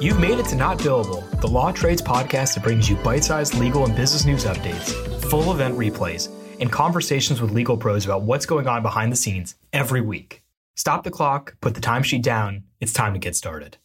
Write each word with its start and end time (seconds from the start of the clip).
You've 0.00 0.18
made 0.18 0.40
it 0.40 0.46
to 0.46 0.56
Not 0.56 0.78
Billable, 0.78 1.40
the 1.40 1.46
Law 1.46 1.70
Trades 1.70 2.02
podcast 2.02 2.54
that 2.54 2.64
brings 2.64 2.90
you 2.90 2.96
bite 2.96 3.22
sized 3.22 3.54
legal 3.54 3.84
and 3.84 3.94
business 3.94 4.24
news 4.24 4.44
updates, 4.44 4.92
full 5.30 5.52
event 5.52 5.78
replays, 5.78 6.28
and 6.58 6.70
conversations 6.70 7.40
with 7.40 7.52
legal 7.52 7.76
pros 7.76 8.04
about 8.04 8.22
what's 8.22 8.44
going 8.44 8.66
on 8.66 8.82
behind 8.82 9.12
the 9.12 9.16
scenes 9.16 9.54
every 9.72 10.00
week. 10.00 10.42
Stop 10.74 11.04
the 11.04 11.12
clock, 11.12 11.54
put 11.60 11.74
the 11.74 11.80
timesheet 11.80 12.22
down. 12.22 12.64
It's 12.80 12.92
time 12.92 13.12
to 13.12 13.20
get 13.20 13.36
started. 13.36 13.76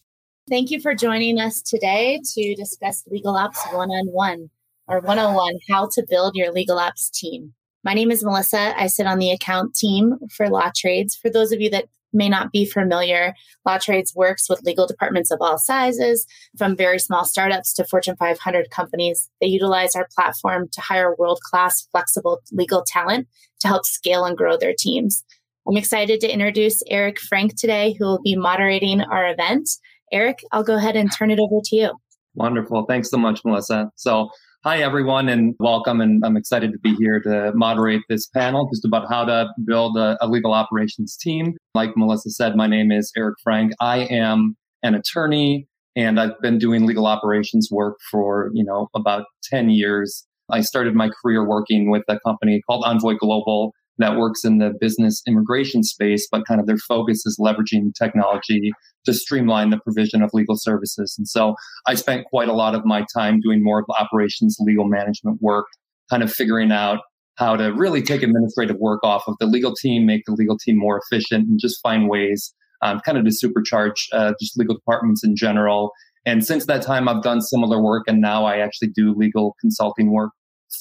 Thank 0.50 0.72
you 0.72 0.82
for 0.82 0.95
joining 0.95 1.39
us 1.39 1.61
today 1.61 2.20
to 2.34 2.55
discuss 2.55 3.04
Legal 3.07 3.36
Ops 3.36 3.64
101 3.71 4.50
or 4.88 5.00
101 5.02 5.60
How 5.70 5.89
to 5.91 6.05
Build 6.10 6.36
Your 6.36 6.52
Legal 6.52 6.80
Ops 6.80 7.12
Team. 7.12 7.54
My 7.84 7.94
name 7.94 8.10
is 8.10 8.23
Melissa. 8.23 8.73
I 8.76 8.88
sit 8.88 9.05
on 9.05 9.20
the 9.20 9.30
account 9.30 9.76
team 9.76 10.16
for 10.36 10.50
Law 10.50 10.71
Trades. 10.76 11.16
For 11.16 11.30
those 11.30 11.52
of 11.52 11.62
you 11.62 11.70
that 11.70 11.86
may 12.14 12.30
not 12.30 12.52
be 12.52 12.66
familiar, 12.66 13.34
Law 13.66 13.78
Trades 13.78 14.14
works 14.16 14.50
with 14.50 14.64
legal 14.64 14.88
departments 14.88 15.32
of 15.32 15.39
all 15.42 15.57
sizes, 15.57 16.25
from 16.57 16.75
very 16.75 17.00
small 17.00 17.25
startups 17.25 17.74
to 17.74 17.86
Fortune 17.86 18.16
500 18.18 18.70
companies. 18.71 19.29
They 19.42 19.47
utilize 19.47 19.96
our 19.96 20.07
platform 20.16 20.69
to 20.71 20.82
hire 20.82 21.16
world 21.16 21.39
class, 21.42 21.88
flexible 21.92 22.39
legal 22.52 22.83
talent 22.86 23.28
to 23.61 23.68
help 23.68 23.86
scale 23.86 24.25
and 24.25 24.38
grow 24.38 24.57
their 24.57 24.74
teams. 24.78 25.24
I'm 25.68 25.78
excited 25.78 26.19
to 26.21 26.33
introduce 26.33 26.82
Eric 26.89 27.19
Frank 27.19 27.56
today, 27.56 27.96
who 28.00 28.06
will 28.06 28.21
be 28.21 28.36
moderating 28.36 29.02
our 29.02 29.28
event. 29.28 29.69
Eric, 30.11 30.39
I'll 30.52 30.64
go 30.64 30.78
ahead 30.78 30.96
and 30.96 31.11
turn 31.11 31.30
it 31.30 31.39
over 31.39 31.61
to 31.64 31.75
you. 31.75 31.91
Wonderful. 32.33 32.86
Thanks 32.86 33.09
so 33.09 33.17
much, 33.17 33.41
Melissa. 33.45 33.91
So, 33.95 34.30
hi, 34.66 34.80
everyone, 34.80 35.30
and 35.30 35.55
welcome. 35.59 36.02
And 36.02 36.22
I'm 36.25 36.36
excited 36.36 36.73
to 36.73 36.80
be 36.80 36.94
here 36.95 37.22
to 37.22 37.53
moderate 37.55 38.02
this 38.09 38.27
panel 38.27 38.67
just 38.69 38.83
about 38.83 39.08
how 39.09 39.23
to 39.23 39.47
build 39.66 39.95
a, 39.95 40.17
a 40.19 40.27
legal 40.27 40.53
operations 40.53 41.16
team. 41.16 41.55
Like 41.73 41.91
Melissa 41.95 42.30
said, 42.31 42.58
my 42.58 42.67
name 42.67 42.91
is 42.91 43.09
Eric 43.16 43.35
Frank. 43.41 43.72
I 43.80 43.99
am 43.99 44.58
an 44.83 44.95
attorney 44.95 45.66
and 45.95 46.19
I've 46.19 46.39
been 46.41 46.58
doing 46.58 46.85
legal 46.85 47.08
operations 47.08 47.69
work 47.72 47.97
for, 48.11 48.52
you 48.53 48.66
know, 48.66 48.89
about 48.93 49.25
10 49.43 49.69
years. 49.69 50.25
I 50.51 50.59
started 50.59 50.94
my 50.94 51.09
career 51.21 51.47
working 51.47 51.89
with 51.89 52.03
a 52.09 52.19
company 52.19 52.61
called 52.67 52.83
Envoy 52.85 53.16
Global 53.16 53.71
that 54.00 54.17
works 54.17 54.44
in 54.44 54.58
the 54.58 54.73
business 54.80 55.22
immigration 55.28 55.83
space, 55.83 56.28
but 56.31 56.45
kind 56.47 56.59
of 56.59 56.67
their 56.67 56.78
focus 56.78 57.25
is 57.25 57.39
leveraging 57.39 57.94
technology 57.97 58.72
to 59.06 59.14
streamline 59.14 59.69
the 59.69 59.80
provision 59.80 60.22
of 60.22 60.31
legal 60.33 60.56
services. 60.58 61.16
And 61.17 61.28
so 61.28 61.56
I 61.88 61.95
spent 61.95 62.25
quite 62.25 62.50
a 62.50 62.53
lot 62.53 62.75
of 62.75 62.86
my 62.86 63.06
time 63.14 63.39
doing 63.39 63.64
more 63.64 63.86
operations 64.00 64.58
legal 64.59 64.86
management 64.86 65.41
work, 65.41 65.66
kind 66.09 66.23
of 66.23 66.31
figuring 66.31 66.72
out 66.72 67.00
how 67.36 67.56
to 67.56 67.73
really 67.73 68.02
take 68.02 68.22
administrative 68.22 68.75
work 68.78 69.00
off 69.03 69.23
of 69.28 69.36
the 69.39 69.45
legal 69.45 69.73
team, 69.73 70.06
make 70.06 70.23
the 70.25 70.34
legal 70.34 70.58
team 70.58 70.78
more 70.78 71.00
efficient, 71.00 71.47
and 71.47 71.59
just 71.59 71.80
find 71.81 72.09
ways 72.09 72.53
um, 72.81 73.00
kind 73.06 73.17
of 73.17 73.25
to 73.25 73.31
supercharge 73.31 74.08
uh, 74.13 74.34
just 74.39 74.58
legal 74.58 74.75
departments 74.75 75.23
in 75.23 75.36
general. 75.36 75.91
And 76.25 76.45
since 76.45 76.66
that 76.66 76.81
time, 76.81 77.08
I've 77.08 77.23
done 77.23 77.41
similar 77.41 77.81
work, 77.81 78.03
and 78.08 78.19
now 78.22 78.45
I 78.45 78.58
actually 78.58 78.89
do 78.89 79.13
legal 79.16 79.56
consulting 79.61 80.11
work 80.11 80.31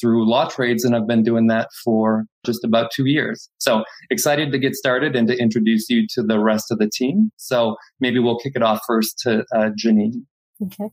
through 0.00 0.28
law 0.28 0.48
trades, 0.48 0.84
and 0.84 0.94
I've 0.94 1.06
been 1.06 1.22
doing 1.22 1.47
that 1.48 1.69
for 1.84 2.25
just 2.44 2.64
about 2.64 2.91
two 2.92 3.06
years. 3.06 3.48
So 3.58 3.84
excited 4.11 4.53
to 4.53 4.58
get 4.58 4.75
started 4.75 5.17
and 5.17 5.27
to 5.28 5.36
introduce 5.36 5.89
you 5.89 6.06
to 6.14 6.22
the 6.22 6.39
rest 6.39 6.70
of 6.70 6.78
the 6.78 6.89
team. 6.89 7.31
So 7.36 7.77
maybe 8.00 8.19
we'll 8.19 8.39
kick 8.39 8.53
it 8.55 8.62
off 8.62 8.81
first 8.86 9.19
to 9.20 9.44
uh, 9.55 9.70
Janine. 9.83 10.25
Okay. 10.64 10.91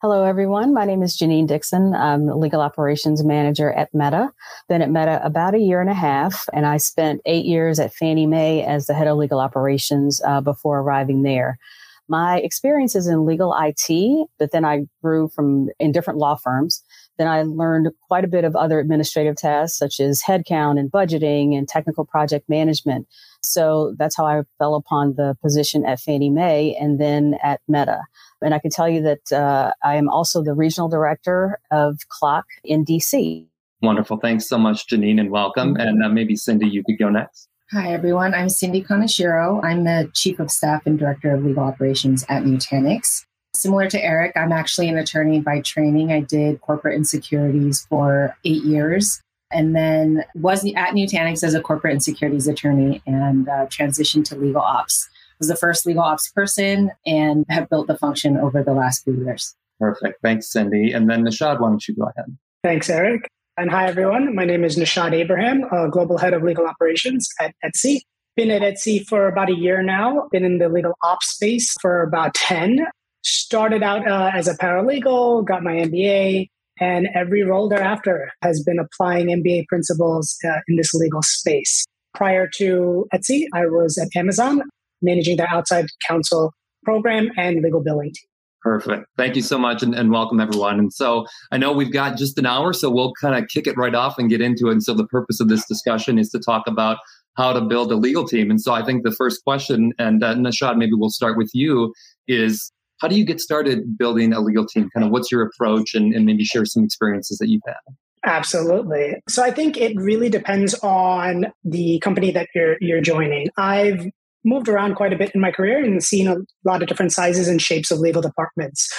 Hello, 0.00 0.22
everyone. 0.22 0.72
My 0.72 0.84
name 0.84 1.02
is 1.02 1.18
Janine 1.18 1.48
Dixon. 1.48 1.92
I'm 1.92 2.26
the 2.26 2.36
legal 2.36 2.60
operations 2.60 3.24
manager 3.24 3.72
at 3.72 3.92
Meta. 3.92 4.30
Been 4.68 4.80
at 4.80 4.90
Meta 4.90 5.20
about 5.24 5.56
a 5.56 5.58
year 5.58 5.80
and 5.80 5.90
a 5.90 5.94
half, 5.94 6.48
and 6.52 6.66
I 6.66 6.76
spent 6.76 7.20
eight 7.26 7.46
years 7.46 7.80
at 7.80 7.92
Fannie 7.92 8.26
Mae 8.26 8.64
as 8.64 8.86
the 8.86 8.94
head 8.94 9.08
of 9.08 9.18
legal 9.18 9.40
operations 9.40 10.22
uh, 10.24 10.40
before 10.40 10.78
arriving 10.78 11.22
there. 11.22 11.58
My 12.06 12.38
experience 12.38 12.94
is 12.94 13.08
in 13.08 13.26
legal 13.26 13.52
IT, 13.60 14.28
but 14.38 14.52
then 14.52 14.64
I 14.64 14.86
grew 15.02 15.28
from 15.28 15.68
in 15.80 15.90
different 15.90 16.20
law 16.20 16.36
firms. 16.36 16.82
Then 17.18 17.28
I 17.28 17.42
learned 17.42 17.88
quite 18.06 18.24
a 18.24 18.28
bit 18.28 18.44
of 18.44 18.54
other 18.54 18.78
administrative 18.78 19.36
tasks 19.36 19.76
such 19.76 20.00
as 20.00 20.22
headcount 20.22 20.78
and 20.78 20.90
budgeting 20.90 21.56
and 21.56 21.68
technical 21.68 22.04
project 22.04 22.48
management. 22.48 23.08
So 23.42 23.94
that's 23.98 24.16
how 24.16 24.24
I 24.26 24.42
fell 24.58 24.74
upon 24.74 25.14
the 25.14 25.36
position 25.42 25.84
at 25.84 26.00
Fannie 26.00 26.30
Mae 26.30 26.76
and 26.80 27.00
then 27.00 27.36
at 27.42 27.60
Meta. 27.68 28.02
And 28.40 28.54
I 28.54 28.58
can 28.58 28.70
tell 28.70 28.88
you 28.88 29.02
that 29.02 29.32
uh, 29.32 29.72
I 29.82 29.96
am 29.96 30.08
also 30.08 30.42
the 30.42 30.54
regional 30.54 30.88
director 30.88 31.58
of 31.70 31.98
CLOC 32.08 32.44
in 32.64 32.84
DC. 32.84 33.46
Wonderful. 33.82 34.18
Thanks 34.18 34.48
so 34.48 34.58
much, 34.58 34.88
Janine, 34.88 35.20
and 35.20 35.30
welcome. 35.30 35.74
Mm-hmm. 35.74 35.88
And 35.88 36.04
uh, 36.04 36.08
maybe 36.08 36.36
Cindy, 36.36 36.68
you 36.68 36.82
could 36.84 36.98
go 36.98 37.08
next. 37.08 37.48
Hi, 37.70 37.92
everyone. 37.92 38.32
I'm 38.32 38.48
Cindy 38.48 38.82
Kaneshiro. 38.82 39.62
I'm 39.62 39.84
the 39.84 40.10
Chief 40.14 40.40
of 40.40 40.50
Staff 40.50 40.86
and 40.86 40.98
Director 40.98 41.34
of 41.34 41.44
Legal 41.44 41.64
Operations 41.64 42.24
at 42.28 42.44
Nutanix. 42.44 43.26
Similar 43.54 43.88
to 43.90 44.04
Eric, 44.04 44.32
I'm 44.36 44.52
actually 44.52 44.88
an 44.88 44.98
attorney 44.98 45.40
by 45.40 45.60
training. 45.60 46.12
I 46.12 46.20
did 46.20 46.60
corporate 46.60 46.94
and 46.94 47.06
securities 47.06 47.86
for 47.88 48.36
eight 48.44 48.62
years 48.62 49.20
and 49.50 49.74
then 49.74 50.24
was 50.34 50.64
at 50.76 50.90
Nutanix 50.90 51.42
as 51.42 51.54
a 51.54 51.60
corporate 51.60 51.92
and 51.92 52.02
securities 52.02 52.46
attorney 52.46 53.02
and 53.06 53.48
uh, 53.48 53.66
transitioned 53.66 54.24
to 54.26 54.36
legal 54.36 54.60
ops. 54.60 55.08
Was 55.38 55.48
the 55.48 55.56
first 55.56 55.86
legal 55.86 56.02
ops 56.02 56.30
person 56.32 56.90
and 57.06 57.46
have 57.48 57.68
built 57.68 57.86
the 57.86 57.96
function 57.96 58.36
over 58.36 58.62
the 58.62 58.72
last 58.72 59.04
few 59.04 59.14
years. 59.14 59.54
Perfect. 59.78 60.20
Thanks, 60.22 60.50
Cindy. 60.50 60.92
And 60.92 61.08
then 61.08 61.24
Nishad, 61.24 61.60
why 61.60 61.68
don't 61.68 61.86
you 61.86 61.94
go 61.94 62.10
ahead? 62.16 62.36
Thanks, 62.64 62.90
Eric. 62.90 63.28
And 63.56 63.70
hi, 63.70 63.86
everyone. 63.86 64.34
My 64.34 64.44
name 64.44 64.64
is 64.64 64.76
Nishad 64.76 65.12
Abraham, 65.12 65.62
Global 65.90 66.18
Head 66.18 66.34
of 66.34 66.42
Legal 66.42 66.66
Operations 66.66 67.28
at 67.40 67.54
Etsy. 67.64 68.00
Been 68.36 68.50
at 68.50 68.62
Etsy 68.62 69.06
for 69.06 69.28
about 69.28 69.48
a 69.48 69.54
year 69.54 69.82
now. 69.82 70.28
Been 70.32 70.44
in 70.44 70.58
the 70.58 70.68
legal 70.68 70.94
ops 71.02 71.34
space 71.34 71.74
for 71.80 72.02
about 72.02 72.34
10. 72.34 72.86
Started 73.24 73.82
out 73.82 74.06
uh, 74.06 74.30
as 74.34 74.48
a 74.48 74.54
paralegal, 74.54 75.44
got 75.44 75.62
my 75.62 75.72
MBA, 75.72 76.48
and 76.80 77.08
every 77.14 77.42
role 77.42 77.68
thereafter 77.68 78.30
has 78.42 78.62
been 78.62 78.78
applying 78.78 79.26
MBA 79.26 79.66
principles 79.66 80.36
uh, 80.44 80.60
in 80.68 80.76
this 80.76 80.94
legal 80.94 81.22
space. 81.22 81.84
Prior 82.14 82.48
to 82.56 83.06
Etsy, 83.14 83.46
I 83.54 83.66
was 83.66 83.98
at 83.98 84.08
Amazon, 84.16 84.62
managing 85.02 85.36
their 85.36 85.50
outside 85.50 85.86
counsel 86.06 86.52
program 86.84 87.30
and 87.36 87.62
legal 87.62 87.82
billing 87.82 88.08
team. 88.08 88.28
Perfect. 88.62 89.06
Thank 89.16 89.36
you 89.36 89.42
so 89.42 89.56
much 89.56 89.82
and, 89.82 89.94
and, 89.94 90.10
welcome 90.10 90.40
everyone. 90.40 90.80
And 90.80 90.92
so 90.92 91.26
I 91.52 91.58
know 91.58 91.72
we've 91.72 91.92
got 91.92 92.16
just 92.16 92.36
an 92.38 92.46
hour, 92.46 92.72
so 92.72 92.90
we'll 92.90 93.12
kind 93.20 93.36
of 93.36 93.48
kick 93.48 93.68
it 93.68 93.76
right 93.76 93.94
off 93.94 94.18
and 94.18 94.28
get 94.28 94.40
into 94.40 94.68
it. 94.68 94.72
And 94.72 94.82
so 94.82 94.94
the 94.94 95.06
purpose 95.06 95.38
of 95.38 95.48
this 95.48 95.64
discussion 95.66 96.18
is 96.18 96.28
to 96.30 96.40
talk 96.40 96.66
about 96.66 96.98
how 97.36 97.52
to 97.52 97.60
build 97.60 97.92
a 97.92 97.96
legal 97.96 98.26
team. 98.26 98.50
And 98.50 98.60
so 98.60 98.72
I 98.72 98.84
think 98.84 99.04
the 99.04 99.12
first 99.12 99.44
question, 99.44 99.92
and 99.98 100.24
uh, 100.24 100.34
Nishad, 100.34 100.76
maybe 100.76 100.92
we'll 100.94 101.08
start 101.08 101.38
with 101.38 101.50
you, 101.54 101.94
is 102.26 102.72
how 103.00 103.08
do 103.08 103.16
you 103.16 103.24
get 103.24 103.40
started 103.40 103.96
building 103.96 104.32
a 104.32 104.40
legal 104.40 104.66
team? 104.66 104.88
Kind 104.94 105.06
of 105.06 105.12
what's 105.12 105.30
your 105.30 105.42
approach 105.42 105.94
and, 105.94 106.14
and 106.14 106.26
maybe 106.26 106.44
share 106.44 106.64
some 106.64 106.84
experiences 106.84 107.38
that 107.38 107.48
you've 107.48 107.62
had? 107.66 107.76
Absolutely. 108.24 109.14
So 109.28 109.42
I 109.42 109.50
think 109.50 109.76
it 109.76 109.96
really 109.96 110.28
depends 110.28 110.74
on 110.82 111.46
the 111.64 111.98
company 112.00 112.30
that 112.32 112.48
you're 112.54 112.76
you're 112.80 113.00
joining. 113.00 113.48
I've 113.56 114.06
moved 114.44 114.68
around 114.68 114.96
quite 114.96 115.12
a 115.12 115.16
bit 115.16 115.30
in 115.34 115.40
my 115.40 115.50
career 115.50 115.82
and 115.82 116.02
seen 116.02 116.26
a 116.26 116.36
lot 116.64 116.82
of 116.82 116.88
different 116.88 117.12
sizes 117.12 117.48
and 117.48 117.60
shapes 117.60 117.90
of 117.90 118.00
legal 118.00 118.22
departments. 118.22 118.92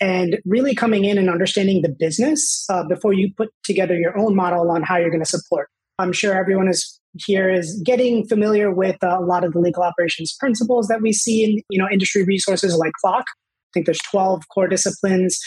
And 0.00 0.38
really 0.44 0.74
coming 0.74 1.04
in 1.04 1.16
and 1.16 1.30
understanding 1.30 1.80
the 1.80 1.88
business 1.88 2.66
uh, 2.68 2.84
before 2.84 3.14
you 3.14 3.32
put 3.34 3.48
together 3.64 3.96
your 3.96 4.18
own 4.18 4.34
model 4.34 4.70
on 4.70 4.82
how 4.82 4.96
you're 4.96 5.10
going 5.10 5.22
to 5.22 5.26
support. 5.26 5.68
I'm 5.98 6.12
sure 6.12 6.34
everyone 6.34 6.68
is 6.68 7.00
here 7.24 7.50
is 7.50 7.80
getting 7.84 8.26
familiar 8.26 8.70
with 8.70 8.96
uh, 9.02 9.18
a 9.18 9.24
lot 9.24 9.44
of 9.44 9.52
the 9.52 9.58
legal 9.58 9.82
operations 9.82 10.36
principles 10.38 10.88
that 10.88 11.00
we 11.00 11.12
see 11.12 11.44
in 11.44 11.62
you 11.70 11.78
know 11.78 11.88
industry 11.90 12.24
resources 12.24 12.76
like 12.76 12.92
CLOC 13.04 13.22
I 13.22 13.70
think 13.74 13.86
there's 13.86 14.00
12 14.10 14.42
core 14.54 14.68
disciplines. 14.68 15.38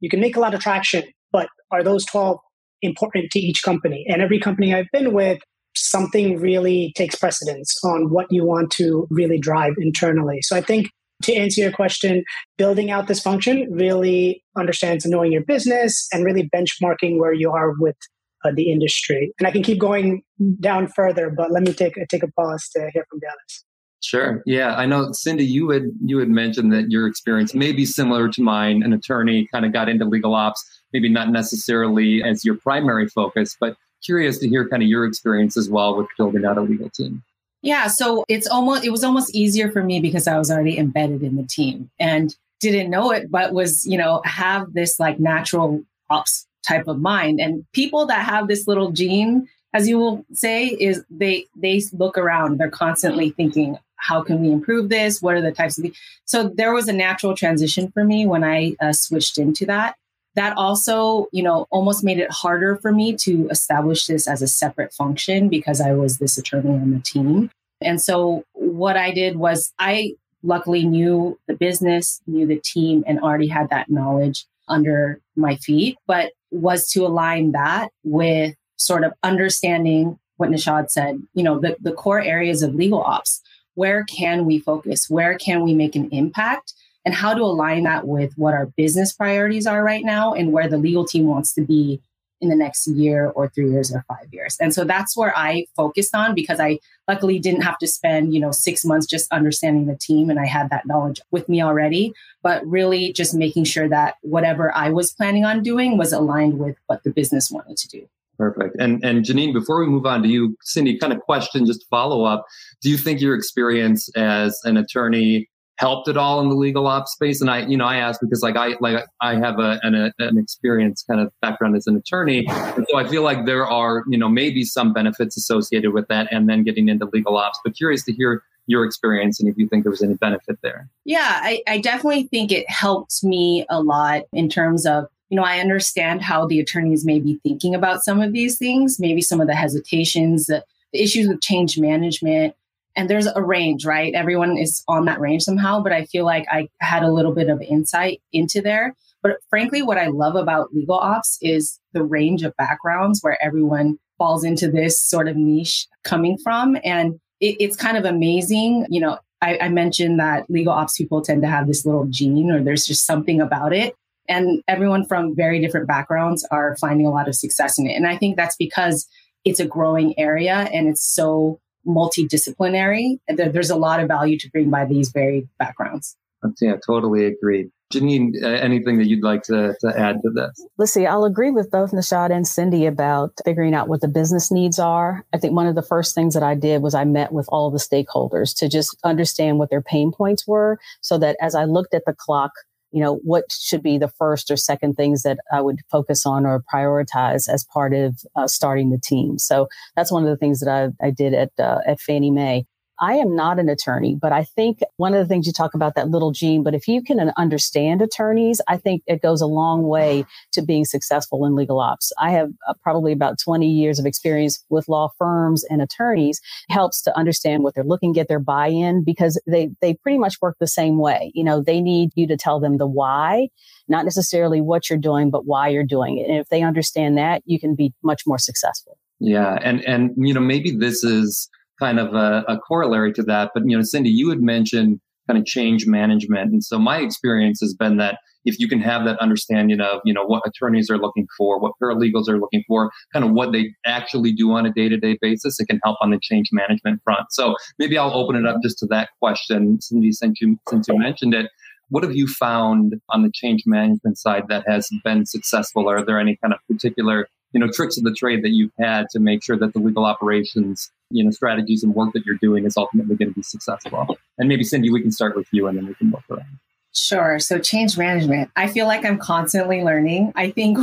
You 0.00 0.10
can 0.10 0.20
make 0.20 0.36
a 0.36 0.40
lot 0.40 0.54
of 0.54 0.60
traction, 0.60 1.04
but 1.32 1.48
are 1.70 1.82
those 1.82 2.04
12 2.04 2.38
important 2.82 3.30
to 3.32 3.38
each 3.38 3.62
company? 3.62 4.04
And 4.08 4.22
every 4.22 4.38
company 4.38 4.74
I've 4.74 4.90
been 4.92 5.12
with 5.12 5.38
something 5.74 6.38
really 6.38 6.92
takes 6.96 7.14
precedence 7.14 7.74
on 7.84 8.10
what 8.10 8.26
you 8.30 8.44
want 8.44 8.70
to 8.72 9.06
really 9.10 9.38
drive 9.38 9.74
internally. 9.78 10.40
So 10.42 10.56
I 10.56 10.60
think 10.60 10.90
to 11.22 11.34
answer 11.34 11.60
your 11.60 11.72
question, 11.72 12.24
building 12.56 12.90
out 12.90 13.08
this 13.08 13.20
function 13.20 13.66
really 13.70 14.42
understands 14.56 15.04
knowing 15.04 15.32
your 15.32 15.44
business 15.44 16.08
and 16.12 16.24
really 16.24 16.48
benchmarking 16.54 17.18
where 17.18 17.32
you 17.32 17.50
are 17.50 17.72
with 17.78 17.96
uh, 18.44 18.52
the 18.54 18.70
industry. 18.70 19.32
And 19.38 19.46
I 19.46 19.50
can 19.50 19.62
keep 19.62 19.78
going 19.78 20.22
down 20.60 20.88
further, 20.88 21.30
but 21.30 21.50
let 21.50 21.62
me 21.62 21.72
take 21.72 21.94
take 22.08 22.22
a 22.22 22.30
pause 22.32 22.68
to 22.74 22.90
hear 22.92 23.04
from 23.10 23.20
the 23.20 23.26
others. 23.28 23.64
Sure. 24.00 24.42
Yeah, 24.46 24.76
I 24.76 24.86
know, 24.86 25.10
Cindy. 25.12 25.44
You 25.44 25.70
had 25.70 25.90
you 26.04 26.18
had 26.18 26.28
mentioned 26.28 26.72
that 26.72 26.90
your 26.90 27.06
experience 27.06 27.52
may 27.52 27.72
be 27.72 27.84
similar 27.84 28.28
to 28.28 28.42
mine. 28.42 28.82
An 28.82 28.92
attorney 28.92 29.48
kind 29.52 29.66
of 29.66 29.72
got 29.72 29.88
into 29.88 30.04
legal 30.04 30.34
ops, 30.34 30.64
maybe 30.92 31.08
not 31.08 31.30
necessarily 31.30 32.22
as 32.22 32.44
your 32.44 32.56
primary 32.56 33.08
focus, 33.08 33.56
but 33.58 33.76
curious 34.04 34.38
to 34.38 34.48
hear 34.48 34.68
kind 34.68 34.82
of 34.82 34.88
your 34.88 35.04
experience 35.04 35.56
as 35.56 35.68
well 35.68 35.96
with 35.96 36.06
building 36.16 36.44
out 36.44 36.56
a 36.56 36.60
legal 36.60 36.88
team. 36.90 37.24
Yeah, 37.62 37.88
so 37.88 38.24
it's 38.28 38.46
almost 38.46 38.84
it 38.84 38.90
was 38.90 39.02
almost 39.02 39.34
easier 39.34 39.70
for 39.70 39.82
me 39.82 40.00
because 40.00 40.28
I 40.28 40.38
was 40.38 40.50
already 40.50 40.78
embedded 40.78 41.24
in 41.24 41.34
the 41.34 41.42
team 41.42 41.90
and 41.98 42.34
didn't 42.60 42.90
know 42.90 43.10
it, 43.10 43.30
but 43.32 43.52
was 43.52 43.84
you 43.84 43.98
know 43.98 44.22
have 44.24 44.72
this 44.74 45.00
like 45.00 45.18
natural 45.18 45.82
ops 46.08 46.46
type 46.68 46.86
of 46.86 47.00
mind. 47.00 47.40
And 47.40 47.64
people 47.72 48.06
that 48.06 48.24
have 48.24 48.48
this 48.48 48.68
little 48.68 48.90
gene, 48.92 49.48
as 49.72 49.88
you 49.88 49.98
will 49.98 50.24
say, 50.32 50.66
is 50.66 51.02
they 51.10 51.46
they 51.56 51.82
look 51.92 52.18
around. 52.18 52.58
They're 52.58 52.70
constantly 52.70 53.30
thinking, 53.30 53.78
how 53.96 54.22
can 54.22 54.40
we 54.40 54.50
improve 54.50 54.88
this? 54.88 55.22
What 55.22 55.34
are 55.34 55.42
the 55.42 55.52
types 55.52 55.78
of? 55.78 55.86
So 56.24 56.48
there 56.48 56.72
was 56.72 56.88
a 56.88 56.92
natural 56.92 57.34
transition 57.34 57.90
for 57.90 58.04
me 58.04 58.26
when 58.26 58.44
I 58.44 58.76
uh, 58.80 58.92
switched 58.92 59.38
into 59.38 59.66
that. 59.66 59.96
That 60.34 60.56
also, 60.56 61.26
you 61.32 61.42
know, 61.42 61.66
almost 61.70 62.04
made 62.04 62.18
it 62.18 62.30
harder 62.30 62.76
for 62.76 62.92
me 62.92 63.16
to 63.16 63.48
establish 63.50 64.06
this 64.06 64.28
as 64.28 64.40
a 64.40 64.46
separate 64.46 64.92
function 64.92 65.48
because 65.48 65.80
I 65.80 65.92
was 65.92 66.18
this 66.18 66.38
attorney 66.38 66.70
on 66.70 66.92
the 66.92 67.00
team. 67.00 67.50
And 67.80 68.00
so 68.00 68.44
what 68.52 68.96
I 68.96 69.10
did 69.10 69.36
was 69.36 69.72
I 69.78 70.14
luckily 70.44 70.86
knew 70.86 71.38
the 71.48 71.54
business, 71.54 72.20
knew 72.26 72.46
the 72.46 72.60
team, 72.60 73.02
and 73.06 73.18
already 73.18 73.48
had 73.48 73.70
that 73.70 73.90
knowledge 73.90 74.46
under 74.68 75.20
my 75.34 75.56
feet, 75.56 75.96
but 76.06 76.32
was 76.50 76.88
to 76.90 77.06
align 77.06 77.52
that 77.52 77.90
with 78.04 78.54
sort 78.76 79.04
of 79.04 79.12
understanding 79.22 80.18
what 80.36 80.50
Nishad 80.50 80.90
said, 80.90 81.20
you 81.34 81.42
know, 81.42 81.58
the, 81.58 81.76
the 81.80 81.92
core 81.92 82.20
areas 82.20 82.62
of 82.62 82.74
legal 82.74 83.02
ops. 83.02 83.42
Where 83.74 84.04
can 84.04 84.44
we 84.44 84.58
focus? 84.58 85.10
Where 85.10 85.36
can 85.36 85.62
we 85.62 85.74
make 85.74 85.94
an 85.94 86.08
impact? 86.10 86.72
And 87.04 87.14
how 87.14 87.34
to 87.34 87.42
align 87.42 87.84
that 87.84 88.06
with 88.06 88.32
what 88.36 88.54
our 88.54 88.66
business 88.76 89.12
priorities 89.12 89.66
are 89.66 89.82
right 89.82 90.04
now 90.04 90.34
and 90.34 90.52
where 90.52 90.68
the 90.68 90.78
legal 90.78 91.06
team 91.06 91.26
wants 91.26 91.54
to 91.54 91.62
be 91.62 92.00
in 92.40 92.48
the 92.48 92.56
next 92.56 92.86
year 92.86 93.30
or 93.30 93.48
three 93.48 93.70
years 93.70 93.92
or 93.92 94.04
five 94.08 94.32
years. 94.32 94.56
And 94.60 94.72
so 94.72 94.84
that's 94.84 95.16
where 95.16 95.36
I 95.36 95.66
focused 95.76 96.14
on 96.14 96.34
because 96.34 96.60
I 96.60 96.78
luckily 97.06 97.38
didn't 97.38 97.62
have 97.62 97.78
to 97.78 97.86
spend, 97.86 98.32
you 98.34 98.40
know, 98.40 98.52
six 98.52 98.84
months 98.84 99.06
just 99.06 99.32
understanding 99.32 99.86
the 99.86 99.96
team 99.96 100.30
and 100.30 100.38
I 100.38 100.46
had 100.46 100.70
that 100.70 100.86
knowledge 100.86 101.20
with 101.30 101.48
me 101.48 101.62
already, 101.62 102.12
but 102.42 102.64
really 102.66 103.12
just 103.12 103.34
making 103.34 103.64
sure 103.64 103.88
that 103.88 104.16
whatever 104.22 104.74
I 104.74 104.90
was 104.90 105.12
planning 105.12 105.44
on 105.44 105.62
doing 105.62 105.98
was 105.98 106.12
aligned 106.12 106.58
with 106.58 106.76
what 106.86 107.02
the 107.02 107.10
business 107.10 107.50
wanted 107.50 107.76
to 107.78 107.88
do. 107.88 108.08
Perfect. 108.38 108.76
And 108.78 109.04
and 109.04 109.24
Janine, 109.24 109.52
before 109.52 109.80
we 109.80 109.86
move 109.86 110.06
on 110.06 110.22
to 110.22 110.28
you, 110.28 110.56
Cindy, 110.62 110.96
kind 110.96 111.12
of 111.12 111.20
question, 111.20 111.66
just 111.66 111.88
follow 111.90 112.24
up. 112.24 112.46
Do 112.80 112.88
you 112.88 112.96
think 112.96 113.20
your 113.20 113.34
experience 113.34 114.08
as 114.14 114.60
an 114.62 114.76
attorney 114.76 115.48
helped 115.78 116.08
at 116.08 116.16
all 116.16 116.40
in 116.40 116.48
the 116.48 116.54
legal 116.54 116.86
ops 116.86 117.12
space? 117.12 117.40
And 117.40 117.50
I, 117.50 117.66
you 117.66 117.76
know, 117.76 117.84
I 117.84 117.96
ask 117.96 118.20
because 118.20 118.42
like 118.42 118.56
I 118.56 118.74
like 118.80 119.04
I 119.20 119.36
have 119.36 119.58
a, 119.58 119.80
an, 119.82 120.12
an 120.18 120.38
experience 120.38 121.02
kind 121.02 121.20
of 121.20 121.32
background 121.40 121.76
as 121.76 121.86
an 121.86 121.96
attorney, 121.96 122.46
and 122.48 122.86
so 122.88 122.98
I 122.98 123.08
feel 123.08 123.22
like 123.22 123.46
there 123.46 123.66
are 123.66 124.04
you 124.08 124.18
know 124.18 124.28
maybe 124.28 124.64
some 124.64 124.92
benefits 124.92 125.36
associated 125.36 125.92
with 125.92 126.08
that, 126.08 126.28
and 126.30 126.48
then 126.48 126.64
getting 126.64 126.88
into 126.88 127.06
legal 127.12 127.36
ops. 127.36 127.58
But 127.64 127.74
curious 127.74 128.04
to 128.04 128.12
hear 128.12 128.42
your 128.66 128.84
experience 128.84 129.40
and 129.40 129.48
if 129.48 129.56
you 129.56 129.66
think 129.66 129.82
there 129.82 129.90
was 129.90 130.02
any 130.02 130.12
benefit 130.14 130.58
there. 130.62 130.90
Yeah, 131.06 131.40
I, 131.42 131.62
I 131.66 131.78
definitely 131.78 132.24
think 132.24 132.52
it 132.52 132.68
helped 132.70 133.24
me 133.24 133.64
a 133.70 133.80
lot 133.80 134.24
in 134.32 134.50
terms 134.50 134.84
of 134.84 135.06
you 135.30 135.36
know, 135.36 135.42
I 135.42 135.58
understand 135.58 136.22
how 136.22 136.46
the 136.46 136.58
attorneys 136.58 137.04
may 137.04 137.20
be 137.20 137.38
thinking 137.42 137.74
about 137.74 138.02
some 138.02 138.20
of 138.20 138.32
these 138.32 138.56
things, 138.56 138.98
maybe 138.98 139.20
some 139.20 139.40
of 139.40 139.46
the 139.46 139.54
hesitations, 139.54 140.46
the, 140.46 140.64
the 140.92 141.02
issues 141.02 141.28
with 141.28 141.42
change 141.42 141.78
management, 141.78 142.54
and 142.98 143.08
there's 143.08 143.28
a 143.28 143.40
range, 143.40 143.86
right? 143.86 144.12
Everyone 144.12 144.58
is 144.58 144.82
on 144.88 145.04
that 145.04 145.20
range 145.20 145.44
somehow, 145.44 145.80
but 145.80 145.92
I 145.92 146.04
feel 146.06 146.24
like 146.24 146.46
I 146.50 146.66
had 146.80 147.04
a 147.04 147.12
little 147.12 147.32
bit 147.32 147.48
of 147.48 147.62
insight 147.62 148.20
into 148.32 148.60
there. 148.60 148.96
But 149.22 149.36
frankly, 149.48 149.82
what 149.82 149.98
I 149.98 150.08
love 150.08 150.34
about 150.34 150.74
legal 150.74 150.96
ops 150.96 151.38
is 151.40 151.78
the 151.92 152.02
range 152.02 152.42
of 152.42 152.56
backgrounds 152.56 153.20
where 153.22 153.38
everyone 153.40 153.98
falls 154.18 154.42
into 154.42 154.68
this 154.68 155.00
sort 155.00 155.28
of 155.28 155.36
niche 155.36 155.86
coming 156.02 156.38
from. 156.38 156.76
And 156.82 157.20
it, 157.38 157.56
it's 157.60 157.76
kind 157.76 157.96
of 157.96 158.04
amazing. 158.04 158.86
You 158.90 159.00
know, 159.00 159.18
I, 159.40 159.58
I 159.58 159.68
mentioned 159.68 160.18
that 160.18 160.50
legal 160.50 160.72
ops 160.72 160.96
people 160.96 161.22
tend 161.22 161.42
to 161.42 161.48
have 161.48 161.68
this 161.68 161.86
little 161.86 162.06
gene 162.06 162.50
or 162.50 162.64
there's 162.64 162.84
just 162.84 163.06
something 163.06 163.40
about 163.40 163.72
it. 163.72 163.94
And 164.28 164.60
everyone 164.66 165.06
from 165.06 165.36
very 165.36 165.60
different 165.60 165.86
backgrounds 165.86 166.44
are 166.50 166.76
finding 166.78 167.06
a 167.06 167.10
lot 167.10 167.28
of 167.28 167.36
success 167.36 167.78
in 167.78 167.86
it. 167.86 167.94
And 167.94 168.08
I 168.08 168.16
think 168.16 168.36
that's 168.36 168.56
because 168.56 169.06
it's 169.44 169.60
a 169.60 169.66
growing 169.66 170.18
area 170.18 170.68
and 170.72 170.88
it's 170.88 171.06
so 171.06 171.60
multidisciplinary. 171.88 173.18
And 173.26 173.38
there's 173.38 173.70
a 173.70 173.76
lot 173.76 174.00
of 174.00 174.08
value 174.08 174.38
to 174.38 174.50
bring 174.50 174.70
by 174.70 174.84
these 174.84 175.10
varied 175.10 175.48
backgrounds. 175.58 176.16
Yeah, 176.60 176.76
totally 176.86 177.24
agreed. 177.26 177.70
Janine, 177.92 178.34
uh, 178.42 178.48
anything 178.48 178.98
that 178.98 179.08
you'd 179.08 179.24
like 179.24 179.42
to, 179.44 179.74
to 179.80 179.98
add 179.98 180.20
to 180.22 180.30
this? 180.30 180.66
Let's 180.76 180.92
see. 180.92 181.06
I'll 181.06 181.24
agree 181.24 181.50
with 181.50 181.70
both 181.70 181.92
Nishad 181.92 182.30
and 182.30 182.46
Cindy 182.46 182.84
about 182.84 183.32
figuring 183.46 183.72
out 183.72 183.88
what 183.88 184.02
the 184.02 184.08
business 184.08 184.50
needs 184.50 184.78
are. 184.78 185.24
I 185.32 185.38
think 185.38 185.54
one 185.54 185.66
of 185.66 185.74
the 185.74 185.82
first 185.82 186.14
things 186.14 186.34
that 186.34 186.42
I 186.42 186.54
did 186.54 186.82
was 186.82 186.94
I 186.94 187.04
met 187.04 187.32
with 187.32 187.48
all 187.48 187.70
the 187.70 187.78
stakeholders 187.78 188.54
to 188.58 188.68
just 188.68 188.96
understand 189.04 189.58
what 189.58 189.70
their 189.70 189.80
pain 189.80 190.12
points 190.12 190.46
were 190.46 190.78
so 191.00 191.16
that 191.18 191.36
as 191.40 191.54
I 191.54 191.64
looked 191.64 191.94
at 191.94 192.04
the 192.04 192.14
CLOC 192.14 192.50
you 192.90 193.02
know, 193.02 193.16
what 193.16 193.44
should 193.52 193.82
be 193.82 193.98
the 193.98 194.08
first 194.08 194.50
or 194.50 194.56
second 194.56 194.94
things 194.94 195.22
that 195.22 195.38
I 195.52 195.60
would 195.60 195.80
focus 195.90 196.24
on 196.24 196.46
or 196.46 196.62
prioritize 196.72 197.48
as 197.48 197.64
part 197.64 197.94
of 197.94 198.18
uh, 198.36 198.46
starting 198.46 198.90
the 198.90 198.98
team. 198.98 199.38
So 199.38 199.68
that's 199.96 200.12
one 200.12 200.22
of 200.22 200.30
the 200.30 200.36
things 200.36 200.60
that 200.60 200.70
I, 200.70 201.06
I 201.06 201.10
did 201.10 201.34
at, 201.34 201.52
uh, 201.58 201.80
at 201.86 202.00
Fannie 202.00 202.30
Mae. 202.30 202.66
I 203.00 203.14
am 203.14 203.36
not 203.36 203.58
an 203.58 203.68
attorney, 203.68 204.14
but 204.14 204.32
I 204.32 204.44
think 204.44 204.80
one 204.96 205.14
of 205.14 205.20
the 205.20 205.26
things 205.26 205.46
you 205.46 205.52
talk 205.52 205.74
about 205.74 205.94
that 205.94 206.08
little 206.08 206.32
gene, 206.32 206.62
but 206.62 206.74
if 206.74 206.88
you 206.88 207.02
can 207.02 207.32
understand 207.36 208.02
attorneys, 208.02 208.60
I 208.66 208.76
think 208.76 209.02
it 209.06 209.22
goes 209.22 209.40
a 209.40 209.46
long 209.46 209.84
way 209.84 210.26
to 210.52 210.62
being 210.62 210.84
successful 210.84 211.44
in 211.44 211.54
legal 211.54 211.80
ops. 211.80 212.12
I 212.18 212.30
have 212.30 212.50
uh, 212.66 212.74
probably 212.82 213.12
about 213.12 213.38
20 213.38 213.68
years 213.68 213.98
of 213.98 214.06
experience 214.06 214.64
with 214.68 214.88
law 214.88 215.10
firms 215.18 215.64
and 215.64 215.80
attorneys 215.80 216.40
helps 216.70 217.02
to 217.02 217.16
understand 217.16 217.62
what 217.62 217.74
they're 217.74 217.84
looking, 217.84 218.12
get 218.12 218.28
their 218.28 218.40
buy-in 218.40 219.04
because 219.04 219.40
they, 219.46 219.70
they 219.80 219.94
pretty 219.94 220.18
much 220.18 220.40
work 220.40 220.56
the 220.58 220.66
same 220.66 220.98
way. 220.98 221.30
You 221.34 221.44
know, 221.44 221.62
they 221.62 221.80
need 221.80 222.10
you 222.14 222.26
to 222.26 222.36
tell 222.36 222.58
them 222.58 222.78
the 222.78 222.86
why, 222.86 223.48
not 223.86 224.04
necessarily 224.04 224.60
what 224.60 224.90
you're 224.90 224.98
doing, 224.98 225.30
but 225.30 225.46
why 225.46 225.68
you're 225.68 225.84
doing 225.84 226.18
it. 226.18 226.28
And 226.28 226.38
if 226.38 226.48
they 226.48 226.62
understand 226.62 227.16
that, 227.18 227.42
you 227.46 227.60
can 227.60 227.74
be 227.74 227.92
much 228.02 228.22
more 228.26 228.38
successful. 228.38 228.98
Yeah. 229.20 229.58
And, 229.62 229.84
and, 229.84 230.12
you 230.16 230.32
know, 230.32 230.40
maybe 230.40 230.70
this 230.70 231.02
is, 231.02 231.48
kind 231.78 231.98
of 231.98 232.14
a, 232.14 232.44
a 232.48 232.58
corollary 232.58 233.12
to 233.14 233.22
that. 233.24 233.50
But, 233.54 233.64
you 233.66 233.76
know, 233.76 233.82
Cindy, 233.82 234.10
you 234.10 234.30
had 234.30 234.40
mentioned 234.40 235.00
kind 235.28 235.38
of 235.38 235.44
change 235.44 235.86
management. 235.86 236.52
And 236.52 236.64
so 236.64 236.78
my 236.78 236.98
experience 236.98 237.60
has 237.60 237.74
been 237.74 237.98
that 237.98 238.18
if 238.44 238.58
you 238.58 238.66
can 238.66 238.80
have 238.80 239.04
that 239.04 239.18
understanding 239.18 239.80
of, 239.80 240.00
you 240.04 240.14
know, 240.14 240.24
what 240.24 240.42
attorneys 240.46 240.88
are 240.88 240.96
looking 240.96 241.26
for, 241.36 241.60
what 241.60 241.72
paralegals 241.82 242.28
are 242.28 242.38
looking 242.38 242.64
for, 242.66 242.90
kind 243.12 243.24
of 243.24 243.32
what 243.32 243.52
they 243.52 243.74
actually 243.84 244.32
do 244.32 244.52
on 244.52 244.64
a 244.64 244.72
day-to-day 244.72 245.18
basis, 245.20 245.60
it 245.60 245.66
can 245.66 245.80
help 245.84 245.98
on 246.00 246.10
the 246.10 246.18
change 246.22 246.48
management 246.50 247.00
front. 247.04 247.26
So 247.30 247.56
maybe 247.78 247.98
I'll 247.98 248.14
open 248.14 248.36
it 248.36 248.46
up 248.46 248.56
just 248.62 248.78
to 248.78 248.86
that 248.86 249.10
question, 249.20 249.80
Cindy, 249.82 250.12
since 250.12 250.40
you 250.40 250.56
since 250.68 250.88
you 250.88 250.98
mentioned 250.98 251.34
it. 251.34 251.50
What 251.90 252.02
have 252.02 252.14
you 252.14 252.26
found 252.26 253.00
on 253.08 253.22
the 253.22 253.30
change 253.32 253.64
management 253.66 254.18
side 254.18 254.44
that 254.48 254.64
has 254.68 254.88
been 255.04 255.26
successful? 255.26 255.88
Are 255.88 256.04
there 256.04 256.18
any 256.18 256.36
kind 256.36 256.52
of 256.52 256.60
particular 256.68 257.28
you 257.52 257.60
know 257.60 257.68
tricks 257.72 257.96
of 257.96 258.04
the 258.04 258.12
trade 258.12 258.42
that 258.44 258.50
you've 258.50 258.72
had 258.78 259.06
to 259.10 259.18
make 259.18 259.42
sure 259.42 259.56
that 259.56 259.72
the 259.72 259.78
legal 259.78 260.04
operations 260.04 260.90
you 261.10 261.24
know 261.24 261.30
strategies 261.30 261.82
and 261.82 261.94
work 261.94 262.12
that 262.12 262.26
you're 262.26 262.36
doing 262.36 262.66
is 262.66 262.76
ultimately 262.76 263.16
going 263.16 263.30
to 263.30 263.34
be 263.34 263.42
successful? 263.42 264.18
And 264.36 264.48
maybe 264.48 264.64
cindy 264.64 264.90
we 264.90 265.00
can 265.00 265.12
start 265.12 265.36
with 265.36 265.48
you 265.52 265.66
and 265.66 265.78
then 265.78 265.86
we 265.86 265.94
can 265.94 266.10
work 266.10 266.24
around 266.30 266.58
sure. 266.94 267.38
So 267.38 267.58
change 267.58 267.96
management 267.96 268.50
i 268.56 268.66
feel 268.66 268.86
like 268.86 269.04
i'm 269.04 269.18
constantly 269.18 269.82
learning 269.82 270.32
i 270.36 270.50
think 270.50 270.78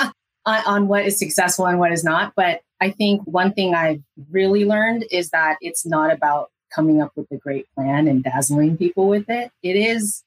on 0.46 0.88
what 0.88 1.06
is 1.06 1.18
successful 1.18 1.66
and 1.66 1.78
what 1.78 1.90
is 1.90 2.04
not 2.04 2.32
but 2.36 2.60
i 2.80 2.90
think 2.90 3.22
one 3.24 3.52
thing 3.52 3.74
i've 3.74 4.02
really 4.30 4.64
learned 4.64 5.06
is 5.10 5.30
that 5.30 5.56
it's 5.60 5.86
not 5.86 6.12
about 6.12 6.50
coming 6.74 7.00
up 7.00 7.12
with 7.16 7.26
a 7.30 7.36
great 7.36 7.66
plan 7.74 8.08
and 8.08 8.24
dazzling 8.24 8.76
people 8.76 9.08
with 9.08 9.28
it. 9.28 9.50
It 9.62 9.76
is 9.76 10.22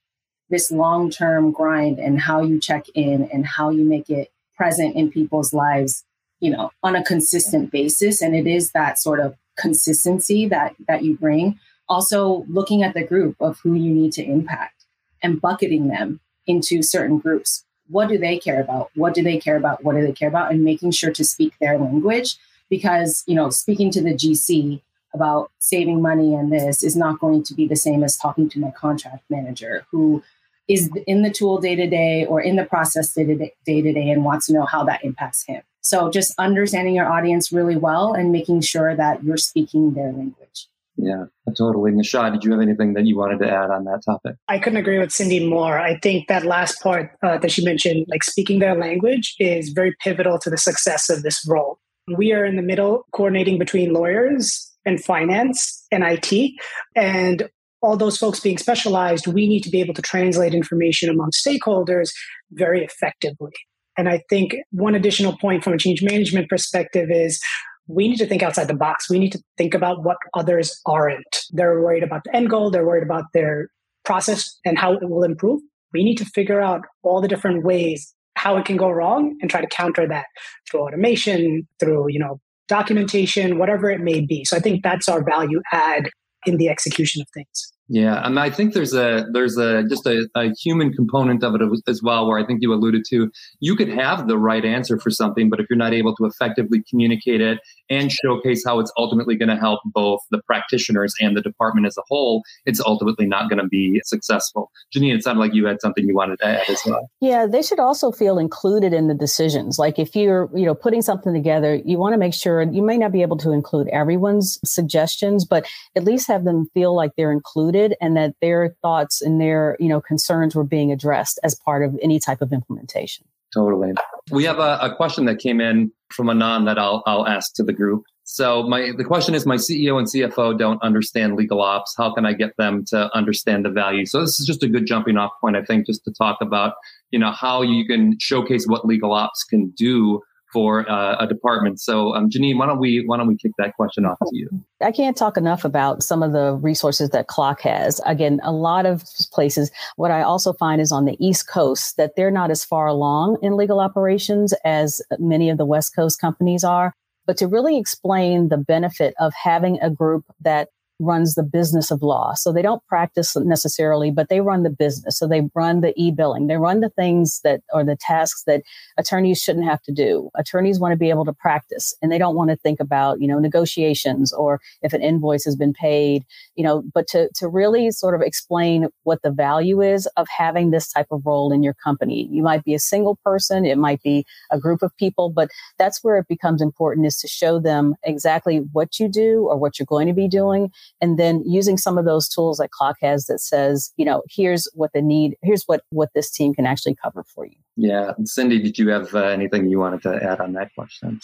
this 0.49 0.71
long-term 0.71 1.51
grind 1.51 1.99
and 1.99 2.19
how 2.19 2.41
you 2.41 2.59
check 2.59 2.85
in 2.93 3.29
and 3.33 3.45
how 3.45 3.69
you 3.69 3.83
make 3.83 4.09
it 4.09 4.31
present 4.55 4.95
in 4.95 5.11
people's 5.11 5.53
lives, 5.53 6.03
you 6.39 6.49
know, 6.49 6.71
on 6.83 6.95
a 6.95 7.03
consistent 7.03 7.71
basis. 7.71 8.21
And 8.21 8.35
it 8.35 8.47
is 8.47 8.71
that 8.71 8.97
sort 8.99 9.19
of 9.19 9.35
consistency 9.57 10.47
that 10.47 10.75
that 10.87 11.03
you 11.03 11.17
bring. 11.17 11.59
Also 11.89 12.45
looking 12.49 12.83
at 12.83 12.93
the 12.93 13.03
group 13.03 13.35
of 13.39 13.59
who 13.59 13.73
you 13.73 13.93
need 13.93 14.11
to 14.13 14.23
impact 14.23 14.85
and 15.21 15.41
bucketing 15.41 15.87
them 15.87 16.19
into 16.45 16.81
certain 16.81 17.17
groups. 17.17 17.65
What 17.89 18.09
do 18.09 18.17
they 18.17 18.37
care 18.37 18.61
about? 18.61 18.91
What 18.95 19.13
do 19.13 19.23
they 19.23 19.37
care 19.37 19.55
about? 19.55 19.83
What 19.83 19.95
do 19.95 20.05
they 20.05 20.11
care 20.11 20.27
about? 20.27 20.51
And 20.51 20.63
making 20.63 20.91
sure 20.91 21.11
to 21.11 21.23
speak 21.23 21.53
their 21.59 21.77
language 21.77 22.37
because, 22.69 23.23
you 23.27 23.35
know, 23.35 23.49
speaking 23.49 23.91
to 23.91 24.01
the 24.01 24.13
GC 24.13 24.81
about 25.13 25.51
saving 25.59 26.01
money 26.01 26.33
and 26.33 26.51
this 26.51 26.83
is 26.83 26.95
not 26.95 27.19
going 27.19 27.43
to 27.43 27.53
be 27.53 27.65
the 27.67 27.75
same 27.75 28.03
as 28.03 28.17
talking 28.17 28.49
to 28.49 28.59
my 28.59 28.71
contract 28.71 29.23
manager 29.29 29.85
who 29.89 30.21
is 30.67 30.89
in 31.05 31.21
the 31.21 31.29
tool 31.29 31.59
day 31.59 31.75
to 31.75 31.87
day 31.87 32.25
or 32.25 32.41
in 32.41 32.55
the 32.55 32.65
process 32.65 33.13
day 33.13 33.25
to 33.25 33.35
day 33.65 34.09
and 34.09 34.25
wants 34.25 34.47
to 34.47 34.53
know 34.53 34.65
how 34.65 34.83
that 34.83 35.03
impacts 35.03 35.43
him. 35.45 35.61
So 35.81 36.09
just 36.11 36.33
understanding 36.37 36.95
your 36.95 37.09
audience 37.09 37.51
really 37.51 37.77
well 37.77 38.13
and 38.13 38.31
making 38.31 38.61
sure 38.61 38.95
that 38.95 39.23
you're 39.23 39.37
speaking 39.37 39.93
their 39.93 40.11
language. 40.11 40.67
Yeah, 40.97 41.25
totally. 41.55 41.91
Nishad, 41.91 42.33
did 42.33 42.43
you 42.43 42.51
have 42.51 42.59
anything 42.59 42.93
that 42.95 43.05
you 43.05 43.15
wanted 43.15 43.39
to 43.39 43.49
add 43.49 43.69
on 43.69 43.85
that 43.85 44.03
topic? 44.03 44.35
I 44.47 44.57
couldn't 44.57 44.79
agree 44.79 44.97
with 44.97 45.11
Cindy 45.11 45.47
more. 45.47 45.79
I 45.79 45.97
think 45.99 46.27
that 46.27 46.43
last 46.43 46.81
part 46.81 47.11
uh, 47.23 47.37
that 47.37 47.51
she 47.51 47.63
mentioned, 47.63 48.07
like 48.09 48.23
speaking 48.23 48.59
their 48.59 48.75
language, 48.75 49.35
is 49.39 49.69
very 49.69 49.95
pivotal 50.01 50.39
to 50.39 50.49
the 50.49 50.57
success 50.57 51.09
of 51.09 51.21
this 51.21 51.47
role. 51.47 51.79
We 52.17 52.33
are 52.33 52.43
in 52.43 52.55
the 52.55 52.63
middle 52.63 53.05
coordinating 53.11 53.59
between 53.59 53.93
lawyers 53.93 54.69
and 54.85 55.03
finance 55.03 55.85
and 55.91 56.03
IT. 56.03 56.51
And 56.95 57.49
all 57.81 57.97
those 57.97 58.17
folks 58.17 58.39
being 58.39 58.57
specialized, 58.57 59.27
we 59.27 59.47
need 59.47 59.63
to 59.63 59.69
be 59.69 59.81
able 59.81 59.93
to 59.93 60.01
translate 60.01 60.53
information 60.53 61.09
among 61.09 61.31
stakeholders 61.31 62.09
very 62.51 62.83
effectively. 62.83 63.51
And 63.97 64.07
I 64.07 64.23
think 64.29 64.55
one 64.71 64.95
additional 64.95 65.37
point 65.37 65.63
from 65.63 65.73
a 65.73 65.77
change 65.77 66.03
management 66.03 66.49
perspective 66.49 67.09
is 67.11 67.41
we 67.87 68.07
need 68.07 68.17
to 68.17 68.25
think 68.25 68.43
outside 68.43 68.67
the 68.67 68.75
box. 68.75 69.09
We 69.09 69.19
need 69.19 69.31
to 69.31 69.41
think 69.57 69.73
about 69.73 70.03
what 70.03 70.17
others 70.33 70.79
aren't. 70.85 71.43
They're 71.51 71.81
worried 71.81 72.03
about 72.03 72.21
the 72.25 72.35
end 72.35 72.49
goal, 72.49 72.69
they're 72.69 72.85
worried 72.85 73.03
about 73.03 73.25
their 73.33 73.69
process 74.05 74.57
and 74.65 74.77
how 74.77 74.93
it 74.93 75.09
will 75.09 75.23
improve. 75.23 75.61
We 75.93 76.03
need 76.03 76.17
to 76.17 76.25
figure 76.25 76.61
out 76.61 76.81
all 77.03 77.21
the 77.21 77.27
different 77.27 77.63
ways 77.63 78.13
how 78.35 78.55
it 78.57 78.65
can 78.65 78.77
go 78.77 78.89
wrong 78.89 79.35
and 79.41 79.49
try 79.49 79.61
to 79.61 79.67
counter 79.67 80.07
that 80.07 80.25
through 80.69 80.81
automation, 80.81 81.67
through, 81.79 82.05
you 82.09 82.19
know, 82.19 82.39
documentation, 82.67 83.57
whatever 83.57 83.89
it 83.89 84.01
may 84.01 84.21
be. 84.21 84.45
So 84.45 84.57
I 84.57 84.59
think 84.59 84.83
that's 84.83 85.09
our 85.09 85.23
value 85.23 85.61
add 85.71 86.09
in 86.45 86.57
the 86.57 86.69
execution 86.69 87.21
of 87.21 87.27
things. 87.33 87.73
Yeah, 87.89 88.25
and 88.25 88.37
I 88.37 88.49
think 88.49 88.73
there's 88.73 88.93
a 88.93 89.25
there's 89.31 89.57
a 89.57 89.83
just 89.83 90.05
a, 90.05 90.27
a, 90.35 90.51
human 90.61 90.91
component 90.91 91.41
of 91.41 91.55
it 91.55 91.61
as 91.87 92.03
well, 92.03 92.27
where 92.27 92.37
I 92.37 92.45
think 92.45 92.61
you 92.61 92.73
alluded 92.73 93.05
to. 93.11 93.31
You 93.61 93.77
could 93.77 93.87
have 93.87 94.27
the 94.27 94.37
right 94.37 94.65
answer 94.65 94.99
for 94.99 95.09
something, 95.09 95.49
but 95.49 95.61
if 95.61 95.67
you're 95.69 95.77
not 95.77 95.93
able 95.93 96.13
to 96.17 96.25
effectively 96.25 96.83
communicate 96.89 97.39
it 97.39 97.59
and 97.89 98.11
showcase 98.11 98.63
how 98.65 98.79
it's 98.79 98.91
ultimately 98.97 99.37
going 99.37 99.47
to 99.47 99.55
help 99.55 99.79
both 99.85 100.19
the 100.31 100.41
practitioners 100.45 101.13
and 101.21 101.37
the 101.37 101.41
department 101.41 101.87
as 101.87 101.97
a 101.97 102.01
whole, 102.09 102.43
it's 102.65 102.81
ultimately 102.81 103.25
not 103.25 103.49
going 103.49 103.61
to 103.61 103.67
be 103.67 104.01
successful. 104.03 104.69
Janine, 104.93 105.15
it 105.15 105.23
sounded 105.23 105.39
like 105.39 105.53
you 105.53 105.65
had 105.65 105.79
something 105.79 106.05
you 106.05 106.15
wanted 106.15 106.39
to 106.39 106.45
add 106.45 106.69
as 106.69 106.81
well. 106.85 107.09
Yeah, 107.21 107.45
they 107.45 107.61
should 107.61 107.79
also 107.79 108.11
feel 108.11 108.37
included 108.37 108.91
in 108.91 109.07
the 109.07 109.13
decisions. 109.13 109.79
Like 109.79 109.97
if 109.97 110.13
you're 110.13 110.49
you 110.53 110.65
know 110.65 110.75
putting 110.75 111.01
something 111.01 111.33
together, 111.33 111.79
you 111.85 111.97
want 111.97 112.13
to 112.13 112.17
make 112.17 112.33
sure 112.33 112.63
you 112.63 112.83
may 112.83 112.97
not 112.97 113.13
be 113.13 113.21
able 113.21 113.37
to 113.37 113.51
include 113.51 113.87
everyone's 113.93 114.59
suggestions, 114.65 115.45
but 115.45 115.65
at 115.95 116.03
least 116.03 116.27
have 116.27 116.43
them 116.43 116.67
feel 116.73 116.93
like 116.93 117.11
they're 117.15 117.31
included 117.31 117.76
included 117.77 117.97
and 118.01 118.17
that 118.17 118.35
their 118.41 118.75
thoughts 118.81 119.21
and 119.21 119.39
their 119.39 119.77
you 119.79 119.87
know 119.87 120.01
concerns 120.01 120.55
were 120.55 120.63
being 120.63 120.91
addressed 120.91 121.39
as 121.43 121.55
part 121.55 121.83
of 121.83 121.97
any 122.01 122.19
type 122.19 122.41
of 122.41 122.51
implementation. 122.51 123.25
Totally. 123.53 123.93
We 124.29 124.43
have 124.43 124.59
a, 124.59 124.77
a 124.81 124.93
question 124.95 125.25
that 125.25 125.39
came 125.39 125.61
in 125.61 125.91
from 126.11 126.29
anon 126.29 126.65
that 126.65 126.77
i'll, 126.77 127.01
I'll 127.05 127.27
ask 127.27 127.53
to 127.55 127.63
the 127.63 127.73
group. 127.73 128.03
So 128.23 128.63
my 128.63 128.91
the 128.97 129.05
question 129.05 129.35
is 129.35 129.45
my 129.45 129.55
ceo 129.55 129.97
and 129.97 130.07
cfo 130.07 130.57
don't 130.57 130.81
understand 130.81 131.35
legal 131.35 131.61
ops. 131.61 131.95
How 131.97 132.13
can 132.13 132.25
i 132.25 132.33
get 132.33 132.55
them 132.57 132.83
to 132.87 133.15
understand 133.15 133.65
the 133.65 133.69
value? 133.69 134.05
So 134.05 134.21
this 134.21 134.39
is 134.39 134.45
just 134.45 134.63
a 134.63 134.67
good 134.67 134.85
jumping 134.85 135.17
off 135.17 135.31
point 135.41 135.55
i 135.55 135.63
think 135.63 135.85
just 135.85 136.03
to 136.05 136.11
talk 136.11 136.37
about 136.41 136.73
you 137.11 137.19
know 137.19 137.31
how 137.31 137.61
you 137.61 137.85
can 137.85 138.17
showcase 138.19 138.65
what 138.67 138.85
legal 138.85 139.13
ops 139.13 139.43
can 139.43 139.69
do 139.77 140.21
for 140.57 140.89
uh, 140.89 141.15
a 141.19 141.27
department. 141.27 141.79
So, 141.79 142.15
um, 142.15 142.31
Janine, 142.31 142.57
why 142.57 142.65
don't 142.65 142.79
we 142.79 143.03
why 143.05 143.17
don't 143.17 143.27
we 143.27 143.37
kick 143.37 143.51
that 143.59 143.75
question 143.75 144.07
off 144.07 144.17
to 144.17 144.31
you? 144.31 144.49
I 144.81 144.91
can't 144.91 145.15
talk 145.15 145.37
enough 145.37 145.63
about 145.63 146.01
some 146.01 146.23
of 146.23 146.31
the 146.31 146.55
resources 146.55 147.11
that 147.11 147.27
CLOC 147.27 147.61
has. 147.61 148.01
Again, 148.07 148.39
a 148.41 148.51
lot 148.51 148.87
of 148.87 149.03
places. 149.31 149.69
What 149.97 150.09
I 150.09 150.23
also 150.23 150.53
find 150.53 150.81
is 150.81 150.91
on 150.91 151.05
the 151.05 151.15
East 151.23 151.47
Coast 151.47 151.97
that 151.97 152.15
they're 152.15 152.31
not 152.31 152.49
as 152.49 152.65
far 152.65 152.87
along 152.87 153.37
in 153.43 153.55
legal 153.55 153.79
operations 153.79 154.51
as 154.65 154.99
many 155.19 155.51
of 155.51 155.59
the 155.59 155.65
West 155.65 155.95
Coast 155.95 156.19
companies 156.19 156.63
are. 156.63 156.91
But 157.27 157.37
to 157.37 157.47
really 157.47 157.77
explain 157.77 158.49
the 158.49 158.57
benefit 158.57 159.13
of 159.19 159.33
having 159.35 159.77
a 159.79 159.91
group 159.91 160.25
that 160.41 160.69
runs 160.99 161.35
the 161.35 161.43
business 161.43 161.91
of 161.91 162.01
law. 162.01 162.33
So 162.33 162.51
they 162.51 162.61
don't 162.61 162.85
practice 162.87 163.35
necessarily, 163.35 164.11
but 164.11 164.29
they 164.29 164.41
run 164.41 164.63
the 164.63 164.69
business. 164.69 165.17
So 165.17 165.27
they 165.27 165.49
run 165.53 165.81
the 165.81 165.93
e-billing. 165.95 166.47
They 166.47 166.57
run 166.57 166.79
the 166.79 166.89
things 166.89 167.41
that 167.43 167.61
or 167.71 167.83
the 167.83 167.95
tasks 167.95 168.43
that 168.47 168.63
attorneys 168.97 169.39
shouldn't 169.41 169.65
have 169.65 169.81
to 169.83 169.91
do. 169.91 170.29
Attorneys 170.35 170.79
want 170.79 170.93
to 170.93 170.97
be 170.97 171.09
able 171.09 171.25
to 171.25 171.33
practice 171.33 171.93
and 172.01 172.11
they 172.11 172.17
don't 172.17 172.35
want 172.35 172.49
to 172.49 172.55
think 172.55 172.79
about, 172.79 173.21
you 173.21 173.27
know, 173.27 173.39
negotiations 173.39 174.33
or 174.33 174.59
if 174.81 174.93
an 174.93 175.01
invoice 175.01 175.45
has 175.45 175.55
been 175.55 175.73
paid, 175.73 176.25
you 176.55 176.63
know, 176.63 176.83
but 176.93 177.07
to, 177.07 177.29
to 177.35 177.47
really 177.47 177.91
sort 177.91 178.15
of 178.15 178.21
explain 178.21 178.87
what 179.03 179.21
the 179.21 179.31
value 179.31 179.81
is 179.81 180.07
of 180.17 180.27
having 180.35 180.71
this 180.71 180.91
type 180.91 181.07
of 181.11 181.25
role 181.25 181.51
in 181.51 181.61
your 181.61 181.75
company. 181.75 182.27
You 182.31 182.41
might 182.41 182.63
be 182.63 182.73
a 182.73 182.79
single 182.79 183.17
person. 183.23 183.65
It 183.65 183.77
might 183.77 184.01
be 184.01 184.25
a 184.51 184.59
group 184.59 184.81
of 184.81 184.95
people, 184.97 185.29
but 185.29 185.49
that's 185.77 186.03
where 186.03 186.17
it 186.17 186.27
becomes 186.27 186.61
important 186.61 187.05
is 187.05 187.17
to 187.17 187.27
show 187.27 187.59
them 187.59 187.95
exactly 188.03 188.57
what 188.71 188.99
you 188.99 189.07
do 189.07 189.47
or 189.49 189.57
what 189.57 189.77
you're 189.77 189.85
going 189.85 190.07
to 190.07 190.13
be 190.13 190.27
doing 190.27 190.71
and 191.01 191.17
then 191.17 191.43
using 191.45 191.77
some 191.77 191.97
of 191.97 192.05
those 192.05 192.27
tools 192.27 192.57
that 192.57 192.69
CLOC 192.71 192.95
has 193.01 193.25
that 193.25 193.39
says, 193.39 193.91
you 193.97 194.05
know, 194.05 194.23
here's 194.29 194.67
what 194.73 194.91
the 194.93 195.01
need, 195.01 195.37
here's 195.41 195.63
what 195.65 195.81
what 195.89 196.09
this 196.13 196.31
team 196.31 196.53
can 196.53 196.65
actually 196.65 196.95
cover 196.95 197.23
for 197.23 197.45
you. 197.45 197.55
Yeah, 197.75 198.13
Cindy, 198.23 198.59
did 198.59 198.77
you 198.77 198.89
have 198.89 199.13
uh, 199.13 199.23
anything 199.23 199.67
you 199.67 199.79
wanted 199.79 200.01
to 200.03 200.15
add 200.23 200.39
on 200.39 200.53
that 200.53 200.73
question? 200.75 201.19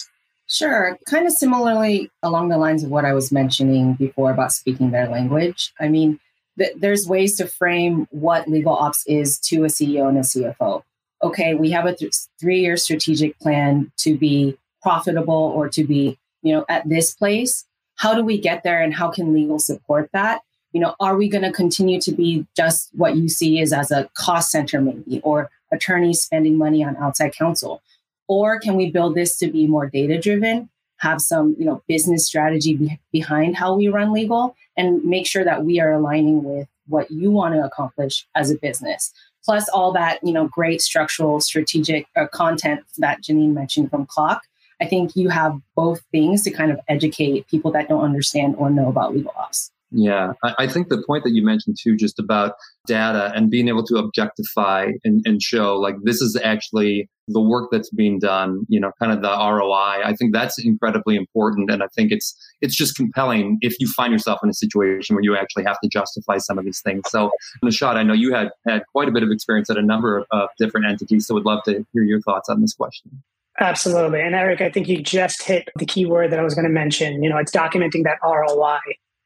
Sure. 0.48 0.98
Kind 1.08 1.25
of 1.25 1.34
similarly 1.34 2.12
along 2.22 2.50
the 2.50 2.58
lines 2.58 2.84
of 2.84 2.89
what 2.89 3.05
I 3.05 3.13
was 3.13 3.32
mentioning 3.32 3.93
before 3.93 4.32
about 4.32 4.51
speaking 4.51 4.91
their 4.91 5.08
language. 5.08 5.74
I 5.79 5.88
mean, 5.88 6.20
th- 6.58 6.75
there's 6.77 7.08
ways 7.08 7.38
to 7.38 7.48
frame 7.48 8.08
what 8.12 8.48
legal 8.48 8.75
ops 8.75 9.03
is 9.08 9.39
to 9.39 9.63
a 9.63 9.67
CEO 9.67 10.08
and 10.08 10.17
a 10.17 10.22
CFO. 10.22 10.84
Okay, 11.24 11.55
we 11.55 11.72
have 11.72 11.86
a 11.86 11.96
th- 11.96 12.13
three 12.39 12.60
year 12.60 12.75
strategic 12.75 13.39
plan 13.39 13.91
to 13.98 14.17
be 14.17 14.58
profitable 14.82 15.53
or 15.55 15.70
to 15.70 15.84
be, 15.86 16.20
you 16.41 16.53
know, 16.53 16.65
at 16.67 16.88
this 16.88 17.15
place 17.15 17.65
how 17.96 18.14
do 18.14 18.24
we 18.24 18.40
get 18.40 18.64
there 18.64 18.82
and 18.82 18.94
how 18.94 19.10
can 19.10 19.34
legal 19.34 19.60
support 19.60 20.10
that? 20.14 20.42
You 20.72 20.82
know, 20.82 20.96
are 21.00 21.16
we 21.16 21.30
going 21.30 21.44
to 21.44 21.52
continue 21.52 22.02
to 22.02 22.12
be 22.12 22.46
just 22.56 22.90
what 22.94 23.16
you 23.16 23.30
see 23.30 23.60
is 23.60 23.72
as 23.72 23.92
a 23.92 24.10
cost 24.16 24.50
center 24.52 24.82
maybe 24.82 25.22
or 25.24 25.50
attorneys 25.72 26.22
spending 26.22 26.58
money 26.58 26.84
on 26.84 26.98
outside 26.98 27.34
counsel? 27.36 27.82
Or 28.28 28.60
can 28.60 28.76
we 28.76 28.90
build 28.90 29.16
this 29.16 29.38
to 29.38 29.48
be 29.48 29.68
more 29.68 29.88
data 29.88 30.20
driven, 30.20 30.70
have 30.98 31.22
some, 31.22 31.56
you 31.60 31.66
know, 31.66 31.84
business 31.88 32.26
strategy 32.26 32.76
be- 32.76 33.00
behind 33.12 33.56
how 33.56 33.76
we 33.76 33.88
run 33.88 34.14
legal 34.14 34.56
and 34.76 35.04
make 35.04 35.28
sure 35.28 35.44
that 35.44 35.64
we 35.64 35.80
are 35.80 35.92
aligning 35.92 36.44
with 36.44 36.68
what 36.88 37.12
you 37.12 37.30
want 37.30 37.54
to 37.54 37.64
accomplish 37.64 38.26
as 38.36 38.50
a 38.50 38.58
business 38.58 39.14
plus 39.44 39.68
all 39.70 39.92
that 39.92 40.20
you 40.24 40.34
know 40.34 40.48
great 40.48 40.82
structural 40.82 41.40
strategic 41.40 42.08
uh, 42.16 42.28
content 42.28 42.82
that 42.98 43.22
janine 43.22 43.54
mentioned 43.54 43.90
from 43.90 44.06
CLOC 44.06 44.40
I 44.84 44.86
think 44.86 45.16
you 45.16 45.30
have 45.30 45.58
both 45.75 46.02
things 46.12 46.44
to 46.44 46.52
kind 46.52 46.70
of 46.70 46.80
educate 46.90 47.48
people 47.48 47.72
that 47.72 47.88
don't 47.88 48.04
understand 48.04 48.56
or 48.58 48.70
know 48.70 48.90
about 48.90 49.16
legal 49.16 49.34
ops. 49.38 49.72
Yeah, 49.96 50.34
I, 50.44 50.66
think 50.66 50.90
the 50.90 51.04
point 51.06 51.24
that 51.24 51.34
you 51.34 51.46
mentioned 51.46 51.78
too, 51.80 51.96
just 51.96 52.18
about 52.18 52.56
data 52.88 53.32
and 53.36 53.52
being 53.52 53.68
able 53.68 53.86
to 53.86 53.98
objectify 53.98 54.94
and, 55.04 55.22
and, 55.24 55.40
show 55.40 55.78
like 55.78 55.94
this 56.02 56.20
is 56.20 56.36
actually 56.44 57.08
the 57.28 57.40
work 57.40 57.70
that's 57.72 57.92
being 57.92 58.18
done, 58.18 58.66
you 58.70 58.80
know, 58.80 58.92
kind 59.00 59.12
of 59.12 59.22
the 59.22 59.30
ROI. 59.30 60.02
I 60.04 60.16
think 60.18 60.34
that's 60.34 60.58
incredibly 60.58 61.16
important. 61.16 61.70
And 61.70 61.84
I 61.84 61.88
think 61.96 62.12
it's 62.12 62.36
it's 62.60 62.75
just 62.75 62.98
compelling 62.98 63.60
if 63.62 63.75
you 63.80 63.88
find 63.88 64.12
yourself 64.12 64.40
in 64.42 64.50
a 64.50 64.54
situation 64.54 65.16
where 65.16 65.24
you 65.24 65.38
actually 65.38 65.66
have 65.66 65.80
to 65.84 65.90
justify 65.90 66.40
some 66.40 66.58
of 66.58 66.66
these 66.66 66.82
things. 66.82 67.04
So 67.10 67.30
Nishad, 67.63 67.96
I 67.96 68.02
know 68.02 68.13
you 68.13 68.34
had 68.34 68.50
had 68.68 68.82
quite 68.92 69.08
a 69.08 69.12
bit 69.12 69.22
of 69.22 69.30
experience 69.30 69.70
at 69.70 69.78
a 69.78 69.84
number 69.84 70.18
of, 70.18 70.25
of 70.32 70.50
different 70.58 70.88
entities. 70.88 71.28
So 71.28 71.36
would 71.36 71.46
love 71.46 71.62
to 71.66 71.86
hear 71.94 72.02
your 72.02 72.22
thoughts 72.22 72.50
on 72.50 72.62
this 72.62 72.74
question. 72.74 73.22
Absolutely. 73.60 74.22
And 74.22 74.33
Eric, 74.33 74.62
I 74.62 74.69
think 74.69 74.88
you 74.88 75.01
just 75.01 75.43
hit 75.43 75.69
the 75.77 75.86
key 75.86 76.05
word 76.05 76.31
that 76.31 76.39
I 76.39 76.43
was 76.43 76.55
going 76.55 76.65
to 76.65 76.72
mention. 76.72 77.22
You 77.22 77.29
know, 77.29 77.38
it's 77.38 77.51
documenting 77.51 78.03
that 78.03 78.17
ROI. 78.24 78.79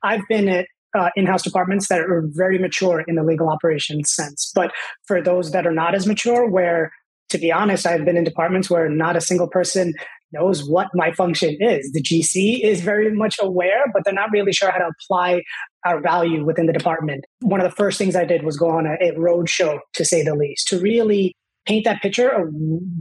I've 0.04 0.22
been 0.28 0.50
at 0.50 0.68
uh, 0.98 1.10
in-house 1.16 1.44
departments 1.44 1.88
that 1.88 2.00
are 2.02 2.24
very 2.28 2.58
mature 2.58 3.04
in 3.08 3.16
the 3.16 3.24
legal 3.24 3.50
operations 3.50 4.12
sense. 4.12 4.52
But 4.54 4.72
for 5.06 5.22
those 5.22 5.52
that 5.52 5.66
are 5.66 5.72
not 5.72 5.96
as 5.96 6.08
mature, 6.08 6.50
where 6.50 6.92
to 7.30 7.38
be 7.38 7.52
honest, 7.52 7.86
I've 7.86 8.06
been 8.06 8.18
in 8.18 8.24
departments 8.24 8.70
where 8.70 8.90
not 8.90 9.18
a 9.18 9.22
single 9.22 9.48
person 9.48 9.94
knows 10.32 10.68
what 10.68 10.88
my 10.94 11.12
function 11.12 11.58
is. 11.60 11.92
The 11.92 12.02
GC 12.02 12.64
is 12.64 12.82
very 12.82 13.14
much 13.14 13.36
aware, 13.42 13.86
but 13.94 14.04
they're 14.04 14.14
not 14.14 14.32
really 14.32 14.54
sure 14.54 14.72
how 14.72 14.80
to 14.80 14.90
apply 15.04 15.44
our 15.86 16.02
value 16.02 16.46
within 16.46 16.68
the 16.68 16.74
department. 16.74 17.26
One 17.42 17.62
of 17.62 17.70
the 17.70 17.76
first 17.76 17.98
things 17.98 18.16
I 18.16 18.26
did 18.26 18.44
was 18.44 18.58
go 18.58 18.70
on 18.70 18.86
a, 18.86 18.98
a 19.02 19.18
road 19.20 19.50
show, 19.50 19.80
to 19.94 20.06
say 20.06 20.24
the 20.24 20.36
least, 20.36 20.68
to 20.70 20.80
really 20.80 21.36
paint 21.68 21.84
that 21.86 22.02
picture 22.02 22.30
of 22.30 22.48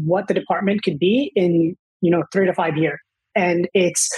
what 0.04 0.28
the 0.28 0.34
department 0.34 0.82
could 0.82 0.98
be 0.98 1.32
in 1.34 1.76
you 2.02 2.10
know 2.10 2.24
three 2.32 2.46
to 2.46 2.52
five 2.52 2.76
years 2.76 2.98
and 3.34 3.68
it's 3.74 4.10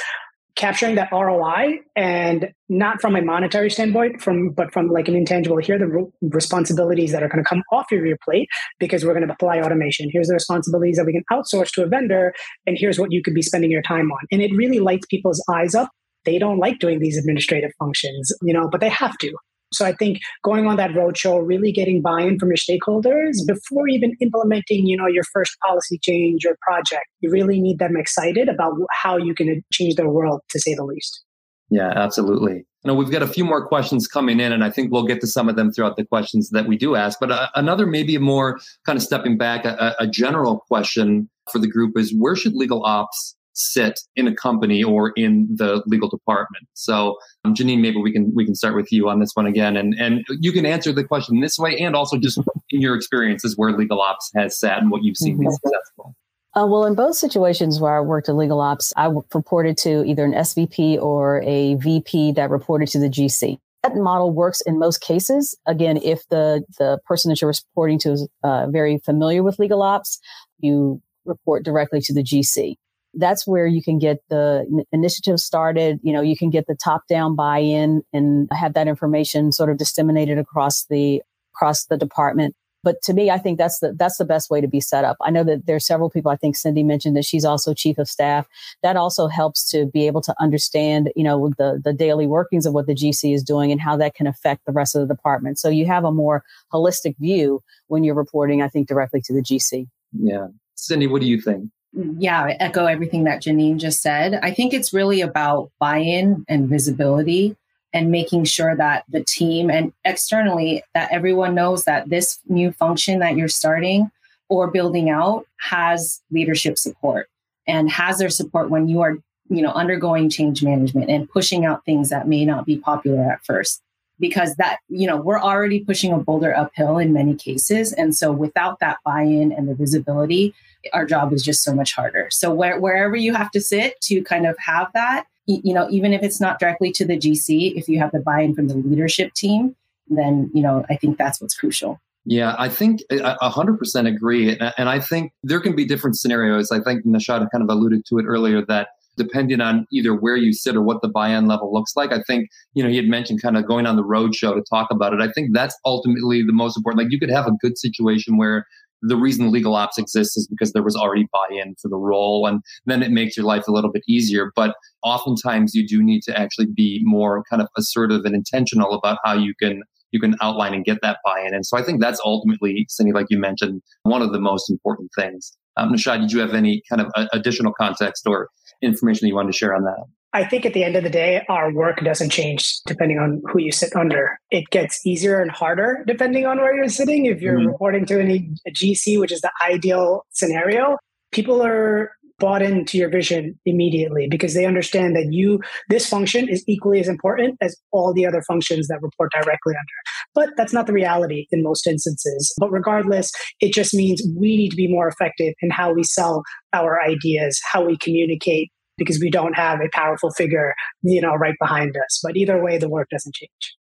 capturing 0.58 0.96
that 0.96 1.08
roi 1.12 1.78
and 1.94 2.52
not 2.68 3.00
from 3.00 3.14
a 3.14 3.22
monetary 3.22 3.70
standpoint 3.70 4.20
from 4.20 4.50
but 4.50 4.72
from 4.72 4.88
like 4.88 5.06
an 5.06 5.14
intangible 5.14 5.56
here 5.58 5.78
the 5.78 5.86
re- 5.86 6.04
responsibilities 6.22 7.12
that 7.12 7.22
are 7.22 7.28
going 7.28 7.42
to 7.42 7.48
come 7.48 7.62
off 7.72 7.86
of 7.92 8.04
your 8.04 8.16
plate 8.24 8.48
because 8.80 9.04
we're 9.04 9.14
going 9.14 9.26
to 9.26 9.32
apply 9.32 9.60
automation. 9.60 10.10
Here's 10.12 10.26
the 10.26 10.34
responsibilities 10.34 10.96
that 10.96 11.06
we 11.06 11.12
can 11.12 11.22
outsource 11.32 11.70
to 11.72 11.84
a 11.84 11.86
vendor 11.86 12.34
and 12.66 12.76
here's 12.76 12.98
what 12.98 13.12
you 13.12 13.22
could 13.22 13.34
be 13.34 13.42
spending 13.42 13.70
your 13.70 13.82
time 13.82 14.10
on. 14.10 14.18
And 14.32 14.42
it 14.42 14.50
really 14.56 14.80
lights 14.80 15.06
people's 15.06 15.42
eyes 15.48 15.76
up. 15.76 15.90
They 16.24 16.38
don't 16.38 16.58
like 16.58 16.80
doing 16.80 16.98
these 16.98 17.16
administrative 17.16 17.70
functions 17.78 18.32
you 18.42 18.52
know 18.52 18.68
but 18.68 18.80
they 18.80 18.88
have 18.88 19.16
to 19.18 19.32
so 19.72 19.84
I 19.84 19.92
think 19.92 20.18
going 20.42 20.66
on 20.66 20.76
that 20.76 20.90
roadshow, 20.90 21.46
really 21.46 21.72
getting 21.72 22.00
buy-in 22.00 22.38
from 22.38 22.48
your 22.48 22.56
stakeholders 22.56 23.36
before 23.46 23.88
even 23.88 24.14
implementing, 24.20 24.86
you 24.86 24.96
know, 24.96 25.06
your 25.06 25.24
first 25.32 25.56
policy 25.66 25.98
change 26.02 26.44
or 26.46 26.56
project, 26.62 27.06
you 27.20 27.30
really 27.30 27.60
need 27.60 27.78
them 27.78 27.96
excited 27.96 28.48
about 28.48 28.74
how 29.02 29.16
you 29.16 29.34
can 29.34 29.62
change 29.72 29.96
their 29.96 30.08
world, 30.08 30.40
to 30.50 30.60
say 30.60 30.74
the 30.74 30.84
least. 30.84 31.22
Yeah, 31.70 31.92
absolutely. 31.94 32.64
You 32.84 32.86
know, 32.86 32.94
we've 32.94 33.10
got 33.10 33.22
a 33.22 33.26
few 33.26 33.44
more 33.44 33.66
questions 33.66 34.06
coming 34.06 34.40
in, 34.40 34.52
and 34.52 34.64
I 34.64 34.70
think 34.70 34.90
we'll 34.90 35.06
get 35.06 35.20
to 35.20 35.26
some 35.26 35.48
of 35.48 35.56
them 35.56 35.70
throughout 35.70 35.96
the 35.96 36.04
questions 36.04 36.48
that 36.50 36.66
we 36.66 36.78
do 36.78 36.94
ask. 36.94 37.18
But 37.20 37.30
uh, 37.30 37.48
another, 37.54 37.86
maybe 37.86 38.14
a 38.14 38.20
more 38.20 38.58
kind 38.86 38.96
of 38.96 39.02
stepping 39.02 39.36
back, 39.36 39.64
a, 39.64 39.94
a 39.98 40.06
general 40.06 40.60
question 40.68 41.28
for 41.52 41.58
the 41.58 41.68
group 41.68 41.98
is: 41.98 42.14
Where 42.16 42.36
should 42.36 42.54
legal 42.54 42.84
ops 42.84 43.36
sit 43.58 44.00
in 44.16 44.26
a 44.26 44.34
company 44.34 44.82
or 44.82 45.10
in 45.16 45.48
the 45.54 45.82
legal 45.86 46.08
department. 46.08 46.66
So, 46.74 47.18
um, 47.44 47.54
Janine, 47.54 47.80
maybe 47.80 47.98
we 47.98 48.12
can 48.12 48.32
we 48.34 48.44
can 48.44 48.54
start 48.54 48.74
with 48.74 48.92
you 48.92 49.08
on 49.08 49.20
this 49.20 49.32
one 49.34 49.46
again, 49.46 49.76
and 49.76 49.94
and 49.98 50.24
you 50.40 50.52
can 50.52 50.64
answer 50.64 50.92
the 50.92 51.04
question 51.04 51.40
this 51.40 51.58
way, 51.58 51.76
and 51.78 51.94
also 51.96 52.18
just 52.18 52.38
in 52.70 52.80
your 52.80 52.94
experiences 52.94 53.56
where 53.56 53.72
legal 53.72 54.00
ops 54.00 54.30
has 54.36 54.58
sat 54.58 54.78
and 54.78 54.90
what 54.90 55.02
you've 55.02 55.16
seen 55.16 55.34
mm-hmm. 55.34 55.44
be 55.44 55.50
successful. 55.50 56.14
Uh, 56.54 56.66
well, 56.66 56.86
in 56.86 56.94
both 56.94 57.14
situations 57.14 57.80
where 57.80 57.96
I 57.96 58.00
worked 58.00 58.28
in 58.28 58.36
legal 58.36 58.60
ops, 58.60 58.92
I 58.96 59.06
reported 59.34 59.76
to 59.78 60.04
either 60.04 60.24
an 60.24 60.32
SVP 60.32 61.00
or 61.00 61.42
a 61.42 61.74
VP 61.76 62.32
that 62.32 62.50
reported 62.50 62.88
to 62.88 62.98
the 62.98 63.08
GC. 63.08 63.58
That 63.82 63.94
model 63.94 64.32
works 64.32 64.60
in 64.62 64.78
most 64.78 65.00
cases. 65.00 65.56
Again, 65.66 65.98
if 65.98 66.26
the, 66.30 66.64
the 66.78 66.98
person 67.06 67.28
that 67.28 67.40
you're 67.40 67.52
reporting 67.52 67.98
to 68.00 68.12
is 68.12 68.28
uh, 68.42 68.66
very 68.70 68.98
familiar 68.98 69.42
with 69.42 69.58
legal 69.60 69.82
ops, 69.82 70.18
you 70.58 71.00
report 71.24 71.64
directly 71.64 72.00
to 72.00 72.14
the 72.14 72.22
GC. 72.22 72.74
That's 73.14 73.46
where 73.46 73.66
you 73.66 73.82
can 73.82 73.98
get 73.98 74.18
the 74.28 74.84
initiative 74.92 75.40
started. 75.40 75.98
You 76.02 76.12
know, 76.12 76.20
you 76.20 76.36
can 76.36 76.50
get 76.50 76.66
the 76.66 76.76
top 76.76 77.06
down 77.08 77.34
buy 77.34 77.58
in 77.58 78.02
and 78.12 78.48
have 78.52 78.74
that 78.74 78.88
information 78.88 79.52
sort 79.52 79.70
of 79.70 79.78
disseminated 79.78 80.38
across 80.38 80.84
the, 80.86 81.22
across 81.54 81.86
the 81.86 81.96
department. 81.96 82.54
But 82.84 83.02
to 83.02 83.12
me, 83.12 83.30
I 83.30 83.38
think 83.38 83.58
that's 83.58 83.80
the 83.80 83.92
that's 83.92 84.18
the 84.18 84.24
best 84.24 84.50
way 84.50 84.60
to 84.60 84.68
be 84.68 84.80
set 84.80 85.04
up. 85.04 85.16
I 85.20 85.30
know 85.30 85.42
that 85.44 85.66
there's 85.66 85.84
several 85.84 86.10
people. 86.10 86.30
I 86.30 86.36
think 86.36 86.56
Cindy 86.56 86.82
mentioned 86.82 87.16
that 87.16 87.24
she's 87.24 87.44
also 87.44 87.74
chief 87.74 87.98
of 87.98 88.08
staff. 88.08 88.46
That 88.82 88.96
also 88.96 89.26
helps 89.26 89.68
to 89.70 89.86
be 89.86 90.06
able 90.06 90.20
to 90.22 90.34
understand, 90.40 91.10
you 91.16 91.24
know, 91.24 91.50
the 91.58 91.80
the 91.82 91.92
daily 91.92 92.26
workings 92.26 92.66
of 92.66 92.72
what 92.72 92.86
the 92.86 92.94
GC 92.94 93.34
is 93.34 93.42
doing 93.42 93.72
and 93.72 93.80
how 93.80 93.96
that 93.96 94.14
can 94.14 94.26
affect 94.26 94.64
the 94.64 94.72
rest 94.72 94.94
of 94.94 95.06
the 95.06 95.12
department. 95.12 95.58
So 95.58 95.68
you 95.68 95.86
have 95.86 96.04
a 96.04 96.12
more 96.12 96.44
holistic 96.72 97.16
view 97.18 97.62
when 97.88 98.04
you're 98.04 98.14
reporting. 98.14 98.62
I 98.62 98.68
think 98.68 98.86
directly 98.86 99.20
to 99.22 99.34
the 99.34 99.42
GC. 99.42 99.88
Yeah, 100.12 100.46
Cindy, 100.76 101.08
what 101.08 101.20
do 101.20 101.26
you 101.26 101.40
think? 101.40 101.70
Yeah, 101.92 102.42
I 102.42 102.50
echo 102.60 102.86
everything 102.86 103.24
that 103.24 103.42
Janine 103.42 103.78
just 103.78 104.02
said. 104.02 104.38
I 104.42 104.52
think 104.52 104.72
it's 104.72 104.92
really 104.92 105.20
about 105.20 105.70
buy-in 105.80 106.44
and 106.48 106.68
visibility 106.68 107.56
and 107.92 108.10
making 108.10 108.44
sure 108.44 108.76
that 108.76 109.04
the 109.08 109.24
team 109.24 109.70
and 109.70 109.92
externally 110.04 110.82
that 110.94 111.10
everyone 111.10 111.54
knows 111.54 111.84
that 111.84 112.10
this 112.10 112.38
new 112.46 112.72
function 112.72 113.20
that 113.20 113.36
you're 113.36 113.48
starting 113.48 114.10
or 114.48 114.70
building 114.70 115.10
out 115.10 115.46
has 115.58 116.20
leadership 116.30 116.78
support 116.78 117.28
and 117.66 117.90
has 117.90 118.18
their 118.18 118.30
support 118.30 118.70
when 118.70 118.88
you 118.88 119.00
are 119.00 119.16
you 119.48 119.62
know 119.62 119.70
undergoing 119.70 120.28
change 120.28 120.62
management 120.62 121.10
and 121.10 121.30
pushing 121.30 121.64
out 121.64 121.84
things 121.84 122.10
that 122.10 122.28
may 122.28 122.44
not 122.44 122.66
be 122.66 122.76
popular 122.76 123.22
at 123.32 123.44
first 123.44 123.80
because 124.20 124.54
that 124.56 124.78
you 124.88 125.06
know 125.06 125.16
we're 125.16 125.40
already 125.40 125.80
pushing 125.80 126.12
a 126.12 126.18
boulder 126.18 126.54
uphill 126.54 126.98
in 126.98 127.12
many 127.12 127.34
cases 127.34 127.92
and 127.94 128.14
so 128.14 128.30
without 128.30 128.78
that 128.80 128.98
buy-in 129.04 129.52
and 129.52 129.68
the 129.68 129.74
visibility 129.74 130.54
our 130.92 131.04
job 131.04 131.32
is 131.32 131.42
just 131.42 131.62
so 131.62 131.74
much 131.74 131.94
harder 131.94 132.28
so 132.30 132.52
where, 132.52 132.78
wherever 132.80 133.16
you 133.16 133.34
have 133.34 133.50
to 133.50 133.60
sit 133.60 134.00
to 134.00 134.22
kind 134.22 134.46
of 134.46 134.56
have 134.58 134.88
that 134.94 135.26
you 135.48 135.72
know, 135.72 135.88
even 135.90 136.12
if 136.12 136.22
it's 136.22 136.40
not 136.40 136.60
directly 136.60 136.92
to 136.92 137.06
the 137.06 137.16
GC, 137.16 137.74
if 137.74 137.88
you 137.88 137.98
have 137.98 138.12
the 138.12 138.20
buy-in 138.20 138.54
from 138.54 138.68
the 138.68 138.74
leadership 138.74 139.32
team, 139.32 139.74
then, 140.08 140.50
you 140.52 140.62
know, 140.62 140.84
I 140.90 140.96
think 140.96 141.16
that's 141.16 141.40
what's 141.40 141.56
crucial. 141.56 142.00
Yeah, 142.26 142.54
I 142.58 142.68
think 142.68 143.00
a 143.10 143.48
hundred 143.48 143.78
percent 143.78 144.06
agree. 144.06 144.58
And 144.76 144.90
I 144.90 145.00
think 145.00 145.32
there 145.42 145.60
can 145.60 145.74
be 145.74 145.86
different 145.86 146.18
scenarios. 146.18 146.70
I 146.70 146.80
think 146.80 147.06
Nishad 147.06 147.48
kind 147.50 147.64
of 147.64 147.70
alluded 147.70 148.04
to 148.06 148.18
it 148.18 148.26
earlier 148.26 148.62
that 148.66 148.88
depending 149.16 149.62
on 149.62 149.86
either 149.90 150.14
where 150.14 150.36
you 150.36 150.52
sit 150.52 150.76
or 150.76 150.82
what 150.82 151.00
the 151.00 151.08
buy-in 151.08 151.46
level 151.46 151.72
looks 151.72 151.96
like, 151.96 152.12
I 152.12 152.20
think, 152.26 152.50
you 152.74 152.82
know, 152.82 152.90
he 152.90 152.96
had 152.96 153.06
mentioned 153.06 153.40
kind 153.40 153.56
of 153.56 153.66
going 153.66 153.86
on 153.86 153.96
the 153.96 154.04
road 154.04 154.34
show 154.34 154.54
to 154.54 154.62
talk 154.62 154.90
about 154.90 155.14
it. 155.14 155.20
I 155.20 155.32
think 155.32 155.54
that's 155.54 155.76
ultimately 155.86 156.42
the 156.42 156.52
most 156.52 156.76
important. 156.76 157.02
Like 157.02 157.12
you 157.12 157.18
could 157.18 157.30
have 157.30 157.46
a 157.46 157.52
good 157.62 157.78
situation 157.78 158.36
where 158.36 158.66
the 159.02 159.16
reason 159.16 159.50
legal 159.50 159.74
ops 159.74 159.98
exists 159.98 160.36
is 160.36 160.48
because 160.48 160.72
there 160.72 160.82
was 160.82 160.96
already 160.96 161.26
buy-in 161.32 161.74
for 161.80 161.88
the 161.88 161.96
role 161.96 162.46
and 162.46 162.60
then 162.86 163.02
it 163.02 163.10
makes 163.10 163.36
your 163.36 163.46
life 163.46 163.68
a 163.68 163.72
little 163.72 163.92
bit 163.92 164.02
easier. 164.08 164.50
But 164.54 164.74
oftentimes 165.02 165.74
you 165.74 165.86
do 165.86 166.02
need 166.02 166.22
to 166.24 166.38
actually 166.38 166.66
be 166.66 167.00
more 167.04 167.42
kind 167.48 167.62
of 167.62 167.68
assertive 167.76 168.24
and 168.24 168.34
intentional 168.34 168.92
about 168.92 169.18
how 169.24 169.34
you 169.34 169.54
can 169.60 169.82
you 170.10 170.20
can 170.20 170.36
outline 170.40 170.72
and 170.72 170.86
get 170.86 170.98
that 171.02 171.18
buy-in. 171.24 171.54
And 171.54 171.66
so 171.66 171.76
i 171.76 171.82
think 171.82 172.00
that's 172.00 172.20
ultimately 172.24 172.86
cindy 172.88 173.12
like 173.12 173.26
you 173.30 173.38
mentioned 173.38 173.82
one 174.02 174.22
of 174.22 174.32
the 174.32 174.40
most 174.40 174.70
important 174.70 175.10
things. 175.16 175.56
Um, 175.76 175.92
nishad 175.92 176.20
did 176.20 176.32
you 176.32 176.40
have 176.40 176.54
any 176.54 176.82
kind 176.88 177.00
of 177.00 177.12
additional 177.32 177.72
context 177.72 178.24
or 178.26 178.48
information 178.82 179.20
that 179.26 179.28
you 179.28 179.34
wanted 179.34 179.52
to 179.52 179.58
share 179.58 179.74
on 179.74 179.84
that 179.84 180.04
I 180.32 180.44
think 180.44 180.66
at 180.66 180.74
the 180.74 180.84
end 180.84 180.94
of 180.94 181.04
the 181.04 181.10
day, 181.10 181.44
our 181.48 181.72
work 181.72 182.00
doesn't 182.04 182.30
change 182.30 182.80
depending 182.86 183.18
on 183.18 183.42
who 183.50 183.60
you 183.60 183.72
sit 183.72 183.96
under. 183.96 184.38
It 184.50 184.68
gets 184.70 185.00
easier 185.06 185.40
and 185.40 185.50
harder 185.50 186.04
depending 186.06 186.44
on 186.44 186.58
where 186.58 186.74
you're 186.74 186.88
sitting. 186.88 187.26
If 187.26 187.40
you're 187.40 187.58
mm-hmm. 187.58 187.68
reporting 187.68 188.06
to 188.06 188.20
any 188.20 188.50
a 188.66 188.70
GC, 188.70 189.18
which 189.18 189.32
is 189.32 189.40
the 189.40 189.52
ideal 189.62 190.26
scenario, 190.30 190.98
people 191.32 191.62
are 191.64 192.10
bought 192.38 192.62
into 192.62 192.96
your 192.96 193.08
vision 193.08 193.58
immediately 193.66 194.28
because 194.30 194.54
they 194.54 194.64
understand 194.64 195.16
that 195.16 195.32
you 195.32 195.60
this 195.88 196.08
function 196.08 196.48
is 196.48 196.62
equally 196.68 197.00
as 197.00 197.08
important 197.08 197.56
as 197.60 197.76
all 197.90 198.12
the 198.14 198.24
other 198.24 198.42
functions 198.42 198.86
that 198.88 199.02
report 199.02 199.30
directly 199.32 199.74
under 199.74 200.28
but 200.34 200.50
that's 200.56 200.72
not 200.72 200.86
the 200.86 200.92
reality 200.92 201.46
in 201.50 201.62
most 201.62 201.86
instances 201.86 202.54
but 202.58 202.70
regardless 202.70 203.32
it 203.60 203.72
just 203.72 203.92
means 203.92 204.22
we 204.36 204.56
need 204.56 204.70
to 204.70 204.76
be 204.76 204.86
more 204.86 205.08
effective 205.08 205.52
in 205.62 205.70
how 205.70 205.92
we 205.92 206.04
sell 206.04 206.42
our 206.72 207.02
ideas 207.02 207.60
how 207.72 207.84
we 207.84 207.96
communicate 207.98 208.70
because 208.98 209.18
we 209.20 209.30
don't 209.30 209.54
have 209.54 209.80
a 209.80 209.88
powerful 209.92 210.30
figure, 210.30 210.74
you 211.02 211.20
know, 211.20 211.34
right 211.34 211.54
behind 211.60 211.96
us. 211.96 212.20
But 212.22 212.36
either 212.36 212.62
way, 212.62 212.76
the 212.76 212.88
work 212.88 213.08
doesn't 213.10 213.34
change. 213.34 213.76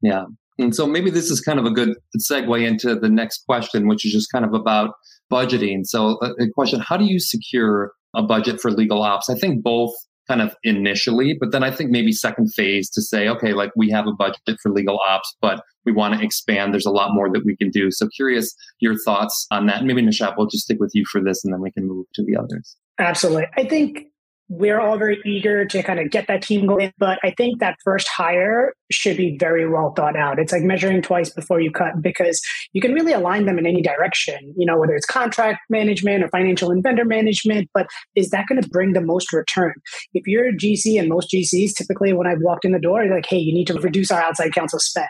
Yeah. 0.00 0.24
And 0.58 0.74
so 0.74 0.86
maybe 0.86 1.10
this 1.10 1.30
is 1.30 1.40
kind 1.40 1.58
of 1.58 1.64
a 1.64 1.70
good 1.70 1.96
segue 2.18 2.66
into 2.66 2.94
the 2.94 3.08
next 3.08 3.44
question, 3.46 3.88
which 3.88 4.06
is 4.06 4.12
just 4.12 4.30
kind 4.30 4.44
of 4.44 4.54
about 4.54 4.94
budgeting. 5.30 5.84
So 5.84 6.18
a 6.22 6.26
uh, 6.26 6.46
question, 6.54 6.80
how 6.80 6.96
do 6.96 7.04
you 7.04 7.18
secure 7.18 7.92
a 8.14 8.22
budget 8.22 8.60
for 8.60 8.70
legal 8.70 9.02
ops? 9.02 9.30
I 9.30 9.34
think 9.34 9.62
both 9.62 9.92
kind 10.28 10.42
of 10.42 10.54
initially, 10.62 11.36
but 11.38 11.50
then 11.50 11.64
I 11.64 11.70
think 11.70 11.90
maybe 11.90 12.12
second 12.12 12.52
phase 12.54 12.88
to 12.90 13.02
say, 13.02 13.28
okay, 13.28 13.52
like 13.52 13.70
we 13.74 13.90
have 13.90 14.06
a 14.06 14.12
budget 14.12 14.58
for 14.62 14.70
legal 14.70 15.00
ops, 15.08 15.34
but 15.40 15.62
we 15.84 15.92
want 15.92 16.14
to 16.14 16.24
expand. 16.24 16.72
There's 16.72 16.86
a 16.86 16.90
lot 16.90 17.14
more 17.14 17.30
that 17.32 17.44
we 17.44 17.56
can 17.56 17.70
do. 17.70 17.90
So 17.90 18.06
curious 18.14 18.54
your 18.80 18.96
thoughts 18.96 19.46
on 19.50 19.66
that. 19.66 19.84
Maybe 19.84 20.02
Nishad, 20.02 20.34
we'll 20.36 20.46
just 20.46 20.64
stick 20.64 20.78
with 20.78 20.92
you 20.94 21.04
for 21.10 21.22
this 21.22 21.42
and 21.44 21.52
then 21.52 21.60
we 21.60 21.72
can 21.72 21.88
move 21.88 22.06
to 22.14 22.24
the 22.24 22.36
others. 22.36 22.76
Absolutely. 22.98 23.46
I 23.56 23.64
think 23.64 24.09
we're 24.50 24.80
all 24.80 24.98
very 24.98 25.22
eager 25.24 25.64
to 25.64 25.82
kind 25.82 26.00
of 26.00 26.10
get 26.10 26.26
that 26.26 26.42
team 26.42 26.66
going. 26.66 26.92
But 26.98 27.20
I 27.22 27.30
think 27.30 27.60
that 27.60 27.76
first 27.84 28.08
hire 28.08 28.74
should 28.90 29.16
be 29.16 29.38
very 29.38 29.66
well 29.66 29.92
thought 29.96 30.16
out. 30.16 30.40
It's 30.40 30.52
like 30.52 30.62
measuring 30.62 31.02
twice 31.02 31.30
before 31.30 31.60
you 31.60 31.70
cut 31.70 32.02
because 32.02 32.42
you 32.72 32.80
can 32.82 32.92
really 32.92 33.12
align 33.12 33.46
them 33.46 33.58
in 33.58 33.66
any 33.66 33.80
direction, 33.80 34.52
you 34.56 34.66
know, 34.66 34.76
whether 34.76 34.94
it's 34.94 35.06
contract 35.06 35.60
management 35.70 36.24
or 36.24 36.28
financial 36.28 36.72
and 36.72 36.82
vendor 36.82 37.04
management. 37.04 37.70
But 37.72 37.86
is 38.16 38.30
that 38.30 38.46
going 38.48 38.60
to 38.60 38.68
bring 38.68 38.92
the 38.92 39.00
most 39.00 39.32
return? 39.32 39.74
If 40.14 40.26
you're 40.26 40.48
a 40.48 40.52
GC 40.52 40.98
and 40.98 41.08
most 41.08 41.30
GCs, 41.32 41.74
typically 41.76 42.12
when 42.12 42.26
I've 42.26 42.40
walked 42.40 42.64
in 42.64 42.72
the 42.72 42.80
door, 42.80 43.06
like, 43.06 43.26
hey, 43.26 43.38
you 43.38 43.54
need 43.54 43.68
to 43.68 43.74
reduce 43.74 44.10
our 44.10 44.20
outside 44.20 44.52
counsel 44.52 44.80
spend. 44.80 45.08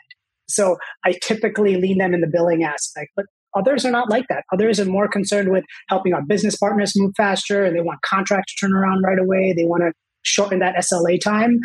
So 0.50 0.76
I 1.06 1.14
typically 1.22 1.76
lean 1.76 1.96
them 1.96 2.12
in 2.12 2.20
the 2.20 2.26
billing 2.26 2.62
aspect. 2.62 3.12
But 3.16 3.24
Others 3.56 3.84
are 3.84 3.90
not 3.90 4.10
like 4.10 4.26
that. 4.28 4.44
Others 4.52 4.80
are 4.80 4.84
more 4.84 5.08
concerned 5.08 5.50
with 5.50 5.64
helping 5.88 6.14
our 6.14 6.22
business 6.22 6.56
partners 6.56 6.92
move 6.96 7.12
faster 7.16 7.64
and 7.64 7.76
they 7.76 7.80
want 7.80 8.00
contract 8.02 8.48
to 8.48 8.66
turn 8.66 8.72
around 8.72 9.02
right 9.02 9.18
away. 9.18 9.52
They 9.56 9.64
want 9.64 9.82
to 9.82 9.92
shorten 10.22 10.60
that 10.60 10.76
SLA 10.76 11.20
time. 11.20 11.60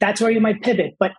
That's 0.00 0.20
where 0.20 0.30
you 0.30 0.40
might 0.40 0.62
pivot. 0.62 0.94
But 0.98 1.12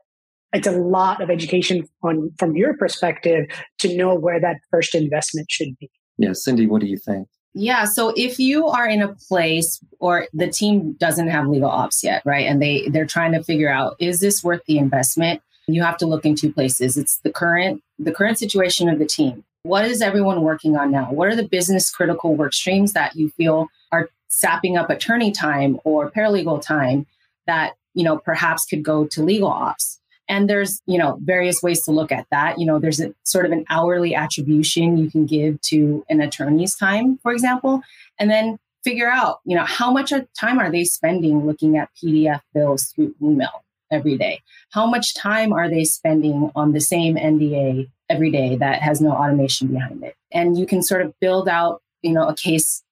it's 0.54 0.68
a 0.68 0.72
lot 0.72 1.22
of 1.22 1.30
education 1.30 1.88
on 2.04 2.32
from 2.38 2.56
your 2.56 2.76
perspective 2.76 3.46
to 3.80 3.96
know 3.96 4.16
where 4.16 4.40
that 4.40 4.58
first 4.70 4.96
investment 4.96 5.48
should 5.50 5.78
be. 5.80 5.90
Yeah, 6.18 6.34
Cindy, 6.34 6.68
what 6.68 6.82
do 6.82 6.88
you 6.88 6.98
think? 6.98 7.28
Yeah, 7.54 7.86
so 7.86 8.14
if 8.16 8.40
you 8.40 8.68
are 8.68 8.88
in 8.88 9.02
a 9.02 9.14
place 9.28 9.80
or 10.00 10.28
the 10.34 10.48
team 10.50 10.94
doesn't 10.94 11.28
have 11.28 11.48
legal 11.48 11.70
ops 11.70 12.04
yet, 12.04 12.22
right? 12.26 12.46
And 12.46 12.62
they 12.62 12.88
they're 12.90 13.06
trying 13.06 13.34
to 13.34 13.44
figure 13.44 13.72
out 13.72 13.96
is 14.00 14.20
this 14.20 14.44
worth 14.44 14.62
the 14.68 14.78
investment? 14.78 15.42
You 15.68 15.84
have 15.84 15.98
to 15.98 16.06
look 16.06 16.26
in 16.26 16.36
two 16.36 16.52
places. 16.52 16.98
It's 16.98 17.20
the 17.24 17.32
current 17.32 17.82
the 18.00 18.12
current 18.12 18.40
situation 18.40 18.88
of 18.88 19.00
the 19.00 19.06
team. 19.06 19.44
What 19.64 19.86
is 19.86 20.02
everyone 20.02 20.42
working 20.42 20.76
on 20.76 20.92
now? 20.92 21.12
What 21.12 21.28
are 21.28 21.36
the 21.36 21.48
business 21.48 21.92
critical 21.92 22.36
work 22.36 22.54
streams 22.54 22.94
that 22.94 23.16
you 23.16 23.30
feel 23.30 23.68
are 23.92 24.10
sapping 24.28 24.76
up 24.76 24.90
attorney 24.90 25.32
time 25.32 25.80
or 25.84 26.10
paralegal 26.10 26.62
time 26.62 27.06
that, 27.46 27.74
you 27.94 28.04
know, 28.04 28.18
perhaps 28.18 28.66
could 28.66 28.84
go 28.84 29.06
to 29.06 29.24
legal 29.24 29.50
ops? 29.50 30.00
And 30.28 30.50
there's, 30.50 30.82
you 30.88 30.98
know, 30.98 31.20
various 31.22 31.62
ways 31.62 31.84
to 31.84 31.92
look 31.92 32.12
at 32.12 32.26
that. 32.32 32.58
You 32.58 32.66
know, 32.66 32.80
there's 32.80 33.00
a 33.00 33.14
sort 33.24 33.46
of 33.46 33.52
an 33.52 33.66
hourly 33.70 34.16
attribution 34.16 34.98
you 34.98 35.12
can 35.12 35.26
give 35.26 35.62
to 35.62 36.04
an 36.10 36.22
attorney's 36.22 36.76
time, 36.76 37.20
for 37.22 37.32
example, 37.32 37.82
and 38.18 38.32
then 38.32 38.58
figure 38.84 39.10
out, 39.10 39.42
you 39.46 39.56
know, 39.56 39.66
how 39.66 39.92
much 39.92 40.12
time 40.40 40.58
are 40.58 40.72
they 40.72 40.86
spending 40.86 41.46
looking 41.46 41.78
at 41.78 41.90
PDF 42.02 42.42
bills 42.54 42.86
through 42.86 43.14
email 43.22 43.64
every 43.92 44.18
day? 44.18 44.42
How 44.72 44.88
much 44.88 45.14
time 45.14 45.54
are 45.54 45.70
they 45.70 45.84
spending 45.84 46.50
on 46.56 46.72
the 46.72 46.82
same 46.82 47.16
NDA 47.16 47.90
every 48.12 48.30
day 48.30 48.56
that 48.58 48.82
has 48.82 49.02
no 49.02 49.12
automation 49.12 49.68
behind 49.68 50.04
it. 50.04 50.16
And 50.32 50.58
you 50.58 50.66
can 50.66 50.82
sort 50.84 51.02
of 51.02 51.14
build 51.20 51.48
out, 51.48 51.82
you 52.02 52.12
know, 52.12 52.28
a 52.28 52.36
case 52.36 52.84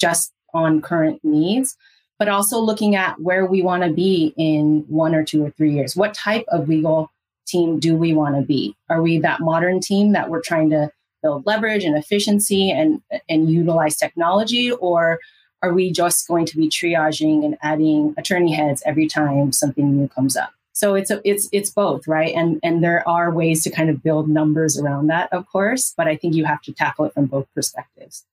just 0.00 0.32
on 0.52 0.82
current 0.82 1.20
needs, 1.24 1.76
but 2.18 2.28
also 2.28 2.58
looking 2.58 2.94
at 2.94 3.20
where 3.20 3.46
we 3.46 3.62
want 3.62 3.82
to 3.82 3.90
be 3.90 4.34
in 4.36 4.84
one 4.88 5.14
or 5.14 5.24
two 5.24 5.44
or 5.44 5.50
three 5.50 5.72
years. 5.72 5.96
What 5.96 6.14
type 6.14 6.44
of 6.48 6.68
legal 6.68 7.10
team 7.46 7.78
do 7.78 7.96
we 7.96 8.12
want 8.12 8.36
to 8.36 8.42
be? 8.42 8.76
Are 8.90 9.02
we 9.02 9.18
that 9.18 9.40
modern 9.40 9.80
team 9.80 10.12
that 10.12 10.28
we're 10.28 10.42
trying 10.42 10.70
to 10.70 10.90
build 11.22 11.46
leverage 11.46 11.84
and 11.84 11.96
efficiency 11.96 12.70
and, 12.70 13.02
and 13.28 13.50
utilize 13.50 13.96
technology? 13.96 14.70
Or 14.70 15.20
are 15.62 15.72
we 15.72 15.90
just 15.90 16.28
going 16.28 16.46
to 16.46 16.56
be 16.56 16.68
triaging 16.68 17.44
and 17.44 17.56
adding 17.62 18.14
attorney 18.18 18.52
heads 18.52 18.82
every 18.84 19.06
time 19.06 19.52
something 19.52 19.96
new 19.96 20.08
comes 20.08 20.36
up? 20.36 20.52
So 20.76 20.94
it's 20.94 21.10
a, 21.10 21.22
it's 21.24 21.48
it's 21.52 21.70
both, 21.70 22.06
right? 22.06 22.34
And 22.34 22.60
and 22.62 22.84
there 22.84 23.02
are 23.08 23.30
ways 23.30 23.64
to 23.64 23.70
kind 23.70 23.88
of 23.88 24.02
build 24.02 24.28
numbers 24.28 24.78
around 24.78 25.06
that, 25.06 25.32
of 25.32 25.46
course, 25.46 25.94
but 25.96 26.06
I 26.06 26.16
think 26.16 26.34
you 26.34 26.44
have 26.44 26.60
to 26.62 26.72
tackle 26.74 27.06
it 27.06 27.14
from 27.14 27.24
both 27.24 27.46
perspectives. 27.54 28.26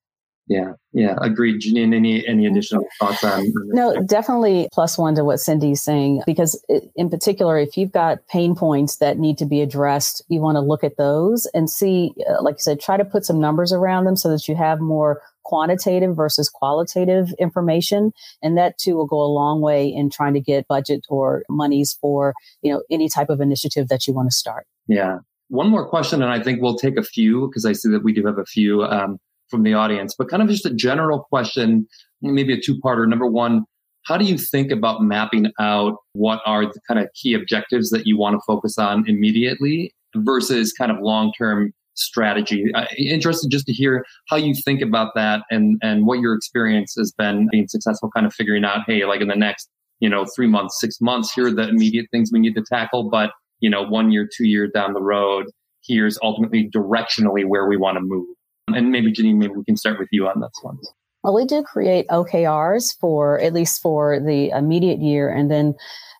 Yeah, 0.47 0.73
yeah, 0.91 1.15
agreed. 1.21 1.61
Janine, 1.61 1.95
any 1.95 2.27
any 2.27 2.45
additional 2.45 2.85
thoughts 2.99 3.23
on? 3.23 3.45
No, 3.67 3.95
definitely 4.03 4.67
plus 4.73 4.97
one 4.97 5.15
to 5.15 5.23
what 5.23 5.39
Cindy's 5.39 5.81
saying 5.81 6.21
because 6.25 6.61
in 6.97 7.09
particular, 7.09 7.57
if 7.57 7.77
you've 7.77 7.93
got 7.93 8.27
pain 8.27 8.55
points 8.55 8.97
that 8.97 9.17
need 9.17 9.37
to 9.37 9.45
be 9.45 9.61
addressed, 9.61 10.21
you 10.27 10.41
want 10.41 10.57
to 10.57 10.59
look 10.59 10.83
at 10.83 10.97
those 10.97 11.45
and 11.53 11.69
see, 11.69 12.11
uh, 12.29 12.43
like 12.43 12.55
you 12.55 12.59
said, 12.59 12.81
try 12.81 12.97
to 12.97 13.05
put 13.05 13.23
some 13.23 13.39
numbers 13.39 13.71
around 13.71 14.03
them 14.03 14.17
so 14.17 14.29
that 14.29 14.49
you 14.49 14.55
have 14.57 14.81
more 14.81 15.21
quantitative 15.43 16.15
versus 16.15 16.49
qualitative 16.49 17.33
information, 17.39 18.11
and 18.41 18.57
that 18.57 18.77
too 18.77 18.95
will 18.95 19.05
go 19.05 19.21
a 19.21 19.31
long 19.31 19.61
way 19.61 19.87
in 19.87 20.09
trying 20.09 20.33
to 20.33 20.41
get 20.41 20.67
budget 20.67 21.05
or 21.09 21.43
monies 21.49 21.97
for 21.99 22.33
you 22.61 22.71
know 22.71 22.83
any 22.89 23.09
type 23.09 23.29
of 23.29 23.41
initiative 23.41 23.87
that 23.89 24.07
you 24.07 24.13
want 24.13 24.29
to 24.29 24.35
start. 24.35 24.65
Yeah. 24.87 25.19
One 25.49 25.69
more 25.69 25.87
question, 25.87 26.21
and 26.21 26.31
I 26.31 26.41
think 26.41 26.61
we'll 26.61 26.77
take 26.77 26.97
a 26.97 27.03
few 27.03 27.47
because 27.47 27.65
I 27.65 27.73
see 27.73 27.89
that 27.89 28.03
we 28.03 28.13
do 28.13 28.25
have 28.25 28.37
a 28.37 28.45
few. 28.45 28.83
Um, 28.83 29.19
from 29.49 29.61
the 29.61 29.73
audience, 29.75 30.15
but 30.17 30.29
kind 30.29 30.41
of 30.41 30.49
just 30.49 30.65
a 30.65 30.73
general 30.73 31.19
question, 31.29 31.85
maybe 32.23 32.53
a 32.53 32.59
two 32.59 32.79
parter. 32.81 33.07
Number 33.07 33.27
one, 33.27 33.65
how 34.03 34.17
do 34.17 34.25
you 34.25 34.37
think 34.37 34.71
about 34.71 35.01
mapping 35.01 35.51
out 35.59 35.97
what 36.13 36.41
are 36.45 36.65
the 36.65 36.79
kind 36.87 36.99
of 36.99 37.07
key 37.13 37.33
objectives 37.33 37.89
that 37.91 38.05
you 38.05 38.17
want 38.17 38.35
to 38.35 38.41
focus 38.45 38.77
on 38.77 39.05
immediately 39.07 39.93
versus 40.15 40.73
kind 40.73 40.91
of 40.91 40.97
long 41.01 41.31
term 41.37 41.73
strategy? 41.95 42.71
Uh, 42.73 42.85
interested 42.97 43.49
just 43.49 43.65
to 43.67 43.73
hear 43.73 44.05
how 44.29 44.37
you 44.37 44.53
think 44.53 44.81
about 44.81 45.13
that 45.15 45.41
and, 45.49 45.79
and 45.81 46.05
what 46.05 46.19
your 46.19 46.33
experience 46.33 46.95
has 46.97 47.11
been 47.11 47.47
being 47.51 47.67
successful, 47.67 48.09
kind 48.11 48.25
of 48.25 48.33
figuring 48.33 48.65
out, 48.65 48.79
hey, 48.87 49.05
like 49.05 49.21
in 49.21 49.27
the 49.27 49.35
next, 49.35 49.69
you 49.99 50.09
know, 50.09 50.25
three 50.35 50.47
months, 50.47 50.79
six 50.79 50.99
months, 51.01 51.33
here 51.33 51.47
are 51.47 51.51
the 51.51 51.67
immediate 51.67 52.07
things 52.11 52.29
we 52.31 52.39
need 52.39 52.55
to 52.55 52.63
tackle. 52.63 53.09
But, 53.09 53.31
you 53.59 53.69
know, 53.69 53.83
one 53.83 54.11
year, 54.11 54.27
two 54.31 54.47
years 54.47 54.71
down 54.73 54.93
the 54.93 55.01
road, 55.01 55.45
here's 55.85 56.17
ultimately 56.21 56.69
directionally 56.69 57.45
where 57.45 57.67
we 57.67 57.77
want 57.77 57.97
to 57.97 58.01
move. 58.01 58.27
And 58.67 58.91
maybe 58.91 59.11
Janine, 59.11 59.35
maybe 59.35 59.53
we 59.55 59.63
can 59.65 59.77
start 59.77 59.99
with 59.99 60.09
you 60.11 60.27
on 60.27 60.39
this 60.39 60.51
one. 60.61 60.77
Well, 61.23 61.33
we 61.33 61.45
do 61.45 61.63
create 61.63 62.07
OKRs 62.09 62.99
for 62.99 63.39
at 63.39 63.53
least 63.53 63.81
for 63.81 64.19
the 64.19 64.49
immediate 64.49 64.99
year 64.99 65.29
and 65.29 65.49
then 65.49 65.73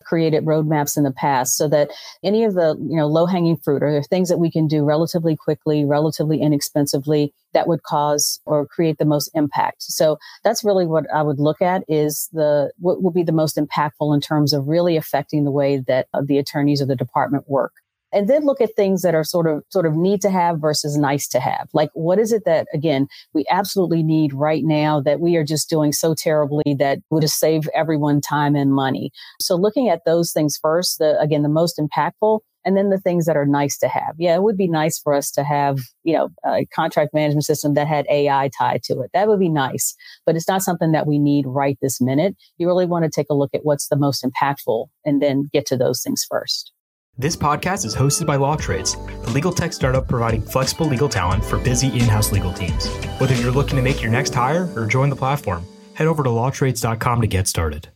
created 0.04 0.44
roadmaps 0.44 0.96
in 0.96 1.04
the 1.04 1.12
past 1.12 1.56
so 1.56 1.68
that 1.68 1.90
any 2.22 2.44
of 2.44 2.54
the 2.54 2.76
you 2.88 2.96
know 2.96 3.06
low 3.06 3.26
hanging 3.26 3.56
fruit 3.56 3.82
or 3.82 4.02
things 4.02 4.28
that 4.28 4.38
we 4.38 4.50
can 4.50 4.66
do 4.66 4.84
relatively 4.84 5.36
quickly 5.36 5.84
relatively 5.84 6.40
inexpensively 6.40 7.32
that 7.52 7.68
would 7.68 7.82
cause 7.82 8.40
or 8.46 8.66
create 8.66 8.98
the 8.98 9.04
most 9.04 9.30
impact. 9.34 9.82
So 9.82 10.18
that's 10.42 10.64
really 10.64 10.86
what 10.86 11.04
i 11.12 11.22
would 11.22 11.38
look 11.38 11.62
at 11.62 11.84
is 11.88 12.28
the 12.32 12.72
what 12.78 13.02
will 13.02 13.10
be 13.10 13.22
the 13.22 13.32
most 13.32 13.56
impactful 13.56 14.14
in 14.14 14.20
terms 14.20 14.52
of 14.52 14.68
really 14.68 14.96
affecting 14.96 15.44
the 15.44 15.50
way 15.50 15.78
that 15.86 16.08
uh, 16.14 16.22
the 16.24 16.38
attorneys 16.38 16.80
of 16.80 16.88
the 16.88 16.96
department 16.96 17.48
work 17.48 17.72
and 18.14 18.28
then 18.28 18.44
look 18.44 18.60
at 18.60 18.74
things 18.76 19.02
that 19.02 19.14
are 19.14 19.24
sort 19.24 19.46
of 19.46 19.62
sort 19.70 19.86
of 19.86 19.94
need 19.94 20.20
to 20.20 20.30
have 20.30 20.60
versus 20.60 20.96
nice 20.96 21.28
to 21.28 21.40
have 21.40 21.68
like 21.72 21.90
what 21.94 22.18
is 22.18 22.32
it 22.32 22.44
that 22.44 22.66
again 22.72 23.06
we 23.32 23.44
absolutely 23.50 24.02
need 24.02 24.32
right 24.32 24.62
now 24.64 25.00
that 25.00 25.20
we 25.20 25.36
are 25.36 25.44
just 25.44 25.68
doing 25.68 25.92
so 25.92 26.14
terribly 26.14 26.74
that 26.78 26.98
would 27.10 27.22
have 27.22 27.30
saved 27.30 27.68
everyone 27.74 28.20
time 28.20 28.54
and 28.54 28.72
money 28.72 29.10
so 29.40 29.56
looking 29.56 29.88
at 29.88 30.04
those 30.06 30.32
things 30.32 30.58
first 30.60 30.98
the 30.98 31.18
again 31.20 31.42
the 31.42 31.48
most 31.48 31.78
impactful 31.78 32.40
and 32.64 32.76
then 32.76 32.90
the 32.90 32.98
things 32.98 33.26
that 33.26 33.36
are 33.36 33.46
nice 33.46 33.76
to 33.78 33.88
have. 33.88 34.14
Yeah, 34.18 34.34
it 34.34 34.42
would 34.42 34.56
be 34.56 34.68
nice 34.68 34.98
for 34.98 35.14
us 35.14 35.30
to 35.32 35.44
have, 35.44 35.80
you 36.02 36.14
know, 36.14 36.30
a 36.46 36.66
contract 36.74 37.12
management 37.12 37.44
system 37.44 37.74
that 37.74 37.86
had 37.86 38.06
AI 38.08 38.50
tied 38.56 38.82
to 38.84 39.00
it. 39.00 39.10
That 39.12 39.28
would 39.28 39.38
be 39.38 39.48
nice, 39.48 39.94
but 40.24 40.36
it's 40.36 40.48
not 40.48 40.62
something 40.62 40.92
that 40.92 41.06
we 41.06 41.18
need 41.18 41.44
right 41.46 41.78
this 41.82 42.00
minute. 42.00 42.36
You 42.58 42.66
really 42.66 42.86
want 42.86 43.04
to 43.04 43.10
take 43.10 43.26
a 43.30 43.34
look 43.34 43.50
at 43.54 43.64
what's 43.64 43.88
the 43.88 43.96
most 43.96 44.24
impactful 44.24 44.86
and 45.04 45.20
then 45.20 45.50
get 45.52 45.66
to 45.66 45.76
those 45.76 46.02
things 46.02 46.24
first. 46.28 46.72
This 47.16 47.36
podcast 47.36 47.84
is 47.84 47.94
hosted 47.94 48.26
by 48.26 48.36
LawTrades, 48.36 49.24
the 49.24 49.30
legal 49.30 49.52
tech 49.52 49.72
startup 49.72 50.08
providing 50.08 50.42
flexible 50.42 50.86
legal 50.86 51.08
talent 51.08 51.44
for 51.44 51.58
busy 51.58 51.86
in 51.86 52.06
house 52.06 52.32
legal 52.32 52.52
teams. 52.52 52.88
Whether 53.20 53.36
you're 53.36 53.52
looking 53.52 53.76
to 53.76 53.82
make 53.82 54.02
your 54.02 54.10
next 54.10 54.34
hire 54.34 54.68
or 54.74 54.84
join 54.84 55.10
the 55.10 55.16
platform, 55.16 55.64
head 55.94 56.08
over 56.08 56.24
to 56.24 56.28
lawtrades.com 56.28 57.20
to 57.20 57.26
get 57.28 57.46
started. 57.46 57.88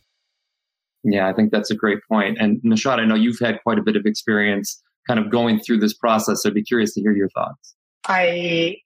Yeah, 1.03 1.27
I 1.27 1.33
think 1.33 1.51
that's 1.51 1.69
a 1.69 1.75
great 1.75 1.99
point. 2.09 2.37
And 2.39 2.61
Nishad, 2.61 2.99
I 2.99 3.03
know 3.03 3.15
you've 3.15 3.39
had 3.39 3.61
quite 3.61 3.77
a 3.77 3.83
bit 3.83 3.97
of 3.97 4.05
experience 4.05 4.81
kind 5.05 5.19
of 5.19 5.29
going 5.29 5.59
through 5.59 5.79
this 5.79 5.93
process. 5.93 6.43
So 6.43 6.49
I'd 6.49 6.55
be 6.55 6.63
curious 6.63 6.93
to 6.93 7.01
hear 7.01 7.11
your 7.11 7.29
thoughts. 7.29 7.75
I 8.07 8.77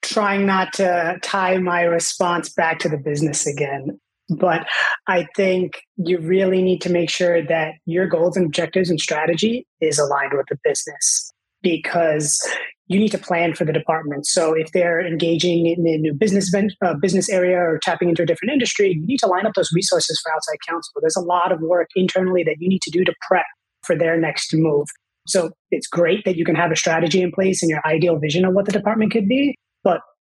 trying 0.00 0.46
not 0.46 0.72
to 0.74 1.18
tie 1.20 1.58
my 1.58 1.82
response 1.82 2.48
back 2.48 2.78
to 2.78 2.88
the 2.88 2.96
business 2.96 3.46
again. 3.46 4.00
But 4.28 4.66
I 5.06 5.26
think 5.36 5.80
you 5.96 6.18
really 6.18 6.62
need 6.62 6.80
to 6.82 6.90
make 6.90 7.10
sure 7.10 7.46
that 7.46 7.74
your 7.84 8.08
goals 8.08 8.36
and 8.36 8.46
objectives 8.46 8.90
and 8.90 9.00
strategy 9.00 9.66
is 9.80 9.98
aligned 9.98 10.32
with 10.32 10.46
the 10.48 10.58
business 10.64 11.32
because 11.62 12.40
you 12.88 12.98
need 12.98 13.10
to 13.10 13.18
plan 13.18 13.54
for 13.54 13.64
the 13.64 13.72
department. 13.72 14.26
So 14.26 14.52
if 14.52 14.70
they're 14.72 15.04
engaging 15.04 15.66
in 15.66 15.86
a 15.86 15.98
new 15.98 16.14
business 16.14 16.52
uh, 16.54 16.94
business 17.00 17.28
area 17.28 17.58
or 17.58 17.78
tapping 17.82 18.08
into 18.08 18.22
a 18.22 18.26
different 18.26 18.52
industry, 18.52 18.92
you 18.92 19.06
need 19.06 19.18
to 19.18 19.26
line 19.26 19.46
up 19.46 19.54
those 19.54 19.70
resources 19.74 20.20
for 20.22 20.32
outside 20.32 20.58
counsel. 20.68 20.92
There's 21.00 21.16
a 21.16 21.20
lot 21.20 21.52
of 21.52 21.60
work 21.60 21.88
internally 21.96 22.44
that 22.44 22.56
you 22.60 22.68
need 22.68 22.82
to 22.82 22.90
do 22.90 23.04
to 23.04 23.14
prep 23.28 23.46
for 23.82 23.96
their 23.96 24.18
next 24.18 24.52
move. 24.54 24.86
So 25.26 25.50
it's 25.70 25.88
great 25.88 26.24
that 26.24 26.36
you 26.36 26.44
can 26.44 26.54
have 26.54 26.70
a 26.70 26.76
strategy 26.76 27.20
in 27.20 27.32
place 27.32 27.62
and 27.62 27.70
your 27.70 27.80
ideal 27.84 28.18
vision 28.18 28.44
of 28.44 28.54
what 28.54 28.66
the 28.66 28.72
department 28.72 29.12
could 29.12 29.26
be, 29.26 29.56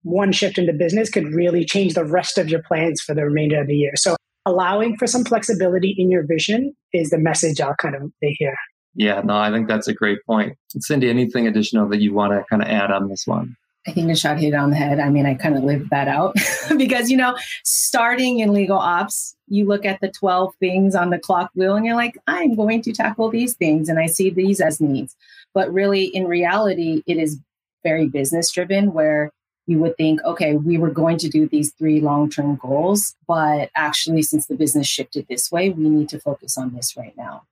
one 0.03 0.31
shift 0.31 0.57
in 0.57 0.65
the 0.65 0.73
business 0.73 1.09
could 1.09 1.33
really 1.33 1.65
change 1.65 1.93
the 1.93 2.05
rest 2.05 2.37
of 2.37 2.49
your 2.49 2.63
plans 2.63 3.01
for 3.01 3.13
the 3.13 3.25
remainder 3.25 3.61
of 3.61 3.67
the 3.67 3.75
year. 3.75 3.93
So 3.95 4.15
allowing 4.45 4.97
for 4.97 5.07
some 5.07 5.23
flexibility 5.23 5.95
in 5.97 6.09
your 6.09 6.25
vision 6.25 6.75
is 6.93 7.09
the 7.09 7.17
message 7.17 7.61
I'll 7.61 7.75
kind 7.75 7.95
of 7.95 8.11
hear. 8.21 8.55
Yeah, 8.93 9.21
no, 9.23 9.35
I 9.35 9.51
think 9.51 9.67
that's 9.67 9.87
a 9.87 9.93
great 9.93 10.19
point. 10.25 10.57
Cindy, 10.79 11.09
anything 11.09 11.47
additional 11.47 11.87
that 11.89 12.01
you 12.01 12.13
want 12.13 12.33
to 12.33 12.43
kind 12.49 12.61
of 12.61 12.67
add 12.67 12.91
on 12.91 13.07
this 13.07 13.25
one? 13.25 13.55
I 13.87 13.91
think 13.93 14.07
Nishad 14.07 14.39
hit 14.39 14.53
it 14.53 14.57
on 14.57 14.69
the 14.69 14.75
head. 14.75 14.99
I 14.99 15.09
mean, 15.09 15.25
I 15.25 15.33
kind 15.33 15.57
of 15.57 15.63
lived 15.63 15.89
that 15.89 16.07
out 16.07 16.35
because, 16.77 17.09
you 17.09 17.17
know, 17.17 17.35
starting 17.63 18.39
in 18.39 18.53
legal 18.53 18.77
ops, 18.77 19.35
you 19.47 19.65
look 19.65 19.85
at 19.85 20.01
the 20.01 20.11
12 20.11 20.53
things 20.59 20.93
on 20.93 21.09
the 21.09 21.17
CLOC 21.17 21.49
wheel 21.55 21.75
and 21.75 21.85
you're 21.85 21.95
like, 21.95 22.15
I'm 22.27 22.55
going 22.55 22.81
to 22.83 22.93
tackle 22.93 23.29
these 23.29 23.55
things 23.55 23.89
and 23.89 23.97
I 23.97 24.05
see 24.05 24.29
these 24.29 24.61
as 24.61 24.79
needs. 24.79 25.15
But 25.53 25.73
really, 25.73 26.05
in 26.05 26.25
reality, 26.25 27.01
it 27.07 27.17
is 27.17 27.39
very 27.83 28.07
business 28.07 28.51
driven 28.51 28.93
where 28.93 29.31
you 29.71 29.79
would 29.79 29.95
think, 29.95 30.21
okay, 30.25 30.57
we 30.57 30.77
were 30.77 30.91
going 30.91 31.17
to 31.19 31.29
do 31.29 31.47
these 31.47 31.71
three 31.71 32.01
long 32.01 32.29
term 32.29 32.57
goals, 32.57 33.15
but 33.25 33.71
actually, 33.75 34.21
since 34.21 34.47
the 34.47 34.55
business 34.55 34.85
shifted 34.85 35.25
this 35.27 35.51
way, 35.51 35.69
we 35.69 35.89
need 35.89 36.09
to 36.09 36.19
focus 36.19 36.57
on 36.57 36.73
this 36.75 36.97
right 36.97 37.15
now. 37.17 37.43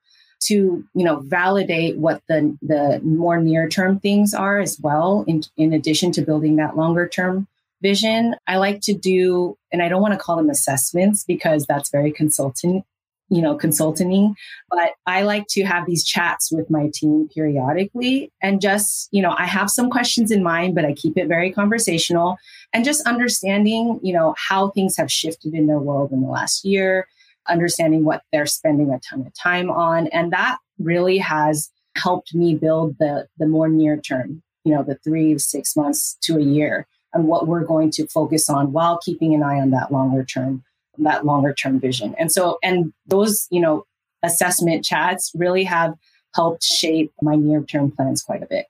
To 0.43 0.83
you 0.93 1.05
know 1.05 1.17
validate 1.19 1.97
what 1.97 2.21
the 2.27 2.57
the 2.61 2.99
more 3.03 3.41
near 3.41 3.69
term 3.69 3.99
things 3.99 4.33
are 4.33 4.59
as 4.59 4.79
well 4.79 5.23
in, 5.27 5.43
in 5.57 5.73
addition 5.73 6.11
to 6.13 6.21
building 6.21 6.57
that 6.57 6.77
longer 6.77 7.09
term 7.09 7.47
vision 7.81 8.35
i 8.47 8.55
like 8.57 8.81
to 8.81 8.93
do 8.93 9.57
and 9.71 9.81
i 9.81 9.89
don't 9.89 10.01
want 10.01 10.13
to 10.13 10.19
call 10.19 10.37
them 10.37 10.49
assessments 10.49 11.25
because 11.25 11.65
that's 11.65 11.89
very 11.89 12.11
consultant 12.11 12.85
you 13.29 13.41
know, 13.41 13.55
consulting, 13.55 14.35
but 14.71 14.91
I 15.05 15.21
like 15.21 15.45
to 15.49 15.63
have 15.63 15.85
these 15.85 16.03
chats 16.03 16.51
with 16.51 16.69
my 16.69 16.89
team 16.93 17.29
periodically 17.33 18.31
and 18.41 18.59
just, 18.59 19.07
you 19.11 19.21
know, 19.21 19.35
I 19.37 19.45
have 19.45 19.69
some 19.69 19.89
questions 19.89 20.31
in 20.31 20.43
mind, 20.43 20.75
but 20.75 20.85
I 20.85 20.93
keep 20.93 21.17
it 21.17 21.27
very 21.27 21.51
conversational 21.51 22.37
and 22.73 22.83
just 22.83 23.05
understanding, 23.07 23.99
you 24.01 24.13
know, 24.13 24.33
how 24.37 24.69
things 24.69 24.97
have 24.97 25.11
shifted 25.11 25.53
in 25.53 25.67
their 25.67 25.79
world 25.79 26.11
in 26.11 26.21
the 26.21 26.27
last 26.27 26.65
year, 26.65 27.07
understanding 27.47 28.03
what 28.03 28.23
they're 28.31 28.45
spending 28.45 28.91
a 28.91 28.99
ton 28.99 29.25
of 29.25 29.33
time 29.35 29.69
on. 29.69 30.07
And 30.07 30.33
that 30.33 30.57
really 30.79 31.19
has 31.19 31.69
helped 31.95 32.33
me 32.33 32.55
build 32.55 32.97
the, 32.99 33.27
the 33.37 33.47
more 33.47 33.69
near 33.69 33.97
term, 33.97 34.41
you 34.63 34.73
know, 34.73 34.83
the 34.83 34.95
three 35.03 35.37
six 35.37 35.75
months 35.75 36.17
to 36.21 36.37
a 36.37 36.41
year 36.41 36.87
and 37.13 37.27
what 37.27 37.47
we're 37.47 37.65
going 37.65 37.91
to 37.91 38.07
focus 38.07 38.49
on 38.49 38.71
while 38.71 38.99
keeping 39.03 39.33
an 39.33 39.43
eye 39.43 39.59
on 39.59 39.71
that 39.71 39.91
longer 39.91 40.23
term 40.23 40.63
that 41.03 41.25
longer 41.25 41.53
term 41.53 41.79
vision. 41.79 42.15
And 42.17 42.31
so, 42.31 42.57
and 42.63 42.93
those, 43.07 43.47
you 43.49 43.61
know, 43.61 43.85
assessment 44.23 44.83
chats 44.83 45.31
really 45.35 45.63
have 45.63 45.93
helped 46.35 46.63
shape 46.63 47.11
my 47.21 47.35
near 47.35 47.63
term 47.63 47.91
plans 47.91 48.21
quite 48.21 48.43
a 48.43 48.47
bit. 48.47 48.67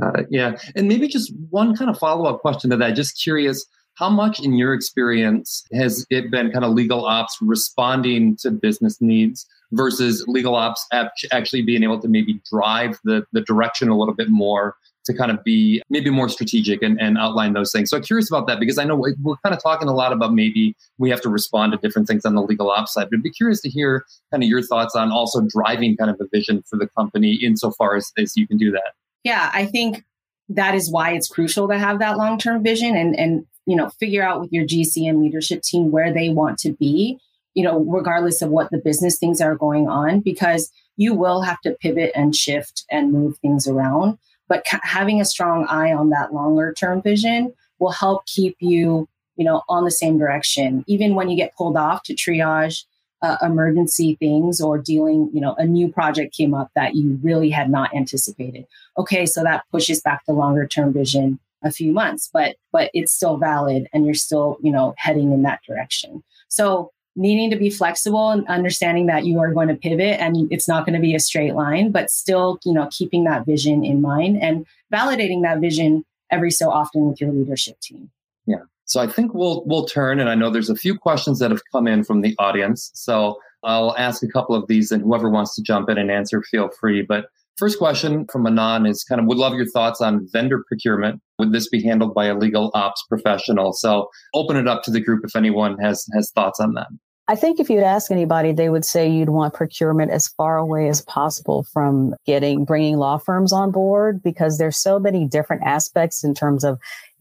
Got 0.00 0.20
it. 0.20 0.26
Yeah. 0.30 0.56
And 0.74 0.88
maybe 0.88 1.06
just 1.08 1.32
one 1.50 1.76
kind 1.76 1.90
of 1.90 1.98
follow 1.98 2.26
up 2.26 2.40
question 2.40 2.70
to 2.70 2.76
that. 2.78 2.92
Just 2.92 3.22
curious, 3.22 3.66
how 3.94 4.08
much 4.08 4.40
in 4.40 4.54
your 4.54 4.72
experience 4.72 5.64
has 5.72 6.06
it 6.10 6.30
been 6.30 6.50
kind 6.50 6.64
of 6.64 6.72
legal 6.72 7.04
ops 7.04 7.36
responding 7.42 8.36
to 8.36 8.50
business 8.50 9.00
needs 9.00 9.46
versus 9.72 10.24
legal 10.26 10.54
ops 10.54 10.86
actually 11.30 11.62
being 11.62 11.82
able 11.82 12.00
to 12.00 12.08
maybe 12.08 12.40
drive 12.50 12.98
the, 13.04 13.24
the 13.32 13.42
direction 13.42 13.88
a 13.88 13.96
little 13.96 14.14
bit 14.14 14.30
more 14.30 14.76
to 15.04 15.14
kind 15.14 15.30
of 15.30 15.42
be 15.42 15.82
maybe 15.90 16.10
more 16.10 16.28
strategic 16.28 16.82
and, 16.82 17.00
and 17.00 17.18
outline 17.18 17.52
those 17.52 17.72
things. 17.72 17.90
So 17.90 17.96
I'm 17.96 18.02
curious 18.02 18.30
about 18.30 18.46
that 18.46 18.60
because 18.60 18.78
I 18.78 18.84
know 18.84 18.94
we're 18.94 19.36
kind 19.44 19.54
of 19.54 19.62
talking 19.62 19.88
a 19.88 19.94
lot 19.94 20.12
about 20.12 20.32
maybe 20.32 20.76
we 20.98 21.10
have 21.10 21.20
to 21.22 21.28
respond 21.28 21.72
to 21.72 21.78
different 21.78 22.06
things 22.06 22.24
on 22.24 22.34
the 22.34 22.42
legal 22.42 22.70
ops 22.70 22.94
side, 22.94 23.08
but 23.10 23.16
I'd 23.16 23.22
be 23.22 23.30
curious 23.30 23.60
to 23.62 23.68
hear 23.68 24.04
kind 24.30 24.42
of 24.42 24.48
your 24.48 24.62
thoughts 24.62 24.94
on 24.94 25.10
also 25.10 25.40
driving 25.40 25.96
kind 25.96 26.10
of 26.10 26.20
a 26.20 26.26
vision 26.32 26.62
for 26.68 26.78
the 26.78 26.88
company 26.96 27.34
insofar 27.34 27.96
as, 27.96 28.12
as 28.16 28.36
you 28.36 28.46
can 28.46 28.58
do 28.58 28.70
that. 28.70 28.92
Yeah, 29.24 29.50
I 29.52 29.66
think 29.66 30.04
that 30.48 30.74
is 30.74 30.90
why 30.90 31.12
it's 31.12 31.28
crucial 31.28 31.68
to 31.68 31.78
have 31.78 31.98
that 31.98 32.16
long-term 32.16 32.62
vision 32.62 32.96
and, 32.96 33.18
and, 33.18 33.46
you 33.66 33.76
know, 33.76 33.90
figure 33.90 34.22
out 34.22 34.40
with 34.40 34.52
your 34.52 34.64
GC 34.64 35.08
and 35.08 35.20
leadership 35.20 35.62
team 35.62 35.90
where 35.90 36.12
they 36.12 36.28
want 36.28 36.58
to 36.58 36.72
be, 36.72 37.18
you 37.54 37.62
know, 37.62 37.80
regardless 37.80 38.42
of 38.42 38.50
what 38.50 38.70
the 38.70 38.78
business 38.78 39.18
things 39.18 39.40
are 39.40 39.54
going 39.54 39.88
on, 39.88 40.20
because 40.20 40.70
you 40.96 41.14
will 41.14 41.42
have 41.42 41.60
to 41.60 41.76
pivot 41.80 42.12
and 42.14 42.34
shift 42.34 42.84
and 42.90 43.12
move 43.12 43.38
things 43.38 43.66
around 43.66 44.18
but 44.52 44.64
ca- 44.70 44.80
having 44.82 45.20
a 45.20 45.24
strong 45.24 45.66
eye 45.66 45.92
on 45.92 46.10
that 46.10 46.34
longer 46.34 46.72
term 46.72 47.00
vision 47.00 47.52
will 47.78 47.92
help 47.92 48.26
keep 48.26 48.56
you 48.60 49.08
you 49.36 49.44
know, 49.44 49.62
on 49.68 49.84
the 49.84 49.90
same 49.90 50.18
direction. 50.18 50.84
Even 50.86 51.14
when 51.14 51.28
you 51.30 51.36
get 51.36 51.54
pulled 51.56 51.76
off 51.76 52.02
to 52.04 52.14
triage 52.14 52.84
uh, 53.22 53.36
emergency 53.42 54.16
things 54.16 54.60
or 54.60 54.78
dealing, 54.78 55.30
you 55.32 55.40
know, 55.40 55.54
a 55.54 55.64
new 55.64 55.88
project 55.88 56.34
came 56.34 56.54
up 56.54 56.70
that 56.74 56.94
you 56.94 57.18
really 57.22 57.50
had 57.50 57.70
not 57.70 57.94
anticipated. 57.94 58.66
Okay, 58.98 59.26
so 59.26 59.42
that 59.42 59.64
pushes 59.70 60.00
back 60.00 60.22
the 60.26 60.32
longer 60.32 60.66
term 60.66 60.92
vision 60.92 61.38
a 61.64 61.70
few 61.70 61.92
months, 61.92 62.28
but 62.32 62.56
but 62.72 62.90
it's 62.92 63.12
still 63.12 63.36
valid 63.36 63.88
and 63.92 64.04
you're 64.04 64.14
still, 64.14 64.58
you 64.62 64.72
know, 64.72 64.94
heading 64.98 65.32
in 65.32 65.42
that 65.42 65.60
direction. 65.66 66.22
So 66.48 66.92
needing 67.14 67.50
to 67.50 67.56
be 67.56 67.70
flexible 67.70 68.30
and 68.30 68.46
understanding 68.48 69.06
that 69.06 69.24
you 69.24 69.38
are 69.38 69.52
going 69.52 69.68
to 69.68 69.74
pivot 69.74 70.20
and 70.20 70.50
it's 70.50 70.66
not 70.66 70.86
going 70.86 70.94
to 70.94 71.00
be 71.00 71.14
a 71.14 71.20
straight 71.20 71.54
line, 71.54 71.90
but 71.90 72.10
still, 72.10 72.58
you 72.64 72.72
know, 72.72 72.88
keeping 72.90 73.24
that 73.24 73.44
vision 73.44 73.84
in 73.84 74.00
mind 74.00 74.42
and 74.42 74.66
validating 74.92 75.42
that 75.42 75.60
vision 75.60 76.04
every 76.30 76.50
so 76.50 76.70
often 76.70 77.06
with 77.08 77.20
your 77.20 77.30
leadership 77.30 77.78
team. 77.80 78.10
Yeah. 78.46 78.62
So 78.86 79.00
I 79.00 79.06
think 79.06 79.34
we'll 79.34 79.62
we'll 79.66 79.86
turn 79.86 80.20
and 80.20 80.28
I 80.28 80.34
know 80.34 80.50
there's 80.50 80.70
a 80.70 80.76
few 80.76 80.96
questions 80.96 81.38
that 81.38 81.50
have 81.50 81.62
come 81.70 81.86
in 81.86 82.04
from 82.04 82.22
the 82.22 82.34
audience. 82.38 82.90
So 82.94 83.38
I'll 83.62 83.96
ask 83.96 84.22
a 84.22 84.28
couple 84.28 84.56
of 84.56 84.66
these 84.66 84.90
and 84.90 85.02
whoever 85.02 85.28
wants 85.28 85.54
to 85.56 85.62
jump 85.62 85.88
in 85.88 85.98
and 85.98 86.10
answer 86.10 86.42
feel 86.42 86.70
free, 86.70 87.02
but 87.02 87.26
First 87.58 87.78
question 87.78 88.26
from 88.32 88.46
Anon 88.46 88.86
is 88.86 89.04
kind 89.04 89.20
of 89.20 89.26
would 89.26 89.36
love 89.36 89.54
your 89.54 89.66
thoughts 89.66 90.00
on 90.00 90.26
vendor 90.32 90.64
procurement. 90.66 91.20
Would 91.42 91.52
this 91.52 91.68
be 91.68 91.82
handled 91.82 92.14
by 92.14 92.26
a 92.26 92.38
legal 92.38 92.70
ops 92.72 93.04
professional? 93.08 93.72
So 93.72 94.08
open 94.32 94.56
it 94.56 94.68
up 94.68 94.84
to 94.84 94.92
the 94.92 95.00
group 95.00 95.24
if 95.24 95.34
anyone 95.34 95.76
has 95.78 96.06
has 96.14 96.30
thoughts 96.30 96.60
on 96.60 96.74
that. 96.74 96.86
I 97.26 97.34
think 97.34 97.58
if 97.58 97.68
you'd 97.68 97.82
ask 97.82 98.12
anybody, 98.12 98.52
they 98.52 98.68
would 98.68 98.84
say 98.84 99.08
you'd 99.08 99.28
want 99.28 99.54
procurement 99.54 100.12
as 100.12 100.28
far 100.28 100.56
away 100.56 100.88
as 100.88 101.02
possible 101.02 101.64
from 101.72 102.14
getting, 102.26 102.64
bringing 102.64 102.96
law 102.96 103.16
firms 103.16 103.52
on 103.52 103.72
board 103.72 104.22
because 104.22 104.58
there's 104.58 104.76
so 104.76 105.00
many 105.00 105.26
different 105.26 105.62
aspects 105.64 106.22
in 106.22 106.34
terms 106.34 106.62
of, 106.62 106.78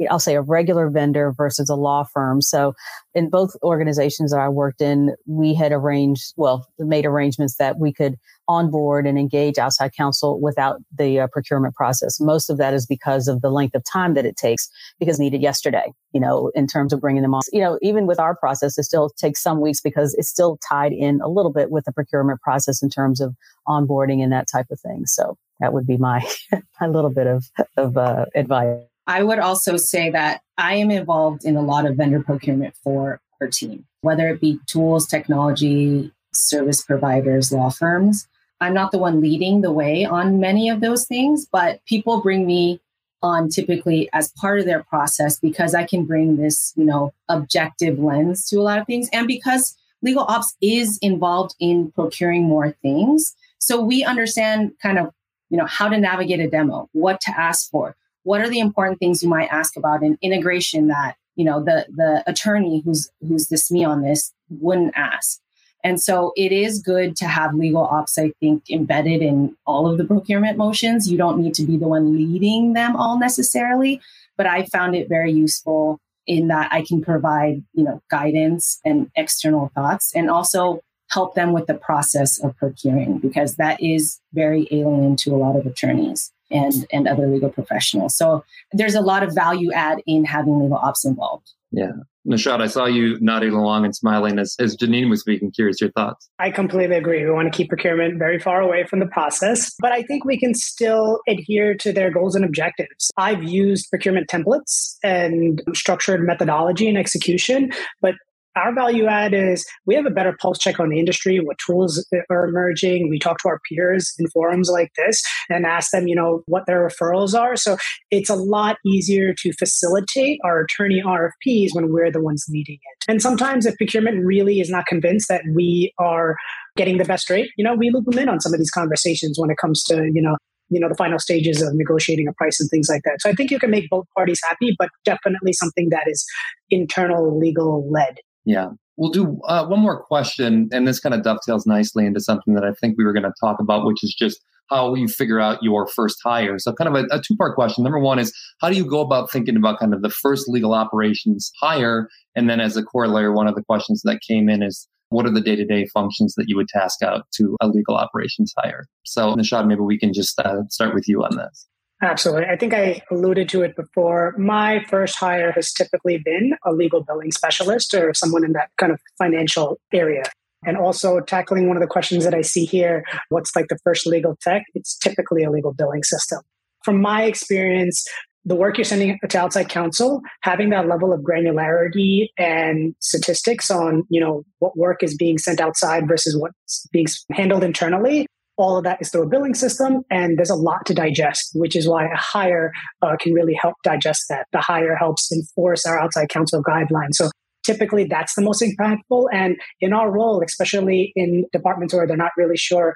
I'll 0.10 0.20
say 0.20 0.36
a 0.36 0.42
regular 0.42 0.90
vendor 0.90 1.32
versus 1.32 1.70
a 1.70 1.76
law 1.76 2.04
firm. 2.04 2.42
So 2.42 2.74
in 3.14 3.30
both 3.30 3.56
organizations 3.64 4.32
that 4.32 4.40
I 4.40 4.50
worked 4.50 4.82
in, 4.82 5.16
we 5.26 5.54
had 5.54 5.72
arranged, 5.72 6.34
well, 6.38 6.68
made 6.80 7.06
arrangements 7.06 7.56
that 7.58 7.80
we 7.80 7.94
could 7.94 8.18
onboard 8.48 9.08
and 9.08 9.18
engage 9.18 9.58
outside 9.58 9.94
counsel 9.96 10.40
without 10.40 10.82
the 10.98 11.22
uh, 11.22 11.28
procurement 11.28 11.76
process. 11.76 12.20
Most 12.20 12.50
of 12.50 12.58
that 12.58 12.74
is 12.74 12.86
because 12.86 13.28
of 13.28 13.42
the 13.42 13.50
length 13.50 13.76
of 13.76 13.84
time 13.84 14.14
that 14.14 14.26
it 14.26 14.36
takes 14.36 14.70
because 15.00 15.20
needed 15.20 15.42
yesterday, 15.42 15.94
you 16.14 16.20
know, 16.20 16.52
in 16.54 16.68
terms 16.68 16.92
of 16.92 17.00
bringing 17.00 17.22
them 17.22 17.34
on. 17.34 17.42
You 17.52 17.62
know, 17.62 17.80
even 17.82 18.08
with 18.08 18.20
our 18.20 18.36
process, 18.36 18.78
it 18.78 18.84
still 18.84 19.10
takes 19.10 19.42
some 19.42 19.62
weeks 19.62 19.80
because 19.80 20.14
it's 20.16 20.30
still 20.30 20.58
tied 20.68 20.92
in 20.92 21.22
a 21.22 21.30
little 21.30 21.52
bit 21.52 21.72
with 21.72 21.86
the 21.86 21.94
procurement 21.94 22.42
process 22.42 22.84
in 22.84 22.90
terms 22.90 23.22
of 23.22 23.36
onboarding 23.68 24.22
and 24.22 24.32
that 24.32 24.48
type 24.52 24.68
of 24.72 24.80
thing. 24.80 25.06
So 25.06 25.38
that 25.60 25.74
would 25.74 25.88
be 25.88 25.98
my, 25.98 26.28
my 26.82 26.88
little 26.88 27.12
bit 27.12 27.28
of, 27.28 27.46
of 27.78 27.98
uh, 27.98 28.26
advice. 28.36 28.80
I 29.08 29.24
would 29.24 29.40
also 29.40 29.78
say 29.78 30.10
that 30.12 30.42
I 30.58 30.76
am 30.76 30.92
involved 30.92 31.44
in 31.46 31.56
a 31.56 31.62
lot 31.62 31.86
of 31.86 31.96
vendor 31.96 32.22
procurement 32.22 32.76
for 32.84 33.20
our 33.40 33.48
team, 33.48 33.86
whether 34.02 34.30
it 34.30 34.40
be 34.40 34.60
tools, 34.68 35.08
technology, 35.08 36.12
service 36.34 36.82
providers, 36.82 37.52
law 37.52 37.70
firms. 37.70 38.28
I'm 38.60 38.74
not 38.74 38.92
the 38.92 39.00
one 39.00 39.22
leading 39.22 39.62
the 39.62 39.72
way 39.72 40.06
on 40.06 40.40
many 40.40 40.70
of 40.70 40.82
those 40.82 41.06
things, 41.06 41.48
but 41.52 41.84
people 41.86 42.22
bring 42.22 42.46
me 42.46 42.80
on 43.24 43.50
typically 43.50 44.10
as 44.14 44.32
part 44.34 44.60
of 44.60 44.66
their 44.66 44.84
process 44.84 45.40
because 45.40 45.76
I 45.76 45.84
can 45.84 46.06
bring 46.06 46.38
this, 46.38 46.74
you 46.76 46.86
know, 46.86 47.14
objective 47.28 48.00
lens 48.00 48.48
to 48.50 48.58
a 48.58 48.64
lot 48.64 48.80
of 48.80 48.88
things. 48.88 49.10
And 49.12 49.28
because 49.28 49.76
legal 50.02 50.24
ops 50.24 50.56
is 50.62 50.98
involved 51.02 51.56
in 51.60 51.92
procuring 51.92 52.44
more 52.44 52.72
things. 52.82 53.36
So 53.60 53.82
we 53.82 54.04
understand 54.04 54.74
kind 54.82 54.98
of, 54.98 55.14
you 55.50 55.58
know, 55.58 55.68
how 55.68 55.88
to 55.88 55.98
navigate 55.98 56.40
a 56.40 56.50
demo, 56.50 56.90
what 56.94 57.22
to 57.22 57.40
ask 57.40 57.70
for, 57.70 57.96
what 58.24 58.42
are 58.42 58.50
the 58.50 58.60
important 58.60 59.00
things 59.00 59.24
you 59.24 59.30
might 59.30 59.52
ask 59.52 59.76
about 59.78 60.04
in 60.04 60.18
integration 60.22 60.88
that, 60.88 61.16
you 61.36 61.46
know, 61.46 61.64
the 61.64 61.86
the 61.90 62.24
attorney 62.28 62.82
who's 62.84 63.10
who's 63.28 63.48
this 63.48 63.72
me 63.72 63.84
on 63.84 64.02
this 64.02 64.34
wouldn't 64.50 64.94
ask. 64.96 65.40
And 65.84 66.00
so 66.00 66.32
it 66.36 66.52
is 66.52 66.80
good 66.80 67.16
to 67.18 67.26
have 67.26 67.56
legal 67.56 67.84
ops, 67.84 68.18
I 68.20 68.32
think, 68.40 68.70
embedded 68.70 69.22
in 69.22 69.56
all 69.66 69.88
of 69.88 69.98
the 69.98 70.04
procurement 70.04 70.58
motions. 70.58 71.12
You 71.12 71.18
don't 71.18 71.40
need 71.40 71.56
to 71.56 71.64
be 71.64 71.78
the 71.78 71.88
one 71.88 72.16
leading 72.16 72.74
them 72.74 72.96
all 72.96 73.18
necessarily, 73.18 74.00
but 74.38 74.46
I 74.46 74.66
found 74.66 74.96
it 74.96 75.10
very 75.10 75.32
useful 75.32 76.00
in 76.28 76.50
that 76.50 76.72
I 76.72 76.84
can 76.84 77.02
provide, 77.02 77.64
you 77.74 77.84
know, 77.84 78.02
guidance 78.12 78.80
and 78.86 79.10
external 79.16 79.72
thoughts 79.74 80.12
and 80.16 80.30
also 80.30 80.82
help 81.10 81.34
them 81.34 81.52
with 81.52 81.66
the 81.66 81.74
process 81.74 82.42
of 82.42 82.56
procuring 82.58 83.18
because 83.18 83.56
that 83.56 83.82
is 83.82 84.20
very 84.34 84.68
alien 84.72 85.16
to 85.18 85.32
a 85.32 85.38
lot 85.38 85.56
of 85.56 85.66
attorneys 85.66 86.32
and, 86.52 86.86
and 86.92 87.08
other 87.08 87.28
legal 87.28 87.50
professionals. 87.50 88.16
So 88.16 88.44
there's 88.72 88.96
a 88.96 89.02
lot 89.02 89.24
of 89.24 89.34
value 89.34 89.72
add 89.72 90.02
in 90.06 90.26
having 90.26 90.60
legal 90.60 90.78
ops 90.78 91.06
involved. 91.06 91.52
Yeah. 91.72 91.92
Nishad, 92.28 92.62
I 92.62 92.68
saw 92.68 92.86
you 92.86 93.18
nodding 93.20 93.54
along 93.54 93.84
and 93.86 93.96
smiling 93.96 94.38
as, 94.38 94.56
as 94.60 94.78
Janine 94.78 95.10
was 95.10 95.22
speaking. 95.22 95.50
Curious 95.52 95.82
your 95.82 95.90
thoughts. 95.92 96.30
I 96.38 96.52
completely 96.52 96.96
agree. 96.96 97.24
We 97.26 97.32
want 97.32 97.52
to 97.52 97.58
keep 97.58 97.70
procurement 97.70 98.20
very 98.20 98.38
far 98.38 98.62
away 98.62 98.84
from 98.84 99.00
the 99.00 99.08
process, 99.08 99.74
but 99.80 99.92
I 99.92 100.04
think 100.04 100.24
we 100.24 100.40
can 100.40 100.54
still 100.54 101.22
adhere 101.28 101.74
to 101.76 101.92
their 101.92 102.12
goals 102.12 102.36
and 102.36 102.46
objectives. 102.46 103.10
I've 103.18 103.44
used 103.44 103.90
procurement 103.90 104.28
templates 104.28 104.98
and 105.04 105.64
structured 105.74 106.22
methodology 106.22 106.88
and 106.88 106.98
execution, 106.98 107.72
but 108.02 108.14
our 108.56 108.74
value 108.74 109.06
add 109.06 109.34
is 109.34 109.66
we 109.86 109.96
have 109.96 110.06
a 110.06 110.12
better 110.12 110.36
pulse 110.40 110.58
check 110.58 110.80
on 110.80 110.90
the 110.90 111.00
industry, 111.00 111.40
what 111.40 111.58
tools 111.66 112.06
are 112.30 112.46
emerging. 112.46 113.10
We 113.10 113.20
talk 113.20 113.38
to 113.40 113.50
our 113.50 113.60
peers 113.70 114.14
in 114.20 114.28
forums 114.28 114.70
like 114.70 114.92
this 114.98 115.22
and 115.50 115.66
ask 115.66 115.92
them, 115.92 116.08
you 116.08 116.16
know, 116.16 116.44
what 116.48 116.66
their 116.68 116.88
referrals 116.88 117.38
are. 117.38 117.56
So 117.56 117.78
it's 118.10 118.30
a 118.30 118.36
lot 118.36 118.78
easier 118.86 119.34
to 119.34 119.54
facilitate 119.54 120.40
our 120.44 120.62
attorney 120.62 121.02
RFPs 121.06 121.70
when 121.74 121.92
we're 121.92 122.12
the 122.12 122.22
ones 122.22 122.46
leading 122.50 122.76
it. 122.76 123.06
And 123.08 123.22
sometimes 123.22 123.66
if 123.66 123.78
procurement 123.78 124.26
really 124.26 124.60
is 124.60 124.70
not 124.70 124.86
convinced 124.86 125.28
that 125.30 125.44
we 125.56 125.94
are 125.98 126.36
getting 126.76 126.98
the 126.98 127.06
best 127.06 127.30
rate, 127.30 127.52
you 127.58 127.64
know, 127.64 127.76
we 127.76 127.90
loop 127.90 128.06
them 128.06 128.20
in 128.20 128.30
on 128.30 128.40
some 128.40 128.54
of 128.54 128.60
these 128.60 128.72
conversations 128.72 129.40
when 129.40 129.50
it 129.50 129.58
comes 129.58 129.84
to, 129.86 130.10
you 130.14 130.22
know, 130.22 130.36
you 130.72 130.80
know 130.80 130.88
the 130.88 130.96
final 130.96 131.20
stages 131.20 131.62
of 131.62 131.76
negotiating 131.76 132.28
a 132.30 132.34
price 132.34 132.60
and 132.62 132.70
things 132.70 132.88
like 132.90 133.02
that 133.04 133.22
so 133.22 133.30
i 133.30 133.34
think 133.34 133.52
you 133.52 133.60
can 133.60 133.70
make 133.70 133.90
both 133.90 134.06
parties 134.16 134.40
happy 134.48 134.74
but 134.80 134.88
definitely 135.04 135.52
something 135.52 135.90
that 135.90 136.04
is 136.08 136.26
internal 136.70 137.38
legal 137.38 137.92
led 137.92 138.16
yeah. 138.46 138.70
We'll 138.98 139.12
do 139.12 139.40
uh, 139.48 139.66
one 139.66 139.80
more 139.80 140.04
question, 140.04 140.70
and 140.72 140.88
this 140.88 141.00
kind 141.00 141.16
of 141.16 141.24
dovetails 141.24 141.66
nicely 141.66 142.06
into 142.06 142.20
something 142.20 142.54
that 142.54 142.64
I 142.64 142.74
think 142.74 142.98
we 142.98 143.04
were 143.04 143.14
going 143.14 143.24
to 143.24 143.34
talk 143.40 143.60
about, 143.60 143.86
which 143.86 144.04
is 144.04 144.14
just 144.14 144.42
how 144.70 144.96
you 144.96 145.08
figure 145.08 145.40
out 145.40 145.62
your 145.62 145.88
first 145.88 146.18
hire. 146.24 146.58
So, 146.60 146.74
kind 146.74 146.88
of 146.88 146.96
a, 146.96 147.16
a 147.16 147.22
two 147.22 147.36
part 147.36 147.56
question. 147.56 147.84
Number 147.84 148.00
one 148.00 148.20
is 148.20 148.34
how 148.60 148.70
do 148.70 148.76
you 148.76 148.86
go 148.86 149.02
about 149.02 149.32
thinking 149.32 149.56
about 149.56 149.80
kind 149.80 149.94
of 149.94 150.02
the 150.02 150.10
first 150.10 150.48
legal 150.48 150.74
operations 150.74 151.52
hire? 151.60 152.08
And 152.36 152.50
then, 152.50 152.60
as 152.60 152.78
a 152.78 152.84
corollary, 152.84 153.32
one 153.32 153.48
of 153.48 153.56
the 153.56 153.64
questions 153.64 154.02
that 154.04 154.22
came 154.28 154.50
in 154.50 154.62
is 154.62 154.88
what 155.10 155.26
are 155.26 155.32
the 155.32 155.42
day 155.42 155.56
to 155.56 155.66
day 155.66 155.86
functions 155.88 156.36
that 156.36 156.46
you 156.48 156.56
would 156.56 156.70
task 156.70 157.02
out 157.02 157.26
to 157.34 157.56
a 157.62 157.68
legal 157.68 157.96
operations 157.96 158.54
hire? 158.58 158.86
So, 159.04 159.36
Nishad, 159.36 159.68
maybe 159.68 159.82
we 159.82 160.00
can 160.00 160.14
just 160.14 160.40
uh, 160.40 160.64
start 160.70 160.94
with 160.94 161.08
you 161.08 161.24
on 161.24 161.38
this. 161.38 161.68
Absolutely. 162.02 162.46
I 162.46 162.56
think 162.56 162.74
I 162.74 163.02
alluded 163.12 163.48
to 163.50 163.62
it 163.62 163.76
before. 163.76 164.34
My 164.38 164.84
first 164.90 165.16
hire 165.18 165.52
has 165.52 165.72
typically 165.72 166.18
been 166.18 166.56
a 166.66 166.74
legal 166.74 167.04
billing 167.04 167.32
specialist 167.32 167.94
or 167.94 168.14
someone 168.14 168.44
in 168.44 168.54
that 168.54 168.70
kind 168.78 168.92
of 168.92 169.00
financial 169.20 169.80
area. 169.94 170.24
And 170.66 170.78
also 170.78 171.20
tackling 171.20 171.68
one 171.68 171.78
of 171.78 171.82
the 171.82 171.88
questions 171.88 172.24
that 172.24 172.34
I 172.36 172.42
see 172.42 172.66
here 172.66 173.04
what's 173.30 173.56
like 173.56 173.68
the 173.68 173.80
first 173.84 174.06
legal 174.06 174.38
tech? 174.42 174.64
It's 174.74 174.98
typically 174.98 175.44
a 175.44 175.52
legal 175.52 175.74
billing 175.74 176.04
system. 176.04 176.42
From 176.84 177.02
my 177.02 177.24
experience, 177.24 178.06
the 178.46 178.56
work 178.56 178.78
you're 178.78 178.86
sending 178.86 179.20
to 179.28 179.38
outside 179.38 179.70
counsel, 179.70 180.22
having 180.42 180.70
that 180.72 180.88
level 180.88 181.14
of 181.14 181.22
granularity 181.22 182.30
and 182.38 182.96
statistics 183.00 183.70
on, 183.70 184.04
you 184.10 184.20
know, 184.20 184.44
what 184.60 184.76
work 184.76 185.04
is 185.04 185.16
being 185.16 185.38
sent 185.38 185.60
outside 185.60 186.08
versus 186.08 186.36
what's 186.38 186.88
being 186.92 187.08
handled 187.32 187.64
internally 187.64 188.28
all 188.58 188.78
of 188.78 188.84
that 188.84 189.02
is 189.02 189.10
through 189.10 189.24
a 189.24 189.30
billing 189.30 189.56
system 189.56 190.02
and 190.10 190.38
there's 190.38 190.50
a 190.50 190.56
lot 190.56 190.86
to 190.86 190.94
digest 190.94 191.52
which 191.56 191.76
is 191.76 191.88
why 191.88 192.06
a 192.06 192.16
hire 192.16 192.72
uh, 193.02 193.16
can 193.20 193.34
really 193.34 193.54
help 193.54 193.76
digest 193.84 194.26
that. 194.30 194.46
The 194.52 194.60
hire 194.60 194.96
helps 194.96 195.32
enforce 195.32 195.86
our 195.86 196.00
outside 196.00 196.30
counsel 196.30 196.62
guidelines. 196.64 197.14
So 197.14 197.30
typically 197.64 198.06
that's 198.06 198.36
the 198.36 198.42
most 198.42 198.62
impactful 198.62 199.26
and 199.32 199.56
in 199.80 199.94
our 199.94 200.12
role 200.12 200.42
especially 200.46 201.12
in 201.16 201.46
departments 201.54 201.94
where 201.94 202.08
they're 202.08 202.18
not 202.18 202.32
really 202.38 202.58
sure 202.58 202.94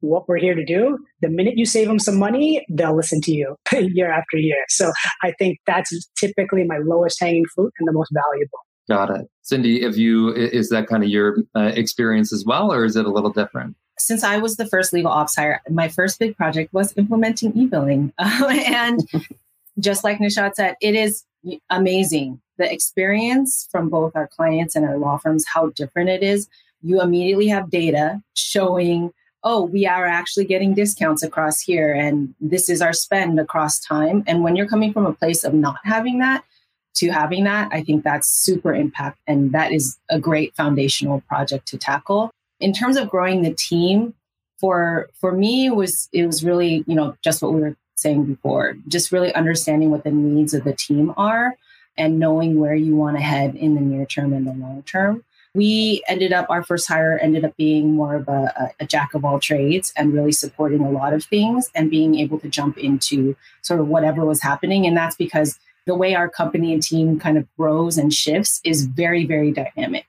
what 0.00 0.28
we're 0.28 0.38
here 0.38 0.54
to 0.54 0.64
do 0.64 0.98
the 1.20 1.28
minute 1.28 1.54
you 1.56 1.66
save 1.66 1.88
them 1.88 1.98
some 1.98 2.18
money 2.18 2.64
they'll 2.70 2.96
listen 2.96 3.20
to 3.20 3.32
you 3.32 3.56
year 3.72 4.10
after 4.10 4.36
year. 4.36 4.64
So 4.68 4.92
i 5.22 5.32
think 5.38 5.58
that's 5.66 5.90
typically 6.16 6.64
my 6.64 6.78
lowest 6.78 7.18
hanging 7.20 7.44
fruit 7.54 7.72
and 7.78 7.88
the 7.88 7.92
most 7.92 8.10
valuable. 8.12 8.58
Got 8.88 9.20
it. 9.20 9.26
Cindy 9.42 9.82
if 9.82 9.96
you 9.98 10.32
is 10.32 10.70
that 10.70 10.86
kind 10.86 11.02
of 11.02 11.10
your 11.10 11.36
uh, 11.54 11.72
experience 11.74 12.32
as 12.32 12.44
well 12.46 12.72
or 12.72 12.84
is 12.84 12.96
it 12.96 13.04
a 13.04 13.10
little 13.10 13.32
different 13.32 13.76
since 13.98 14.24
I 14.24 14.38
was 14.38 14.56
the 14.56 14.66
first 14.66 14.92
legal 14.92 15.10
ops 15.10 15.36
hire, 15.36 15.60
my 15.70 15.88
first 15.88 16.18
big 16.18 16.36
project 16.36 16.72
was 16.72 16.96
implementing 16.96 17.56
e-billing. 17.56 18.12
and 18.18 19.00
just 19.78 20.04
like 20.04 20.18
Nishad 20.18 20.54
said, 20.54 20.76
it 20.80 20.94
is 20.94 21.24
amazing. 21.70 22.40
The 22.58 22.72
experience 22.72 23.68
from 23.70 23.88
both 23.88 24.16
our 24.16 24.26
clients 24.26 24.74
and 24.74 24.84
our 24.84 24.98
law 24.98 25.18
firms, 25.18 25.44
how 25.52 25.70
different 25.70 26.10
it 26.10 26.22
is. 26.22 26.48
You 26.82 27.00
immediately 27.00 27.48
have 27.48 27.70
data 27.70 28.22
showing, 28.34 29.12
oh, 29.44 29.64
we 29.64 29.86
are 29.86 30.06
actually 30.06 30.44
getting 30.44 30.74
discounts 30.74 31.22
across 31.22 31.60
here, 31.60 31.92
and 31.92 32.34
this 32.40 32.68
is 32.68 32.82
our 32.82 32.92
spend 32.92 33.38
across 33.38 33.78
time. 33.78 34.24
And 34.26 34.42
when 34.42 34.56
you're 34.56 34.68
coming 34.68 34.92
from 34.92 35.06
a 35.06 35.12
place 35.12 35.44
of 35.44 35.54
not 35.54 35.78
having 35.84 36.18
that, 36.18 36.44
to 36.98 37.10
having 37.10 37.44
that, 37.44 37.68
I 37.70 37.82
think 37.82 38.02
that's 38.02 38.28
super 38.28 38.74
impact 38.74 39.18
and 39.26 39.52
that 39.52 39.72
is 39.72 39.98
a 40.10 40.18
great 40.18 40.54
foundational 40.56 41.20
project 41.22 41.68
to 41.68 41.78
tackle. 41.78 42.30
In 42.60 42.72
terms 42.72 42.96
of 42.96 43.08
growing 43.08 43.42
the 43.42 43.54
team, 43.54 44.14
for 44.58 45.08
for 45.14 45.32
me 45.32 45.66
it 45.66 45.76
was 45.76 46.08
it 46.12 46.26
was 46.26 46.44
really, 46.44 46.84
you 46.86 46.94
know, 46.94 47.16
just 47.22 47.42
what 47.42 47.52
we 47.52 47.60
were 47.60 47.76
saying 47.94 48.24
before, 48.24 48.76
just 48.86 49.12
really 49.12 49.34
understanding 49.34 49.90
what 49.90 50.04
the 50.04 50.10
needs 50.10 50.54
of 50.54 50.64
the 50.64 50.72
team 50.72 51.12
are 51.16 51.56
and 51.96 52.18
knowing 52.18 52.60
where 52.60 52.74
you 52.74 52.96
want 52.96 53.16
to 53.16 53.22
head 53.22 53.56
in 53.56 53.74
the 53.74 53.80
near 53.80 54.06
term 54.06 54.32
and 54.32 54.46
the 54.46 54.52
long 54.52 54.82
term. 54.84 55.24
We 55.54 56.02
ended 56.06 56.32
up, 56.32 56.46
our 56.48 56.62
first 56.62 56.86
hire 56.86 57.18
ended 57.18 57.44
up 57.44 57.56
being 57.56 57.94
more 57.94 58.14
of 58.14 58.28
a, 58.28 58.72
a, 58.78 58.86
jack 58.86 59.14
of 59.14 59.24
all 59.24 59.40
trades 59.40 59.92
and 59.96 60.12
really 60.12 60.30
supporting 60.30 60.82
a 60.82 60.90
lot 60.90 61.12
of 61.12 61.24
things 61.24 61.70
and 61.74 61.90
being 61.90 62.16
able 62.16 62.38
to 62.40 62.48
jump 62.48 62.78
into 62.78 63.34
sort 63.62 63.80
of 63.80 63.88
whatever 63.88 64.24
was 64.24 64.42
happening. 64.42 64.86
And 64.86 64.96
that's 64.96 65.16
because 65.16 65.58
the 65.86 65.96
way 65.96 66.14
our 66.14 66.28
company 66.28 66.72
and 66.72 66.82
team 66.82 67.18
kind 67.18 67.36
of 67.36 67.46
grows 67.56 67.98
and 67.98 68.12
shifts 68.12 68.60
is 68.62 68.84
very, 68.84 69.26
very 69.26 69.50
dynamic. 69.50 70.06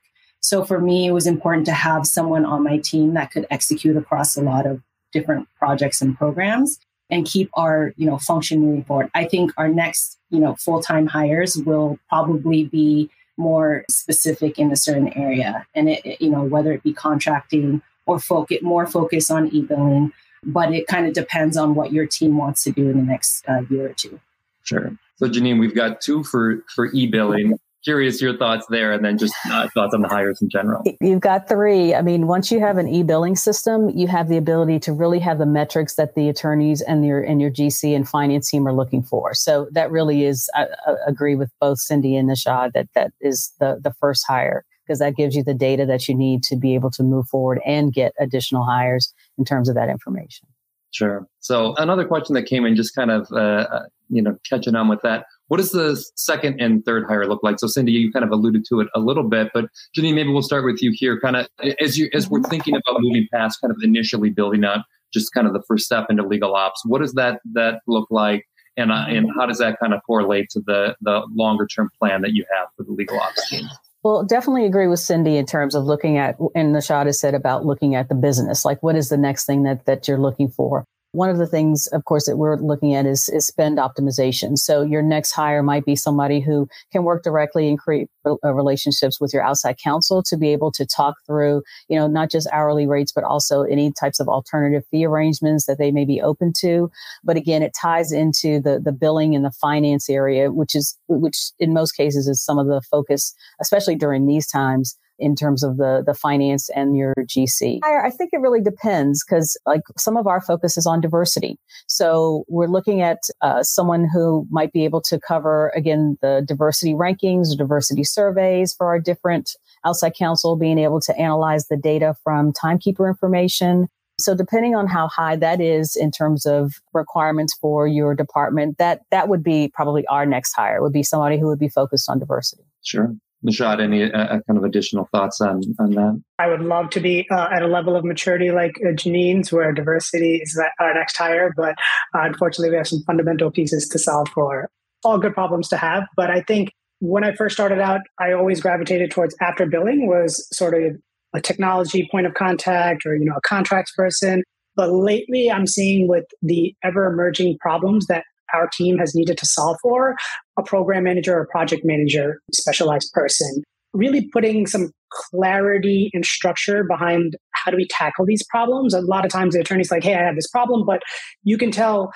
So 0.50 0.64
for 0.64 0.80
me, 0.80 1.06
it 1.06 1.12
was 1.12 1.28
important 1.28 1.64
to 1.66 1.72
have 1.72 2.04
someone 2.04 2.44
on 2.44 2.64
my 2.64 2.78
team 2.78 3.14
that 3.14 3.30
could 3.30 3.46
execute 3.52 3.96
across 3.96 4.36
a 4.36 4.42
lot 4.42 4.66
of 4.66 4.82
different 5.12 5.46
projects 5.56 6.02
and 6.02 6.18
programs 6.18 6.80
and 7.08 7.24
keep 7.24 7.50
our 7.54 7.94
you 7.96 8.04
know 8.04 8.18
function 8.18 8.58
moving 8.58 8.82
forward. 8.82 9.12
I 9.14 9.26
think 9.26 9.52
our 9.56 9.68
next 9.68 10.18
you 10.28 10.40
know 10.40 10.56
full 10.56 10.82
time 10.82 11.06
hires 11.06 11.56
will 11.56 12.00
probably 12.08 12.64
be 12.64 13.10
more 13.36 13.84
specific 13.88 14.58
in 14.58 14.72
a 14.72 14.76
certain 14.76 15.16
area, 15.16 15.68
and 15.76 15.88
it, 15.88 16.04
it 16.04 16.20
you 16.20 16.30
know 16.30 16.42
whether 16.42 16.72
it 16.72 16.82
be 16.82 16.92
contracting 16.92 17.80
or 18.06 18.18
focus 18.18 18.58
more 18.60 18.88
focus 18.88 19.30
on 19.30 19.54
e 19.54 19.62
billing, 19.62 20.12
but 20.42 20.74
it 20.74 20.88
kind 20.88 21.06
of 21.06 21.12
depends 21.12 21.56
on 21.56 21.76
what 21.76 21.92
your 21.92 22.06
team 22.06 22.36
wants 22.36 22.64
to 22.64 22.72
do 22.72 22.90
in 22.90 22.96
the 22.96 23.04
next 23.04 23.48
uh, 23.48 23.62
year 23.70 23.90
or 23.90 23.92
two. 23.92 24.18
Sure. 24.64 24.96
So 25.14 25.28
Janine, 25.28 25.60
we've 25.60 25.76
got 25.76 26.00
two 26.00 26.24
for 26.24 26.64
for 26.74 26.90
e 26.92 27.06
billing 27.06 27.56
curious 27.84 28.20
your 28.20 28.36
thoughts 28.36 28.66
there 28.68 28.92
and 28.92 29.04
then 29.04 29.18
just 29.18 29.34
uh, 29.50 29.68
thoughts 29.74 29.94
on 29.94 30.02
the 30.02 30.08
hires 30.08 30.40
in 30.42 30.48
general. 30.48 30.82
You've 31.00 31.20
got 31.20 31.48
three. 31.48 31.94
I 31.94 32.02
mean 32.02 32.26
once 32.26 32.50
you 32.50 32.60
have 32.60 32.78
an 32.78 32.88
e-billing 32.88 33.36
system 33.36 33.90
you 33.90 34.06
have 34.08 34.28
the 34.28 34.36
ability 34.36 34.78
to 34.80 34.92
really 34.92 35.18
have 35.20 35.38
the 35.38 35.46
metrics 35.46 35.94
that 35.94 36.14
the 36.14 36.28
attorneys 36.28 36.80
and 36.82 37.04
your 37.04 37.22
and 37.22 37.40
your 37.40 37.50
gc 37.50 37.94
and 37.94 38.08
finance 38.08 38.50
team 38.50 38.66
are 38.66 38.72
looking 38.72 39.02
for. 39.02 39.34
So 39.34 39.68
that 39.72 39.90
really 39.90 40.24
is 40.24 40.48
i, 40.54 40.66
I 40.86 40.94
agree 41.06 41.34
with 41.34 41.50
both 41.60 41.78
cindy 41.78 42.16
and 42.16 42.28
nishad 42.28 42.72
that 42.72 42.88
that 42.94 43.12
is 43.20 43.52
the 43.60 43.80
the 43.82 43.92
first 43.94 44.24
hire 44.26 44.64
because 44.90 44.98
that 44.98 45.14
gives 45.14 45.36
you 45.36 45.44
the 45.44 45.54
data 45.54 45.86
that 45.86 46.08
you 46.08 46.14
need 46.16 46.42
to 46.42 46.56
be 46.56 46.74
able 46.74 46.90
to 46.90 47.04
move 47.04 47.28
forward 47.28 47.60
and 47.64 47.92
get 47.92 48.12
additional 48.18 48.64
hires 48.64 49.14
in 49.38 49.44
terms 49.44 49.68
of 49.68 49.76
that 49.76 49.88
information. 49.88 50.48
Sure. 50.90 51.28
So 51.38 51.74
another 51.76 52.04
question 52.04 52.34
that 52.34 52.46
came 52.46 52.66
in, 52.66 52.74
just 52.74 52.94
kind 52.96 53.12
of 53.12 53.30
uh, 53.30 53.66
uh 53.70 53.82
you 54.10 54.22
know 54.22 54.36
catching 54.48 54.74
on 54.74 54.88
with 54.88 55.00
that. 55.02 55.24
What 55.48 55.56
does 55.56 55.70
the 55.70 55.96
second 56.16 56.60
and 56.60 56.84
third 56.84 57.06
hire 57.08 57.26
look 57.26 57.42
like? 57.42 57.58
So 57.58 57.66
Cindy, 57.66 57.92
you 57.92 58.12
kind 58.12 58.24
of 58.24 58.30
alluded 58.30 58.64
to 58.68 58.80
it 58.80 58.88
a 58.94 59.00
little 59.00 59.24
bit, 59.24 59.50
but 59.52 59.66
Janine, 59.96 60.14
maybe 60.14 60.30
we'll 60.30 60.42
start 60.42 60.64
with 60.64 60.80
you 60.82 60.92
here. 60.94 61.18
Kind 61.18 61.36
of 61.36 61.48
as 61.80 61.98
you 61.98 62.08
as 62.12 62.28
we're 62.28 62.42
thinking 62.42 62.74
about 62.74 63.00
moving 63.00 63.26
past 63.32 63.60
kind 63.60 63.72
of 63.72 63.78
initially 63.82 64.30
building 64.30 64.64
out 64.64 64.84
just 65.12 65.32
kind 65.32 65.46
of 65.46 65.52
the 65.52 65.62
first 65.66 65.84
step 65.84 66.06
into 66.08 66.26
legal 66.26 66.54
ops. 66.54 66.82
What 66.84 67.00
does 67.00 67.14
that 67.14 67.40
that 67.52 67.80
look 67.86 68.08
like? 68.10 68.46
And, 68.76 68.92
uh, 68.92 69.06
and 69.08 69.28
how 69.36 69.46
does 69.46 69.58
that 69.58 69.78
kind 69.80 69.92
of 69.92 70.00
correlate 70.06 70.48
to 70.50 70.60
the, 70.64 70.96
the 71.02 71.26
longer 71.34 71.66
term 71.66 71.90
plan 71.98 72.22
that 72.22 72.32
you 72.32 72.46
have 72.56 72.68
for 72.76 72.84
the 72.84 72.92
legal 72.92 73.18
ops 73.18 73.50
team? 73.50 73.66
Well, 74.02 74.24
definitely 74.24 74.64
agree 74.64 74.86
with 74.86 75.00
Cindy 75.00 75.36
in 75.36 75.44
terms 75.44 75.74
of 75.74 75.84
looking 75.84 76.16
at, 76.16 76.36
and 76.54 76.74
Nishad 76.74 77.06
has 77.06 77.20
said 77.20 77.34
about 77.34 77.66
looking 77.66 77.94
at 77.94 78.08
the 78.08 78.14
business. 78.14 78.64
Like, 78.64 78.82
what 78.82 78.96
is 78.96 79.10
the 79.10 79.18
next 79.18 79.44
thing 79.44 79.64
that, 79.64 79.84
that 79.84 80.08
you're 80.08 80.18
looking 80.18 80.48
for? 80.48 80.84
One 81.12 81.28
of 81.28 81.38
the 81.38 81.46
things, 81.46 81.88
of 81.88 82.04
course, 82.04 82.26
that 82.26 82.36
we're 82.36 82.56
looking 82.56 82.94
at 82.94 83.04
is, 83.04 83.28
is 83.28 83.46
spend 83.46 83.78
optimization. 83.78 84.56
So 84.56 84.82
your 84.82 85.02
next 85.02 85.32
hire 85.32 85.62
might 85.62 85.84
be 85.84 85.96
somebody 85.96 86.38
who 86.38 86.68
can 86.92 87.02
work 87.02 87.24
directly 87.24 87.68
and 87.68 87.78
create 87.78 88.08
uh, 88.24 88.36
relationships 88.54 89.20
with 89.20 89.32
your 89.34 89.42
outside 89.42 89.76
counsel 89.82 90.22
to 90.22 90.36
be 90.36 90.52
able 90.52 90.70
to 90.72 90.86
talk 90.86 91.16
through, 91.26 91.62
you 91.88 91.98
know, 91.98 92.06
not 92.06 92.30
just 92.30 92.46
hourly 92.52 92.86
rates, 92.86 93.10
but 93.10 93.24
also 93.24 93.62
any 93.62 93.92
types 93.92 94.20
of 94.20 94.28
alternative 94.28 94.84
fee 94.90 95.04
arrangements 95.04 95.66
that 95.66 95.78
they 95.78 95.90
may 95.90 96.04
be 96.04 96.20
open 96.20 96.52
to. 96.60 96.90
But 97.24 97.36
again, 97.36 97.62
it 97.62 97.74
ties 97.74 98.12
into 98.12 98.60
the, 98.60 98.78
the 98.78 98.92
billing 98.92 99.34
and 99.34 99.44
the 99.44 99.50
finance 99.50 100.08
area, 100.08 100.52
which 100.52 100.76
is, 100.76 100.96
which 101.08 101.50
in 101.58 101.72
most 101.72 101.92
cases 101.92 102.28
is 102.28 102.44
some 102.44 102.58
of 102.58 102.68
the 102.68 102.82
focus, 102.82 103.34
especially 103.60 103.96
during 103.96 104.26
these 104.26 104.46
times 104.46 104.96
in 105.20 105.36
terms 105.36 105.62
of 105.62 105.76
the 105.76 106.02
the 106.04 106.14
finance 106.14 106.68
and 106.70 106.96
your 106.96 107.14
GC? 107.20 107.80
I 107.84 108.10
think 108.10 108.30
it 108.32 108.40
really 108.40 108.60
depends 108.60 109.24
because 109.24 109.56
like 109.66 109.82
some 109.96 110.16
of 110.16 110.26
our 110.26 110.40
focus 110.40 110.76
is 110.76 110.86
on 110.86 111.00
diversity. 111.00 111.58
So 111.86 112.44
we're 112.48 112.66
looking 112.66 113.02
at 113.02 113.18
uh, 113.42 113.62
someone 113.62 114.08
who 114.12 114.46
might 114.50 114.72
be 114.72 114.84
able 114.84 115.02
to 115.02 115.20
cover 115.20 115.72
again 115.76 116.18
the 116.22 116.42
diversity 116.46 116.94
rankings, 116.94 117.56
diversity 117.56 118.04
surveys 118.04 118.74
for 118.74 118.86
our 118.86 118.98
different 118.98 119.56
outside 119.84 120.14
counsel, 120.14 120.56
being 120.56 120.78
able 120.78 121.00
to 121.00 121.16
analyze 121.16 121.68
the 121.68 121.76
data 121.76 122.14
from 122.24 122.52
timekeeper 122.52 123.08
information. 123.08 123.88
So 124.18 124.34
depending 124.34 124.74
on 124.74 124.86
how 124.86 125.08
high 125.08 125.36
that 125.36 125.60
is 125.60 125.96
in 125.96 126.10
terms 126.10 126.44
of 126.44 126.74
requirements 126.92 127.56
for 127.58 127.86
your 127.86 128.14
department, 128.14 128.76
that 128.78 129.00
that 129.10 129.28
would 129.28 129.42
be 129.42 129.70
probably 129.72 130.06
our 130.08 130.26
next 130.26 130.52
hire 130.52 130.82
would 130.82 130.92
be 130.92 131.02
somebody 131.02 131.38
who 131.38 131.46
would 131.46 131.58
be 131.58 131.70
focused 131.70 132.08
on 132.10 132.18
diversity. 132.18 132.62
Sure. 132.82 133.14
Nishad, 133.46 133.80
any 133.80 134.04
uh, 134.04 134.18
uh, 134.18 134.40
kind 134.46 134.58
of 134.58 134.64
additional 134.64 135.08
thoughts 135.12 135.40
on, 135.40 135.62
on 135.78 135.92
that? 135.92 136.22
I 136.38 136.46
would 136.46 136.60
love 136.60 136.90
to 136.90 137.00
be 137.00 137.26
uh, 137.30 137.48
at 137.50 137.62
a 137.62 137.66
level 137.66 137.96
of 137.96 138.04
maturity 138.04 138.50
like 138.50 138.78
uh, 138.86 138.92
Janine's, 138.92 139.50
where 139.50 139.72
diversity 139.72 140.36
is 140.36 140.60
our 140.78 140.94
next 140.94 141.16
hire. 141.16 141.52
But 141.56 141.76
uh, 142.14 142.22
unfortunately, 142.22 142.70
we 142.70 142.76
have 142.76 142.88
some 142.88 143.02
fundamental 143.06 143.50
pieces 143.50 143.88
to 143.88 143.98
solve 143.98 144.28
for. 144.28 144.68
All 145.04 145.18
good 145.18 145.32
problems 145.32 145.68
to 145.68 145.78
have. 145.78 146.04
But 146.16 146.30
I 146.30 146.42
think 146.42 146.72
when 146.98 147.24
I 147.24 147.34
first 147.34 147.54
started 147.54 147.80
out, 147.80 148.02
I 148.18 148.32
always 148.32 148.60
gravitated 148.60 149.10
towards 149.10 149.34
after 149.40 149.66
billing 149.66 150.06
was 150.06 150.46
sort 150.54 150.74
of 150.74 150.96
a 151.32 151.40
technology 151.40 152.08
point 152.10 152.26
of 152.26 152.34
contact 152.34 153.06
or 153.06 153.16
you 153.16 153.24
know 153.24 153.36
a 153.36 153.40
contracts 153.40 153.92
person. 153.92 154.42
But 154.76 154.92
lately, 154.92 155.50
I'm 155.50 155.66
seeing 155.66 156.08
with 156.08 156.24
the 156.42 156.74
ever 156.84 157.06
emerging 157.06 157.58
problems 157.60 158.06
that 158.06 158.24
our 158.54 158.68
team 158.76 158.98
has 158.98 159.14
needed 159.14 159.38
to 159.38 159.46
solve 159.46 159.76
for, 159.82 160.16
a 160.58 160.62
program 160.62 161.04
manager 161.04 161.38
or 161.38 161.46
project 161.50 161.82
manager, 161.84 162.40
specialized 162.52 163.12
person, 163.12 163.62
really 163.92 164.28
putting 164.32 164.66
some 164.66 164.90
clarity 165.32 166.10
and 166.12 166.24
structure 166.24 166.84
behind 166.84 167.36
how 167.52 167.70
do 167.70 167.76
we 167.76 167.86
tackle 167.88 168.24
these 168.24 168.44
problems. 168.48 168.94
A 168.94 169.00
lot 169.00 169.24
of 169.24 169.30
times 169.30 169.54
the 169.54 169.60
attorney's 169.60 169.90
like, 169.90 170.04
hey, 170.04 170.14
I 170.14 170.22
have 170.22 170.36
this 170.36 170.48
problem, 170.48 170.84
but 170.86 171.00
you 171.42 171.58
can 171.58 171.70
tell 171.70 172.12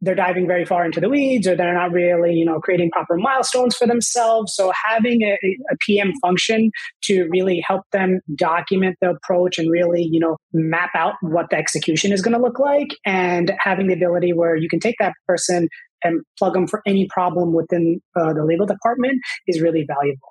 they're 0.00 0.14
diving 0.14 0.46
very 0.46 0.64
far 0.64 0.84
into 0.84 1.00
the 1.00 1.08
weeds 1.08 1.46
or 1.46 1.56
they're 1.56 1.74
not 1.74 1.92
really 1.92 2.32
you 2.32 2.44
know 2.44 2.60
creating 2.60 2.90
proper 2.90 3.16
milestones 3.16 3.76
for 3.76 3.86
themselves. 3.86 4.54
So 4.54 4.72
having 4.86 5.22
a, 5.22 5.38
a, 5.70 5.76
pm 5.80 6.12
function 6.20 6.70
to 7.04 7.28
really 7.30 7.62
help 7.66 7.82
them 7.92 8.20
document 8.34 8.96
the 9.00 9.10
approach 9.10 9.58
and 9.58 9.70
really 9.70 10.02
you 10.10 10.20
know 10.20 10.36
map 10.52 10.90
out 10.94 11.14
what 11.22 11.50
the 11.50 11.56
execution 11.56 12.12
is 12.12 12.22
going 12.22 12.34
to 12.34 12.42
look 12.42 12.58
like 12.58 12.96
and 13.04 13.52
having 13.58 13.88
the 13.88 13.94
ability 13.94 14.32
where 14.32 14.56
you 14.56 14.68
can 14.68 14.80
take 14.80 14.96
that 14.98 15.14
person 15.26 15.68
and 16.02 16.20
plug 16.38 16.52
them 16.52 16.66
for 16.66 16.82
any 16.86 17.06
problem 17.06 17.52
within 17.52 18.00
uh, 18.14 18.32
the 18.32 18.44
legal 18.44 18.66
department 18.66 19.20
is 19.46 19.60
really 19.60 19.86
valuable. 19.86 20.28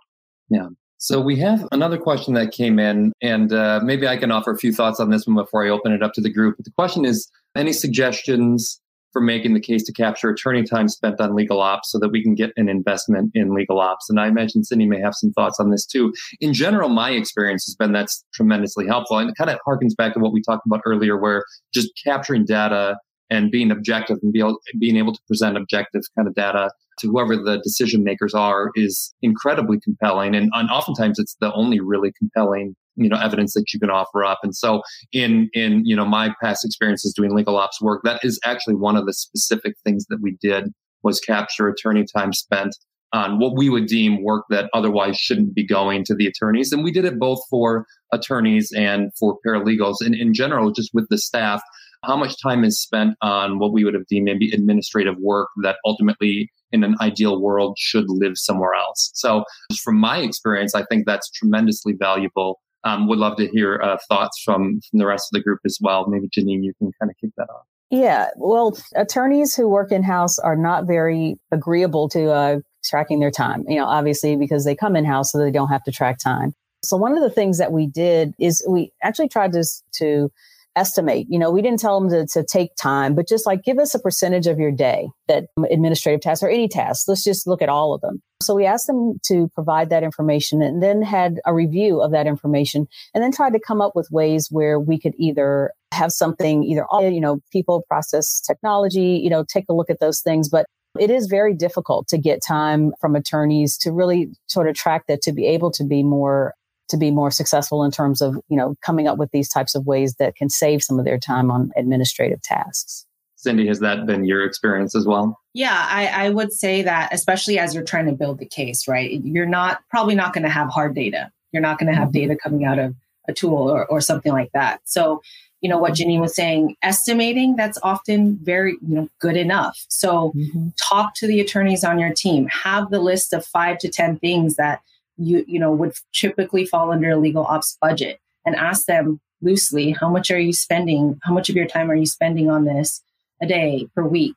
Yeah. 0.50 0.68
So 1.04 1.20
we 1.20 1.36
have 1.40 1.68
another 1.74 1.98
question 1.98 2.34
that 2.36 2.54
came 2.54 2.80
in, 2.80 3.12
and 3.22 3.52
uh, 3.52 3.82
maybe 3.84 4.08
I 4.08 4.16
can 4.16 4.32
offer 4.32 4.52
a 4.52 4.58
few 4.58 4.72
thoughts 4.72 5.02
on 5.02 5.10
this 5.10 5.28
one 5.28 5.36
before 5.36 5.66
I 5.66 5.70
open 5.70 5.92
it 5.92 6.02
up 6.02 6.14
to 6.14 6.22
the 6.22 6.32
group. 6.32 6.56
But 6.58 6.64
the 6.64 6.72
question 6.72 7.04
is: 7.04 7.30
any 7.58 7.74
suggestions 7.74 8.80
for 9.14 9.22
making 9.22 9.54
the 9.54 9.62
case 9.62 9.84
to 9.84 9.94
capture 9.94 10.30
attorney 10.30 10.64
time 10.64 10.90
spent 10.90 11.22
on 11.22 11.36
legal 11.36 11.62
ops 11.62 11.92
so 11.92 12.00
that 12.00 12.10
we 12.10 12.22
can 12.22 12.34
get 12.34 12.52
an 12.58 12.68
investment 12.68 13.32
in 13.34 13.54
legal 13.54 13.80
ops. 13.80 14.10
And 14.10 14.20
I 14.20 14.28
imagine 14.28 14.64
Cindy 14.64 14.88
may 14.88 15.00
have 15.00 15.14
some 15.14 15.32
thoughts 15.32 15.60
on 15.60 15.70
this 15.70 15.86
too. 15.86 16.14
In 16.42 16.54
general, 16.54 16.90
my 16.90 17.12
experience 17.12 17.66
has 17.66 17.76
been 17.76 17.94
that's 17.94 18.26
tremendously 18.34 18.88
helpful. 18.88 19.20
And 19.20 19.30
it 19.30 19.36
kind 19.38 19.52
of 19.52 19.60
harkens 19.66 19.96
back 19.96 20.16
to 20.16 20.20
what 20.20 20.34
we 20.34 20.42
talked 20.42 20.66
about 20.66 20.82
earlier, 20.86 21.18
where 21.18 21.46
just 21.74 21.92
capturing 22.04 22.44
data 22.44 22.98
and 23.30 23.52
being 23.52 23.72
objective 23.72 24.18
and 24.22 24.34
be 24.34 24.40
able, 24.40 24.60
being 24.80 24.98
able 24.98 25.14
to 25.14 25.22
present 25.28 25.58
objective 25.58 26.02
kind 26.16 26.28
of 26.28 26.36
data 26.36 26.72
to 27.00 27.08
whoever 27.08 27.36
the 27.36 27.60
decision 27.64 28.04
makers 28.04 28.34
are 28.34 28.72
is 28.76 29.14
incredibly 29.22 29.80
compelling. 29.80 30.36
And, 30.36 30.50
and 30.54 30.70
oftentimes 30.70 31.20
it's 31.20 31.36
the 31.40 31.54
only 31.54 31.80
really 31.80 32.12
compelling 32.18 32.76
you 32.96 33.10
know 33.10 33.18
evidence 33.18 33.54
that 33.54 33.74
you 33.74 33.80
can 33.80 33.90
offer 33.90 34.24
up. 34.24 34.40
And 34.44 34.56
so 34.56 34.82
in 35.12 35.50
in 35.54 35.86
you 35.86 35.96
know 35.96 36.06
my 36.06 36.34
past 36.42 36.66
experiences 36.66 37.14
doing 37.14 37.36
legal 37.36 37.58
ops 37.58 37.82
work 37.82 38.02
that 38.04 38.20
is 38.24 38.40
actually 38.44 38.76
one 38.76 38.96
of 38.96 39.06
the 39.06 39.14
specific 39.14 39.76
things 39.84 40.06
that 40.10 40.22
we 40.22 40.38
did 40.42 40.72
was 41.04 41.20
capture 41.20 41.68
attorney 41.68 42.06
time 42.06 42.34
spent 42.34 42.76
on 43.12 43.38
what 43.38 43.56
we 43.56 43.70
would 43.70 43.86
deem 43.86 44.24
work 44.24 44.44
that 44.50 44.70
otherwise 44.74 45.18
shouldn't 45.18 45.54
be 45.54 45.64
going 45.64 46.04
to 46.04 46.16
the 46.16 46.26
attorneys. 46.26 46.72
And 46.72 46.84
we 46.84 46.92
did 46.92 47.06
it 47.06 47.20
both 47.20 47.40
for 47.48 47.86
attorneys 48.12 48.72
and 48.76 49.12
for 49.20 49.38
paralegals. 49.46 49.98
And 50.02 50.16
in 50.16 50.34
general 50.34 50.72
just 50.72 50.92
with 50.94 51.08
the 51.10 51.18
staff 51.18 51.62
how 52.04 52.18
much 52.18 52.42
time 52.42 52.64
is 52.64 52.82
spent 52.82 53.16
on 53.22 53.60
what 53.60 53.72
we 53.72 53.84
would 53.84 53.94
have 53.94 54.06
deemed 54.08 54.26
maybe 54.26 54.52
administrative 54.52 55.16
work 55.20 55.48
that 55.64 55.78
ultimately 55.86 56.52
in 56.72 56.84
an 56.84 56.96
ideal 57.02 57.42
world 57.42 57.78
should 57.80 58.06
live 58.08 58.34
somewhere 58.36 58.74
else? 58.74 59.12
So 59.14 59.46
from 59.82 59.98
my 59.98 60.20
experience 60.20 60.76
i 60.76 60.84
think 60.84 61.06
that's 61.06 61.30
tremendously 61.32 61.94
valuable 61.94 62.60
um, 62.84 63.08
would 63.08 63.20
love 63.20 63.38
to 63.38 63.48
hear 63.48 63.80
uh, 63.82 63.98
thoughts 64.10 64.42
from, 64.44 64.80
from 64.90 65.00
the 65.00 65.06
rest 65.06 65.30
of 65.32 65.38
the 65.38 65.44
group 65.44 65.60
as 65.66 65.78
well. 65.82 66.08
Maybe 66.08 66.28
Janine, 66.28 66.64
you 66.64 66.74
can 66.78 66.92
kind 67.00 67.10
of 67.10 67.18
kick 67.20 67.32
that 67.38 67.50
off. 67.50 67.66
Yeah, 67.90 68.30
well, 68.38 68.76
attorneys 68.96 69.56
who 69.56 69.70
work 69.70 69.92
in 69.92 70.02
house 70.02 70.40
are 70.40 70.56
not 70.56 70.88
very 70.88 71.38
agreeable 71.52 72.10
to 72.10 72.32
uh, 72.32 72.60
tracking 72.84 73.20
their 73.20 73.32
time, 73.32 73.66
you 73.68 73.78
know, 73.78 73.86
obviously 73.86 74.36
because 74.36 74.66
they 74.66 74.76
come 74.76 74.96
in 74.96 75.06
house 75.06 75.32
so 75.32 75.38
they 75.38 75.52
don't 75.52 75.70
have 75.70 75.84
to 75.84 75.92
track 75.92 76.18
time. 76.18 76.54
So 76.84 76.98
one 76.98 77.16
of 77.16 77.22
the 77.22 77.30
things 77.30 77.60
that 77.60 77.72
we 77.72 77.86
did 77.86 78.34
is 78.40 78.66
we 78.68 78.92
actually 79.04 79.30
tried 79.30 79.54
to, 79.54 79.64
to 80.00 80.32
estimate. 80.76 81.28
You 81.30 81.40
know, 81.40 81.52
we 81.52 81.62
didn't 81.62 81.80
tell 81.80 82.00
them 82.00 82.10
to, 82.10 82.26
to 82.34 82.44
take 82.44 82.76
time, 82.76 83.16
but 83.16 83.28
just 83.28 83.46
like 83.46 83.64
give 83.64 83.80
us 83.80 83.94
a 83.94 84.00
percentage 84.00 84.48
of 84.48 84.60
your 84.60 84.72
day 84.72 85.10
that 85.28 85.46
administrative 85.72 86.22
tasks 86.22 86.44
or 86.44 86.50
any 86.50 86.68
tasks. 86.68 87.08
Let's 87.08 87.24
just 87.24 87.48
look 87.48 87.62
at 87.62 87.70
all 87.70 87.94
of 87.94 88.02
them. 88.02 88.22
So 88.42 88.56
we 88.56 88.66
asked 88.66 88.88
them 88.88 89.20
to 89.28 89.50
provide 89.56 89.90
that 89.90 90.04
information 90.04 90.62
and 90.62 90.84
then 90.84 91.02
had 91.02 91.40
a 91.46 91.54
review 91.54 92.02
of 92.02 92.12
that 92.12 92.28
information 92.28 92.88
and 93.14 93.24
then 93.24 93.32
tried 93.32 93.54
to 93.54 93.60
come 93.60 93.82
up 93.82 93.96
with 93.96 94.10
ways 94.12 94.50
where 94.52 94.80
we 94.80 95.00
could 95.00 95.14
either 95.18 95.72
have 95.94 96.12
something 96.12 96.64
either, 96.64 96.86
oh, 96.92 97.08
you 97.08 97.22
know, 97.22 97.40
people 97.52 97.84
process 97.88 98.42
technology, 98.42 99.20
you 99.24 99.30
know, 99.30 99.46
take 99.48 99.66
a 99.70 99.74
look 99.74 99.90
at 99.90 100.00
those 100.00 100.22
things, 100.22 100.50
but 100.50 100.66
it 101.00 101.10
is 101.10 101.28
very 101.28 101.54
difficult 101.54 102.08
to 102.08 102.18
get 102.18 102.42
time 102.46 102.94
from 103.00 103.16
attorneys 103.16 103.78
to 103.80 103.92
really 103.92 104.30
sort 104.48 104.68
of 104.68 104.76
track 104.76 105.04
that 105.08 105.22
to 105.24 105.32
be 105.32 105.46
able 105.46 105.72
to 105.72 105.84
be 105.84 106.04
more 106.04 106.54
to 106.90 106.98
be 106.98 107.12
more 107.12 107.32
successful 107.32 107.84
in 107.84 107.92
terms 107.92 108.22
of, 108.22 108.36
you 108.50 108.58
know, 108.58 108.76
coming 108.86 109.08
up 109.08 109.18
with 109.18 109.32
these 109.32 109.50
types 109.50 109.76
of 109.76 109.86
ways 109.86 110.16
that 110.16 110.36
can 110.36 110.50
save 110.50 110.84
some 110.84 111.00
of 111.00 111.06
their 111.06 111.18
time 111.18 111.50
on 111.50 111.72
administrative 111.76 112.42
tasks. 112.42 113.06
Cindy, 113.36 113.68
has 113.68 113.80
that 113.82 114.06
been 114.06 114.26
your 114.26 114.46
experience 114.46 114.96
as 114.96 115.06
well? 115.06 115.38
Yeah, 115.54 115.86
I, 115.90 116.08
I 116.08 116.30
would 116.30 116.54
say 116.54 116.82
that, 116.82 117.14
especially 117.14 117.60
as 117.60 117.76
you're 117.76 117.84
trying 117.84 118.06
to 118.06 118.14
build 118.14 118.40
the 118.40 118.46
case, 118.46 118.88
right? 118.88 119.22
You're 119.24 119.46
not 119.46 119.82
probably 119.90 120.16
not 120.16 120.34
going 120.34 120.46
to 120.46 120.50
have 120.50 120.70
hard 120.70 120.96
data. 120.96 121.30
You're 121.52 121.62
not 121.62 121.78
going 121.78 121.92
to 121.92 121.98
have 121.98 122.10
mm-hmm. 122.10 122.30
data 122.30 122.38
coming 122.42 122.64
out 122.64 122.80
of 122.80 122.96
a 123.28 123.34
tool 123.34 123.70
or, 123.70 123.86
or 123.88 124.02
something 124.02 124.32
like 124.32 124.52
that. 124.54 124.82
So, 124.86 125.22
you 125.62 125.70
know, 125.70 125.78
what 125.78 125.94
Janine 125.94 126.20
was 126.20 126.36
saying, 126.36 126.76
estimating 126.82 127.56
that's 127.56 127.78
often 127.84 128.38
very, 128.42 128.78
you 128.82 128.96
know, 128.96 129.10
good 129.20 129.38
enough. 129.38 129.86
So 129.88 130.34
mm-hmm. 130.36 130.70
talk 130.82 131.14
to 131.16 131.28
the 131.28 131.40
attorneys 131.40 131.84
on 131.84 132.00
your 132.00 132.14
team, 132.14 132.48
have 132.48 132.92
the 132.92 133.00
list 133.00 133.34
of 133.34 133.46
five 133.46 133.78
to 133.80 133.90
10 133.90 134.20
things 134.20 134.56
that 134.56 134.82
you 135.18 135.44
you 135.48 135.60
know 135.60 135.72
would 135.72 135.94
typically 136.14 136.66
fall 136.66 136.92
under 136.92 137.12
a 137.12 137.18
legal 137.18 137.46
ops 137.46 137.78
budget 137.82 138.20
and 138.46 138.56
ask 138.56 138.86
them 138.86 139.20
loosely 139.42 139.92
how 139.92 140.10
much 140.10 140.32
are 140.32 140.40
you 140.40 140.54
spending 140.54 141.20
how 141.24 141.34
much 141.34 141.50
of 141.50 141.56
your 141.56 141.68
time 141.68 141.92
are 141.92 141.96
you 141.96 142.06
spending 142.06 142.50
on 142.50 142.66
this 142.66 143.02
a 143.44 143.48
day 143.48 143.88
per 143.96 144.04
week? 144.04 144.36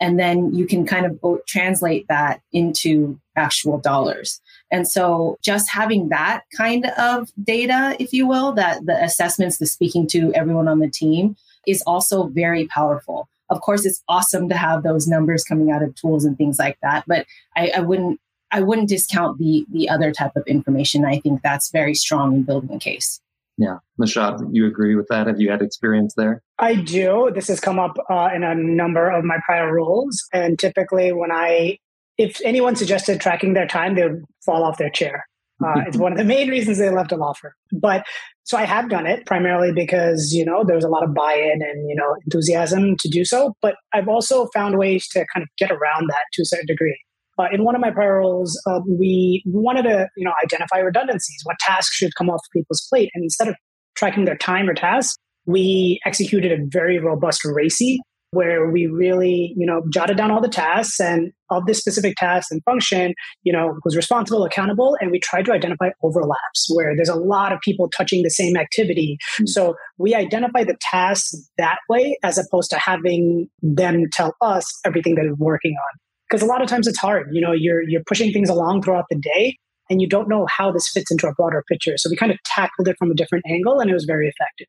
And 0.00 0.18
then 0.18 0.54
you 0.54 0.66
can 0.66 0.86
kind 0.86 1.06
of 1.06 1.18
translate 1.48 2.06
that 2.08 2.40
into 2.52 3.18
actual 3.36 3.78
dollars. 3.78 4.40
And 4.70 4.86
so 4.86 5.38
just 5.42 5.68
having 5.70 6.08
that 6.10 6.42
kind 6.56 6.86
of 6.98 7.30
data 7.42 7.96
if 7.98 8.12
you 8.12 8.26
will 8.26 8.52
that 8.52 8.86
the 8.86 9.02
assessments 9.02 9.58
the 9.58 9.66
speaking 9.66 10.06
to 10.08 10.32
everyone 10.34 10.68
on 10.68 10.78
the 10.78 10.90
team 10.90 11.36
is 11.66 11.82
also 11.82 12.28
very 12.28 12.66
powerful. 12.66 13.28
Of 13.50 13.60
course 13.60 13.86
it's 13.86 14.02
awesome 14.08 14.48
to 14.50 14.56
have 14.56 14.82
those 14.82 15.08
numbers 15.08 15.42
coming 15.42 15.72
out 15.72 15.82
of 15.82 15.94
tools 15.94 16.24
and 16.24 16.36
things 16.36 16.58
like 16.58 16.78
that 16.82 17.04
but 17.06 17.26
I, 17.56 17.72
I 17.76 17.80
wouldn't 17.80 18.20
I 18.50 18.62
wouldn't 18.62 18.88
discount 18.88 19.38
the 19.38 19.66
the 19.70 19.88
other 19.88 20.12
type 20.12 20.32
of 20.36 20.44
information. 20.46 21.04
I 21.04 21.20
think 21.20 21.42
that's 21.42 21.70
very 21.70 21.94
strong 21.94 22.34
in 22.34 22.42
building 22.42 22.74
a 22.74 22.78
case. 22.78 23.20
Yeah, 23.58 23.78
Nishad, 24.00 24.48
you 24.52 24.66
agree 24.66 24.94
with 24.94 25.08
that? 25.08 25.26
Have 25.26 25.40
you 25.40 25.50
had 25.50 25.62
experience 25.62 26.14
there? 26.16 26.42
I 26.60 26.76
do. 26.76 27.32
This 27.34 27.48
has 27.48 27.58
come 27.58 27.80
up 27.80 27.96
uh, 28.08 28.30
in 28.32 28.44
a 28.44 28.54
number 28.54 29.10
of 29.10 29.24
my 29.24 29.38
prior 29.44 29.74
roles, 29.74 30.24
and 30.32 30.56
typically 30.58 31.12
when 31.12 31.32
I, 31.32 31.78
if 32.18 32.40
anyone 32.44 32.76
suggested 32.76 33.20
tracking 33.20 33.54
their 33.54 33.66
time, 33.66 33.96
they 33.96 34.04
would 34.04 34.24
fall 34.46 34.62
off 34.62 34.78
their 34.78 34.90
chair. 34.90 35.26
Uh, 35.60 35.82
it's 35.88 35.96
one 35.96 36.12
of 36.12 36.18
the 36.18 36.24
main 36.24 36.48
reasons 36.48 36.78
they 36.78 36.88
left 36.88 37.10
a 37.10 37.16
law 37.16 37.32
firm. 37.32 37.50
But 37.72 38.06
so 38.44 38.56
I 38.56 38.64
have 38.64 38.88
done 38.88 39.06
it 39.06 39.26
primarily 39.26 39.72
because 39.72 40.32
you 40.32 40.44
know 40.44 40.62
there's 40.64 40.84
a 40.84 40.88
lot 40.88 41.02
of 41.02 41.12
buy-in 41.14 41.60
and 41.60 41.88
you 41.88 41.96
know 41.96 42.14
enthusiasm 42.24 42.96
to 42.96 43.08
do 43.08 43.24
so. 43.24 43.56
But 43.60 43.74
I've 43.92 44.06
also 44.06 44.46
found 44.54 44.78
ways 44.78 45.08
to 45.08 45.26
kind 45.34 45.42
of 45.42 45.48
get 45.58 45.72
around 45.72 46.06
that 46.10 46.24
to 46.34 46.42
a 46.42 46.44
certain 46.44 46.66
degree. 46.66 46.96
Uh, 47.38 47.46
in 47.52 47.64
one 47.64 47.74
of 47.74 47.80
my 47.80 47.90
prior 47.90 48.18
roles, 48.18 48.60
uh, 48.66 48.80
we 48.88 49.42
wanted 49.46 49.82
to, 49.82 50.08
you 50.16 50.24
know, 50.24 50.32
identify 50.42 50.78
redundancies, 50.78 51.40
what 51.44 51.56
tasks 51.60 51.94
should 51.94 52.14
come 52.16 52.28
off 52.28 52.40
people's 52.52 52.86
plate, 52.88 53.10
and 53.14 53.22
instead 53.22 53.48
of 53.48 53.54
tracking 53.96 54.24
their 54.24 54.36
time 54.36 54.68
or 54.68 54.74
tasks, 54.74 55.16
we 55.46 56.00
executed 56.04 56.52
a 56.52 56.64
very 56.66 56.98
robust 56.98 57.42
RACI 57.44 57.98
where 58.32 58.70
we 58.70 58.86
really, 58.86 59.54
you 59.56 59.66
know, 59.66 59.82
jotted 59.90 60.18
down 60.18 60.30
all 60.30 60.40
the 60.40 60.48
tasks 60.48 61.00
and 61.00 61.32
of 61.50 61.64
this 61.64 61.78
specific 61.78 62.14
task 62.16 62.48
and 62.50 62.62
function, 62.64 63.14
you 63.42 63.52
know, 63.52 63.78
was 63.84 63.96
responsible, 63.96 64.44
accountable, 64.44 64.96
and 65.00 65.10
we 65.10 65.18
tried 65.18 65.46
to 65.46 65.52
identify 65.52 65.88
overlaps 66.02 66.66
where 66.74 66.94
there's 66.94 67.08
a 67.08 67.14
lot 67.14 67.52
of 67.52 67.58
people 67.64 67.88
touching 67.88 68.22
the 68.22 68.30
same 68.30 68.54
activity. 68.56 69.16
Mm-hmm. 69.36 69.46
So 69.46 69.76
we 69.96 70.14
identify 70.14 70.64
the 70.64 70.76
tasks 70.80 71.34
that 71.56 71.78
way 71.88 72.18
as 72.22 72.36
opposed 72.36 72.70
to 72.70 72.78
having 72.78 73.48
them 73.62 74.04
tell 74.12 74.34
us 74.42 74.70
everything 74.84 75.14
that 75.14 75.22
they're 75.22 75.34
working 75.34 75.72
on 75.72 75.98
because 76.28 76.42
a 76.42 76.46
lot 76.46 76.62
of 76.62 76.68
times 76.68 76.86
it's 76.86 76.98
hard. 76.98 77.28
You 77.32 77.40
know, 77.40 77.52
you're 77.52 77.82
you're 77.82 78.02
pushing 78.06 78.32
things 78.32 78.48
along 78.48 78.82
throughout 78.82 79.06
the 79.10 79.16
day, 79.16 79.58
and 79.90 80.00
you 80.00 80.08
don't 80.08 80.28
know 80.28 80.46
how 80.46 80.70
this 80.70 80.88
fits 80.88 81.10
into 81.10 81.26
a 81.26 81.34
broader 81.34 81.64
picture. 81.68 81.96
So 81.96 82.10
we 82.10 82.16
kind 82.16 82.32
of 82.32 82.38
tackled 82.44 82.88
it 82.88 82.96
from 82.98 83.10
a 83.10 83.14
different 83.14 83.44
angle, 83.48 83.80
and 83.80 83.90
it 83.90 83.94
was 83.94 84.04
very 84.04 84.28
effective. 84.28 84.66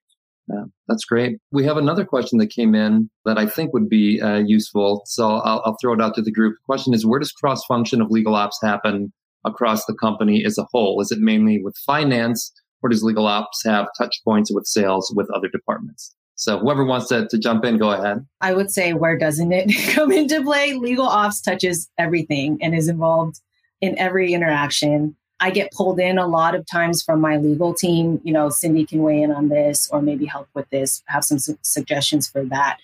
Yeah, 0.48 0.64
that's 0.88 1.06
great. 1.06 1.38
We 1.52 1.64
have 1.66 1.78
another 1.78 2.04
question 2.04 2.40
that 2.40 2.50
came 2.50 2.74
in 2.74 3.10
that 3.26 3.38
I 3.38 3.46
think 3.46 3.72
would 3.72 3.88
be 3.88 4.20
uh, 4.20 4.38
useful. 4.38 5.04
So 5.06 5.30
I'll, 5.30 5.62
I'll 5.64 5.78
throw 5.80 5.94
it 5.94 6.02
out 6.02 6.16
to 6.16 6.24
the 6.24 6.32
group. 6.32 6.56
The 6.56 6.66
question 6.66 6.94
is 6.94 7.06
Where 7.06 7.20
does 7.20 7.32
cross 7.32 7.64
function 7.66 8.02
of 8.02 8.10
legal 8.10 8.36
ops 8.36 8.60
happen 8.62 9.14
across 9.46 9.86
the 9.86 9.94
company 9.94 10.44
as 10.44 10.58
a 10.58 10.68
whole? 10.72 11.02
Is 11.02 11.12
it 11.12 11.20
mainly 11.20 11.62
with 11.62 11.78
finance, 11.86 12.52
or 12.82 12.90
does 12.90 13.04
legal 13.04 13.28
ops 13.28 13.62
have 13.66 13.88
touch 13.98 14.22
points 14.26 14.52
with 14.52 14.66
sales 14.66 15.14
with 15.16 15.30
other 15.32 15.50
departments? 15.50 16.16
So 16.40 16.58
whoever 16.58 16.86
wants 16.86 17.10
to, 17.10 17.28
to 17.28 17.38
jump 17.38 17.66
in, 17.66 17.78
go 17.78 17.92
ahead. 17.92 18.26
I 18.40 18.54
would 18.54 18.72
say, 18.72 18.94
where 18.94 19.18
doesn't 19.18 19.52
it 19.52 19.70
come 19.94 20.10
into 20.10 20.42
play? 20.42 20.74
Legal 20.74 21.06
ops 21.06 21.42
touches 21.42 21.90
everything 21.98 22.58
and 22.62 22.74
is 22.74 22.88
involved 22.88 23.42
in 23.82 24.00
every 24.00 24.34
interaction. 24.34 25.18
I 25.42 25.52
get 25.52 25.74
pulled 25.74 26.00
in 26.00 26.18
a 26.18 26.28
lot 26.28 26.56
of 26.56 26.66
times 26.66 27.04
from 27.04 27.20
my 27.20 27.36
legal 27.36 27.74
team. 27.74 28.22
You 28.24 28.32
know, 28.32 28.50
Cindy 28.50 28.86
can 28.86 29.04
weigh 29.04 29.22
in 29.22 29.34
on 29.34 29.50
this 29.50 29.90
or 29.90 30.02
maybe 30.02 30.26
help 30.26 30.48
with 30.54 30.70
this, 30.70 31.04
have 31.08 31.26
some 31.26 31.40
su- 31.40 31.60
suggestions 31.62 32.30
for 32.30 32.46
that. 32.46 32.78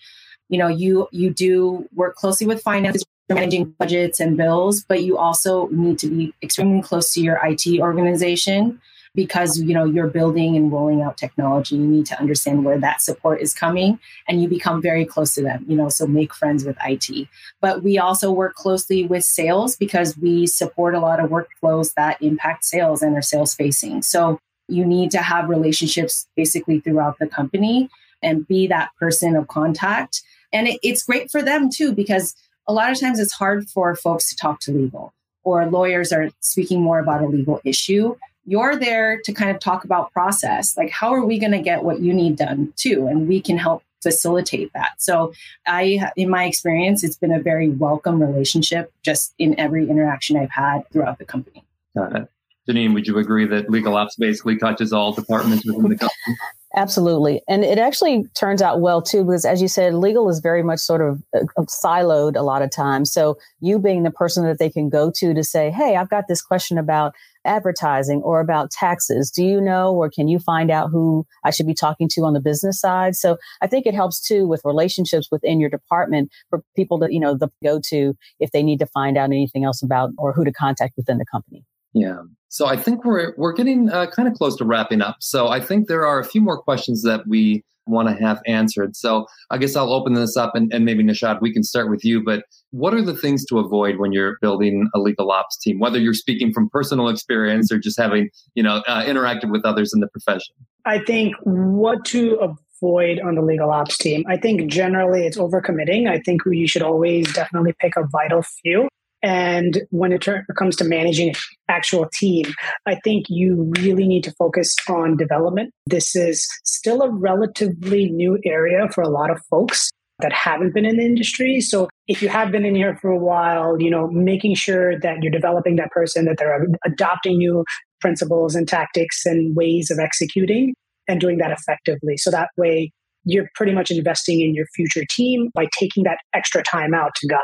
You 0.49 0.57
know, 0.57 0.67
you 0.67 1.07
you 1.11 1.29
do 1.29 1.87
work 1.95 2.15
closely 2.15 2.47
with 2.47 2.61
finance 2.61 3.03
managing 3.29 3.73
budgets 3.79 4.19
and 4.19 4.35
bills, 4.35 4.83
but 4.83 5.01
you 5.01 5.17
also 5.17 5.67
need 5.69 5.97
to 5.99 6.07
be 6.07 6.33
extremely 6.43 6.81
close 6.81 7.13
to 7.13 7.21
your 7.21 7.39
IT 7.41 7.79
organization 7.79 8.81
because 9.15 9.59
you 9.59 9.73
know 9.73 9.85
you're 9.85 10.07
building 10.07 10.55
and 10.55 10.71
rolling 10.71 11.01
out 11.01 11.17
technology 11.17 11.75
you 11.75 11.87
need 11.87 12.05
to 12.05 12.19
understand 12.19 12.65
where 12.65 12.77
that 12.77 13.01
support 13.01 13.41
is 13.41 13.53
coming 13.53 13.97
and 14.27 14.41
you 14.41 14.47
become 14.47 14.81
very 14.81 15.05
close 15.05 15.33
to 15.33 15.41
them 15.41 15.65
you 15.67 15.75
know 15.75 15.89
so 15.89 16.05
make 16.05 16.33
friends 16.33 16.65
with 16.65 16.77
IT 16.85 17.27
but 17.61 17.81
we 17.81 17.97
also 17.97 18.31
work 18.31 18.53
closely 18.55 19.05
with 19.05 19.23
sales 19.23 19.75
because 19.75 20.17
we 20.17 20.45
support 20.45 20.93
a 20.93 20.99
lot 20.99 21.19
of 21.19 21.29
workflows 21.29 21.93
that 21.95 22.21
impact 22.21 22.65
sales 22.65 23.01
and 23.01 23.15
are 23.15 23.21
sales 23.21 23.53
facing 23.53 24.01
so 24.01 24.39
you 24.67 24.85
need 24.85 25.11
to 25.11 25.19
have 25.19 25.49
relationships 25.49 26.27
basically 26.35 26.79
throughout 26.79 27.19
the 27.19 27.27
company 27.27 27.89
and 28.21 28.47
be 28.47 28.67
that 28.67 28.89
person 28.99 29.35
of 29.35 29.47
contact. 29.47 30.21
And 30.51 30.67
it, 30.67 30.79
it's 30.83 31.03
great 31.03 31.31
for 31.31 31.41
them 31.41 31.69
too 31.69 31.93
because 31.93 32.35
a 32.67 32.73
lot 32.73 32.91
of 32.91 32.99
times 32.99 33.19
it's 33.19 33.33
hard 33.33 33.69
for 33.69 33.95
folks 33.95 34.29
to 34.29 34.35
talk 34.35 34.59
to 34.61 34.71
legal 34.71 35.13
or 35.43 35.65
lawyers 35.67 36.11
are 36.11 36.29
speaking 36.39 36.81
more 36.81 36.99
about 36.99 37.21
a 37.21 37.27
legal 37.27 37.61
issue 37.63 38.15
you're 38.45 38.75
there 38.75 39.19
to 39.25 39.33
kind 39.33 39.51
of 39.51 39.59
talk 39.59 39.83
about 39.83 40.11
process. 40.11 40.77
Like 40.77 40.91
how 40.91 41.13
are 41.13 41.25
we 41.25 41.39
going 41.39 41.51
to 41.51 41.61
get 41.61 41.83
what 41.83 42.01
you 42.01 42.13
need 42.13 42.37
done 42.37 42.73
too? 42.75 43.07
And 43.07 43.27
we 43.27 43.41
can 43.41 43.57
help 43.57 43.83
facilitate 44.01 44.71
that. 44.73 45.01
So 45.01 45.33
i 45.65 46.11
in 46.15 46.29
my 46.29 46.45
experience 46.45 47.03
it's 47.03 47.15
been 47.15 47.31
a 47.31 47.41
very 47.41 47.69
welcome 47.69 48.21
relationship 48.21 48.93
just 49.01 49.33
in 49.39 49.59
every 49.59 49.89
interaction 49.89 50.37
i've 50.37 50.51
had 50.51 50.87
throughout 50.91 51.17
the 51.17 51.25
company. 51.25 51.63
Got 51.97 52.15
it. 52.15 52.29
Janine 52.69 52.93
would 52.93 53.07
you 53.07 53.17
agree 53.17 53.47
that 53.47 53.69
legal 53.69 53.95
ops 53.95 54.15
basically 54.15 54.57
touches 54.57 54.93
all 54.93 55.11
departments 55.11 55.65
within 55.65 55.89
the 55.89 55.97
company? 55.97 56.37
Absolutely. 56.75 57.41
And 57.47 57.63
it 57.63 57.77
actually 57.77 58.25
turns 58.35 58.61
out 58.61 58.81
well 58.81 59.01
too, 59.01 59.23
because 59.23 59.45
as 59.45 59.61
you 59.61 59.67
said, 59.67 59.93
legal 59.93 60.29
is 60.29 60.39
very 60.39 60.61
much 60.61 60.79
sort 60.79 61.01
of 61.01 61.23
uh, 61.33 61.61
siloed 61.61 62.35
a 62.35 62.41
lot 62.41 62.61
of 62.61 62.69
times. 62.69 63.13
So 63.13 63.37
you 63.61 63.79
being 63.79 64.03
the 64.03 64.11
person 64.11 64.43
that 64.43 64.59
they 64.59 64.69
can 64.69 64.89
go 64.89 65.09
to 65.15 65.33
to 65.33 65.43
say, 65.43 65.71
Hey, 65.71 65.95
I've 65.95 66.09
got 66.09 66.27
this 66.27 66.41
question 66.41 66.77
about 66.77 67.15
advertising 67.45 68.21
or 68.23 68.39
about 68.39 68.71
taxes. 68.71 69.31
Do 69.31 69.43
you 69.43 69.61
know, 69.61 69.93
or 69.93 70.09
can 70.09 70.27
you 70.27 70.39
find 70.39 70.71
out 70.71 70.89
who 70.89 71.25
I 71.43 71.51
should 71.51 71.67
be 71.67 71.73
talking 71.73 72.09
to 72.13 72.21
on 72.21 72.33
the 72.33 72.39
business 72.39 72.79
side? 72.79 73.15
So 73.15 73.37
I 73.61 73.67
think 73.67 73.85
it 73.85 73.93
helps 73.93 74.19
too 74.19 74.47
with 74.47 74.61
relationships 74.65 75.29
within 75.31 75.59
your 75.59 75.69
department 75.69 76.31
for 76.49 76.63
people 76.75 76.99
to, 76.99 77.13
you 77.13 77.19
know, 77.19 77.35
the 77.37 77.49
go 77.63 77.79
to 77.89 78.15
if 78.39 78.51
they 78.51 78.63
need 78.63 78.79
to 78.79 78.87
find 78.87 79.17
out 79.17 79.25
anything 79.25 79.63
else 79.63 79.81
about 79.81 80.11
or 80.17 80.33
who 80.33 80.43
to 80.43 80.51
contact 80.51 80.93
within 80.97 81.17
the 81.17 81.25
company. 81.25 81.63
Yeah. 81.93 82.23
So 82.49 82.67
I 82.67 82.75
think 82.77 83.05
we're 83.05 83.33
we're 83.37 83.53
getting 83.53 83.89
uh, 83.89 84.07
kind 84.07 84.27
of 84.27 84.33
close 84.35 84.55
to 84.57 84.65
wrapping 84.65 85.01
up. 85.01 85.17
So 85.21 85.47
I 85.47 85.59
think 85.59 85.87
there 85.87 86.05
are 86.05 86.19
a 86.19 86.25
few 86.25 86.41
more 86.41 86.61
questions 86.61 87.03
that 87.03 87.25
we 87.27 87.63
want 87.85 88.09
to 88.09 88.15
have 88.15 88.41
answered. 88.45 88.95
So 88.95 89.25
I 89.49 89.57
guess 89.57 89.75
I'll 89.75 89.93
open 89.93 90.13
this 90.13 90.35
up 90.37 90.55
and, 90.55 90.71
and 90.73 90.85
maybe 90.85 91.03
Nishad, 91.03 91.41
we 91.41 91.53
can 91.53 91.63
start 91.63 91.89
with 91.89 92.03
you. 92.03 92.23
But 92.23 92.43
what 92.71 92.93
are 92.93 93.01
the 93.01 93.15
things 93.15 93.45
to 93.45 93.59
avoid 93.59 93.97
when 93.97 94.11
you're 94.11 94.37
building 94.41 94.89
a 94.93 94.99
legal 94.99 95.31
ops 95.31 95.57
team, 95.57 95.79
whether 95.79 95.99
you're 95.99 96.13
speaking 96.13 96.53
from 96.53 96.69
personal 96.69 97.09
experience 97.09 97.71
or 97.71 97.79
just 97.79 97.99
having, 97.99 98.29
you 98.55 98.63
know, 98.63 98.83
uh, 98.87 99.03
interacted 99.03 99.51
with 99.51 99.65
others 99.65 99.91
in 99.93 99.99
the 99.99 100.07
profession? 100.07 100.55
I 100.85 100.99
think 100.99 101.35
what 101.43 102.05
to 102.05 102.35
avoid 102.35 103.19
on 103.19 103.35
the 103.35 103.41
legal 103.41 103.71
ops 103.71 103.97
team, 103.97 104.23
I 104.27 104.37
think 104.37 104.69
generally 104.69 105.25
it's 105.25 105.37
overcommitting. 105.37 106.09
I 106.09 106.19
think 106.19 106.45
we 106.45 106.67
should 106.67 106.81
always 106.81 107.31
definitely 107.33 107.73
pick 107.79 107.95
a 107.95 108.05
vital 108.07 108.41
few 108.41 108.87
And 109.23 109.81
when 109.89 110.11
it 110.11 110.27
comes 110.57 110.75
to 110.75 110.83
managing 110.83 111.33
actual 111.67 112.07
team, 112.13 112.45
I 112.85 112.95
think 113.03 113.25
you 113.27 113.71
really 113.79 114.07
need 114.07 114.23
to 114.25 114.33
focus 114.37 114.75
on 114.87 115.17
development. 115.17 115.71
This 115.87 116.15
is 116.15 116.47
still 116.63 117.01
a 117.01 117.09
relatively 117.09 118.11
new 118.11 118.39
area 118.45 118.87
for 118.93 119.01
a 119.01 119.09
lot 119.09 119.31
of 119.31 119.41
folks 119.49 119.89
that 120.19 120.31
haven't 120.31 120.73
been 120.73 120.85
in 120.85 120.97
the 120.97 121.03
industry. 121.03 121.59
So 121.59 121.89
if 122.07 122.21
you 122.21 122.29
have 122.29 122.51
been 122.51 122.65
in 122.65 122.75
here 122.75 122.97
for 123.01 123.09
a 123.09 123.17
while, 123.17 123.81
you 123.81 123.89
know, 123.89 124.07
making 124.07 124.55
sure 124.55 124.97
that 124.99 125.21
you're 125.21 125.31
developing 125.31 125.75
that 125.75 125.91
person, 125.91 126.25
that 126.25 126.37
they're 126.37 126.67
adopting 126.85 127.37
new 127.37 127.65
principles 127.99 128.55
and 128.55 128.67
tactics 128.67 129.25
and 129.25 129.55
ways 129.55 129.91
of 129.91 129.99
executing 129.99 130.73
and 131.07 131.19
doing 131.19 131.37
that 131.39 131.51
effectively. 131.51 132.15
So 132.15 132.31
that 132.31 132.49
way 132.57 132.91
you're 133.25 133.49
pretty 133.55 133.73
much 133.73 133.91
investing 133.91 134.39
in 134.39 134.53
your 134.53 134.67
future 134.75 135.03
team 135.09 135.49
by 135.53 135.67
taking 135.77 136.03
that 136.03 136.19
extra 136.33 136.63
time 136.63 136.93
out 136.93 137.11
to 137.15 137.27
guide. 137.27 137.39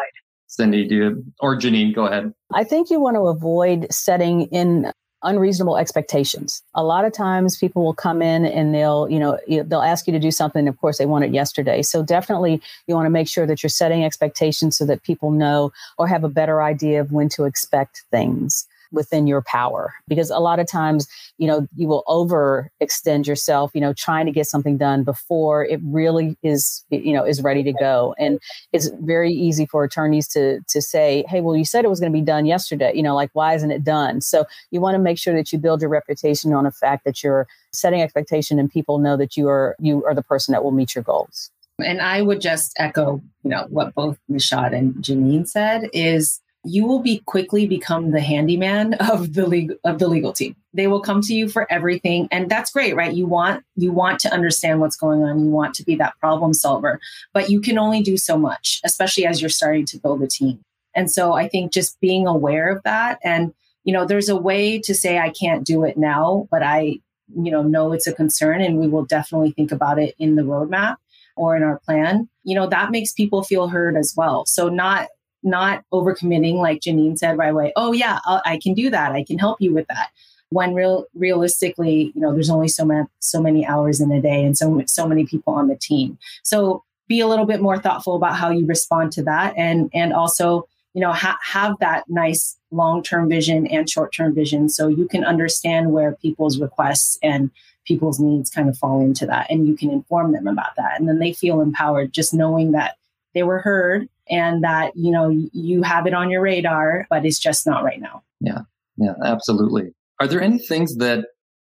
Cindy, 0.52 0.86
do 0.86 0.96
you, 0.96 1.26
or 1.40 1.56
Janine, 1.56 1.96
go 1.96 2.08
ahead. 2.08 2.34
I 2.54 2.66
think 2.66 2.90
you 2.90 3.00
want 3.00 3.16
to 3.16 3.22
avoid 3.22 3.88
setting 3.90 4.48
in 4.48 4.92
unreasonable 5.24 5.78
expectations. 5.78 6.62
A 6.76 6.84
lot 6.84 7.06
of 7.06 7.14
times 7.14 7.58
people 7.58 7.86
will 7.86 7.94
come 7.94 8.22
in 8.22 8.46
and 8.46 8.76
they'll, 8.76 9.08
you 9.10 9.18
know, 9.18 9.40
they'll 9.48 9.82
ask 9.82 10.08
you 10.08 10.14
to 10.14 10.20
do 10.20 10.30
something. 10.30 10.68
Of 10.68 10.78
course, 10.78 10.98
they 10.98 11.06
want 11.06 11.24
it 11.24 11.32
yesterday. 11.32 11.82
So 11.82 12.04
definitely 12.04 12.62
you 12.86 12.96
want 12.96 13.06
to 13.06 13.12
make 13.12 13.30
sure 13.30 13.48
that 13.48 13.64
you're 13.64 13.70
setting 13.70 14.04
expectations 14.04 14.78
so 14.78 14.86
that 14.88 15.04
people 15.04 15.32
know 15.32 15.72
or 15.98 16.06
have 16.08 16.26
a 16.26 16.30
better 16.30 16.62
idea 16.62 17.00
of 17.00 17.14
when 17.14 17.30
to 17.30 17.46
expect 17.46 18.04
things 18.12 18.68
within 18.92 19.28
your 19.28 19.42
power. 19.42 19.94
Because 20.08 20.30
a 20.30 20.40
lot 20.40 20.60
of 20.60 20.68
times 20.68 21.08
you 21.38 21.48
know 21.48 21.68
you 21.76 21.88
will 21.88 22.04
overextend 22.08 23.28
yourself 23.28 23.72
you 23.74 23.82
know 23.82 23.94
trying 23.94 24.26
to 24.26 24.32
get 24.32 24.48
something 24.48 24.78
done 24.78 25.04
before 25.04 25.66
it 25.66 25.80
really 25.84 26.38
is 26.44 26.84
you 26.90 27.14
know 27.14 27.26
is 27.26 27.42
ready 27.42 27.64
to 27.64 27.74
go. 27.74 28.16
And 28.18 28.40
it's 28.72 28.90
very 29.02 29.32
easy 29.32 29.66
for 29.66 29.84
attorneys 29.84 30.28
to 30.30 30.60
to 30.70 30.82
say 30.82 31.24
hey 31.28 31.42
well 31.42 31.56
you 31.56 31.66
said 31.66 31.86
it 31.86 31.90
was 31.90 32.00
going 32.00 32.12
to 32.12 32.18
be 32.18 32.26
done 32.26 32.46
yesterday. 32.46 32.92
You 32.96 33.04
know 33.04 33.16
like 33.16 33.30
why 33.34 33.54
isn't 33.56 33.72
it 33.72 33.84
done? 33.84 34.22
So 34.22 34.46
you 34.72 34.82
want 34.82 34.96
to 34.96 35.00
make 35.00 35.18
sure 35.18 35.36
that 35.36 35.52
you 35.52 35.60
build 35.60 35.82
your 35.82 35.90
reputation 35.90 36.54
on 36.54 36.64
the 36.64 36.72
fact 36.72 37.06
that 37.06 37.24
you're 37.24 37.48
setting 37.74 38.02
expectation 38.02 38.60
and 38.60 38.70
people 38.70 39.00
know 39.00 39.18
that 39.18 39.38
you 39.38 39.48
are 39.48 39.76
you 39.80 40.04
are 40.06 40.14
the 40.14 40.24
person 40.24 40.52
that 40.52 40.64
will 40.64 40.72
meet 40.72 40.96
your 40.96 41.04
goals. 41.04 41.52
And 41.84 42.02
i 42.02 42.22
would 42.22 42.42
just 42.42 42.74
echo 42.78 43.22
you 43.44 43.50
know 43.50 43.66
what 43.70 43.96
both 43.96 44.20
Nishad 44.30 44.76
and 44.76 44.94
janine 44.96 45.48
said 45.48 45.90
is 45.94 46.40
you 46.64 46.86
will 46.86 47.00
be 47.00 47.20
quickly 47.26 47.66
become 47.66 48.12
the 48.12 48.22
handyman 48.22 48.94
of 48.96 49.34
the 49.34 49.48
legal 49.48 49.78
of 49.84 50.00
the 50.00 50.08
legal 50.08 50.34
team. 50.34 50.56
They 50.74 50.88
will 50.88 51.02
come 51.02 51.22
to 51.22 51.34
you 51.34 51.50
for 51.50 51.72
everything 51.72 52.28
and 52.32 52.50
that's 52.50 52.72
great, 52.72 52.96
right? 52.96 53.14
You 53.14 53.26
want 53.26 53.64
you 53.76 53.92
want 53.92 54.20
to 54.22 54.34
understand 54.34 54.80
what's 54.80 54.96
going 54.96 55.24
on, 55.24 55.40
you 55.40 55.50
want 55.50 55.74
to 55.76 55.84
be 55.84 55.96
that 55.96 56.18
problem 56.20 56.54
solver, 56.54 57.00
but 57.34 57.50
you 57.50 57.62
can 57.62 57.78
only 57.78 58.02
do 58.02 58.18
so 58.18 58.38
much, 58.38 58.80
especially 58.84 59.26
as 59.26 59.42
you're 59.42 59.50
starting 59.50 59.86
to 59.88 60.00
build 60.00 60.22
a 60.22 60.28
team. 60.28 60.60
And 60.96 61.10
so 61.10 61.34
I 61.34 61.48
think 61.48 61.72
just 61.72 62.00
being 62.00 62.28
aware 62.28 62.70
of 62.70 62.84
that 62.84 63.20
and 63.24 63.54
you 63.84 63.92
know, 63.92 64.06
there's 64.06 64.30
a 64.30 64.36
way 64.36 64.78
to 64.78 64.94
say 64.94 65.18
I 65.18 65.32
can't 65.32 65.66
do 65.66 65.84
it 65.84 65.98
now, 65.98 66.48
but 66.52 66.62
I 66.62 67.00
you 67.34 67.50
know 67.52 67.64
know 67.64 67.94
it's 67.94 68.08
a 68.08 68.14
concern 68.14 68.62
and 68.62 68.78
we 68.78 68.88
will 68.88 69.06
definitely 69.06 69.52
think 69.52 69.72
about 69.72 69.98
it 69.98 70.16
in 70.20 70.36
the 70.36 70.42
roadmap 70.44 70.98
or 71.36 71.56
in 71.56 71.64
our 71.64 71.80
plan. 71.80 72.30
You 72.44 72.56
know, 72.56 72.68
that 72.68 72.92
makes 72.92 73.14
people 73.14 73.44
feel 73.44 73.70
heard 73.70 73.98
as 73.98 74.14
well. 74.16 74.46
So 74.46 74.70
not 74.70 75.08
not 75.44 75.84
overcommitting, 75.94 76.56
like 76.56 76.82
Janine 76.82 77.18
said 77.18 77.38
right 77.38 77.52
away. 77.52 77.74
Oh 77.76 77.92
yeah, 77.92 78.20
I'll, 78.26 78.42
i 78.46 78.58
can 78.58 78.74
do 78.74 78.90
that. 78.90 79.12
I 79.12 79.24
can 79.24 79.38
help 79.38 79.62
you 79.62 79.74
with 79.74 79.88
that. 79.88 80.10
When 80.50 80.74
real 80.74 81.06
realistically, 81.14 82.12
you 82.14 82.22
know, 82.22 82.34
there's 82.34 82.50
only 82.50 82.68
so 82.68 82.86
many 82.86 83.06
so 83.20 83.42
many 83.42 83.66
hours 83.66 84.02
in 84.02 84.12
a 84.12 84.22
day, 84.22 84.44
and 84.44 84.58
so 84.58 84.84
so 84.86 85.08
many 85.08 85.26
people 85.26 85.54
on 85.54 85.68
the 85.68 85.78
team. 85.78 86.18
So 86.44 86.84
be 87.08 87.20
a 87.20 87.28
little 87.28 87.46
bit 87.46 87.62
more 87.62 87.78
thoughtful 87.78 88.16
about 88.16 88.36
how 88.36 88.52
you 88.52 88.66
respond 88.66 89.12
to 89.14 89.24
that, 89.24 89.54
and 89.58 89.90
and 89.94 90.14
also 90.14 90.68
you 90.94 91.02
know 91.02 91.14
ha- 91.14 91.40
have 91.44 91.78
that 91.80 92.04
nice 92.10 92.58
long 92.72 93.02
term 93.02 93.30
vision 93.30 93.66
and 93.68 93.90
short 93.90 94.14
term 94.14 94.36
vision, 94.36 94.70
so 94.70 94.88
you 94.88 95.08
can 95.08 95.24
understand 95.24 95.92
where 95.92 96.14
people's 96.22 96.60
requests 96.60 97.18
and 97.24 97.50
people's 97.86 98.20
needs 98.20 98.50
kind 98.50 98.70
of 98.70 98.78
fall 98.78 99.02
into 99.02 99.26
that, 99.26 99.50
and 99.50 99.68
you 99.68 99.76
can 99.76 99.90
inform 99.90 100.34
them 100.34 100.48
about 100.48 100.76
that, 100.76 101.00
and 101.00 101.08
then 101.08 101.20
they 101.20 101.32
feel 101.32 101.62
empowered 101.62 102.14
just 102.14 102.34
knowing 102.34 102.74
that 102.74 102.98
they 103.34 103.44
were 103.44 103.60
heard 103.60 104.10
and 104.32 104.64
that 104.64 104.94
you 104.96 105.12
know 105.12 105.30
you 105.30 105.84
have 105.84 106.08
it 106.08 106.14
on 106.14 106.30
your 106.30 106.42
radar 106.42 107.06
but 107.10 107.26
it's 107.26 107.40
just 107.40 107.68
not 107.68 107.84
right 107.84 108.02
now. 108.02 108.24
Yeah. 108.40 108.62
Yeah 108.98 109.14
absolutely. 109.24 109.94
Are 110.20 110.28
there 110.28 110.42
any 110.42 110.60
things 110.60 110.96
that 110.98 111.26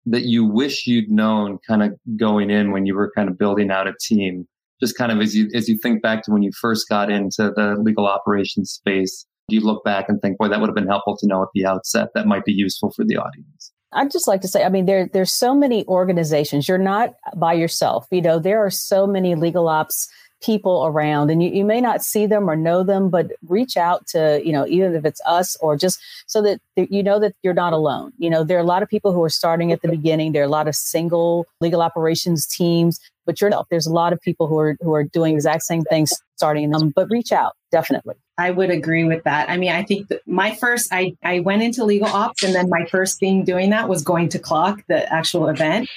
that 0.08 0.24
you 0.24 0.46
wish 0.46 0.88
you'd 0.88 1.10
known 1.10 1.60
kind 1.68 1.84
of 1.84 1.94
going 2.18 2.50
in 2.50 2.72
when 2.72 2.86
you 2.86 2.96
were 2.96 3.12
kind 3.16 3.30
of 3.30 3.38
building 3.38 3.70
out 3.70 3.88
a 3.88 3.94
team? 4.00 4.48
Just 4.80 4.98
kind 4.98 5.12
of 5.12 5.20
as 5.20 5.36
you 5.36 5.50
as 5.54 5.70
you 5.70 5.78
think 5.78 6.02
back 6.02 6.24
to 6.24 6.32
when 6.32 6.42
you 6.42 6.52
first 6.60 6.90
got 6.90 7.12
into 7.12 7.52
the 7.56 7.76
legal 7.80 8.08
operations 8.08 8.72
space 8.72 9.26
do 9.48 9.56
you 9.56 9.62
look 9.62 9.84
back 9.84 10.10
and 10.10 10.20
think 10.22 10.38
boy 10.38 10.48
that 10.48 10.60
would 10.60 10.68
have 10.68 10.76
been 10.76 10.88
helpful 10.88 11.16
to 11.18 11.28
know 11.28 11.44
at 11.44 11.50
the 11.54 11.66
outset 11.66 12.10
that 12.16 12.26
might 12.26 12.44
be 12.46 12.52
useful 12.52 12.92
for 12.92 13.06
the 13.06 13.16
audience 13.16 13.72
I'd 13.96 14.12
just 14.12 14.28
like 14.28 14.42
to 14.42 14.48
say, 14.48 14.64
I 14.64 14.70
mean, 14.70 14.86
there 14.86 15.10
there's 15.12 15.32
so 15.32 15.56
many 15.56 15.86
organizations. 15.88 16.68
You're 16.68 16.78
not 16.78 17.14
by 17.36 17.54
yourself. 17.54 18.08
You 18.12 18.22
know, 18.22 18.40
there 18.40 18.64
are 18.64 18.70
so 18.70 19.08
many 19.08 19.36
legal 19.36 19.70
ops 19.70 20.10
people 20.46 20.86
around 20.86 21.32
and 21.32 21.42
you, 21.42 21.50
you 21.50 21.66
may 21.66 21.82
not 21.82 22.04
see 22.04 22.26
them 22.28 22.50
or 22.50 22.56
know 22.56 22.84
them 22.84 23.10
but 23.10 23.32
reach 23.48 23.76
out 23.78 24.06
to 24.06 24.42
you 24.46 24.52
know 24.52 24.68
even 24.68 24.94
if 24.94 25.04
it's 25.04 25.22
us 25.26 25.56
or 25.58 25.76
just 25.76 26.00
so 26.28 26.42
that 26.42 26.60
you 26.76 27.02
know 27.02 27.20
that 27.20 27.34
you're 27.42 27.54
not 27.54 27.74
alone 27.74 28.14
you 28.18 28.30
know 28.30 28.44
there 28.44 28.58
are 28.58 28.62
a 28.62 28.66
lot 28.66 28.84
of 28.84 28.90
people 28.90 29.12
who 29.12 29.24
are 29.24 29.30
starting 29.30 29.72
at 29.72 29.82
the 29.82 29.88
beginning 29.88 30.32
there 30.32 30.44
are 30.44 30.46
a 30.46 30.58
lot 30.60 30.68
of 30.68 30.76
single 30.76 31.48
legal 31.62 31.82
operations 31.82 32.46
teams 32.46 33.00
but 33.26 33.42
you're 33.42 33.50
not 33.50 33.66
there's 33.70 33.88
a 33.88 33.94
lot 33.94 34.14
of 34.14 34.22
people 34.22 34.46
who 34.46 34.60
are 34.60 34.78
who 34.82 34.94
are 34.94 35.04
doing 35.04 35.34
exact 35.34 35.64
same 35.64 35.84
things 35.84 36.14
starting 36.36 36.70
them 36.70 36.92
but 36.96 37.10
reach 37.10 37.32
out 37.32 37.54
definitely 37.72 38.16
I 38.38 38.52
would 38.52 38.70
agree 38.70 39.06
with 39.06 39.24
that. 39.24 39.50
I 39.50 39.56
mean, 39.56 39.72
I 39.72 39.84
think 39.84 40.12
my 40.26 40.54
first, 40.56 40.90
I, 40.92 41.16
I 41.24 41.40
went 41.40 41.64
into 41.64 41.86
legal 41.86 42.10
ops 42.10 42.44
and 42.44 42.54
then 42.54 42.70
my 42.70 42.86
first 42.92 43.18
thing 43.18 43.46
doing 43.46 43.70
that 43.70 43.88
was 43.88 44.04
going 44.04 44.28
to 44.28 44.40
CLOC 44.40 44.84
the 44.90 45.10
actual 45.10 45.48
event. 45.48 45.90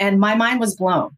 And 0.00 0.18
my 0.18 0.34
mind 0.34 0.58
was 0.58 0.74
blown, 0.74 1.10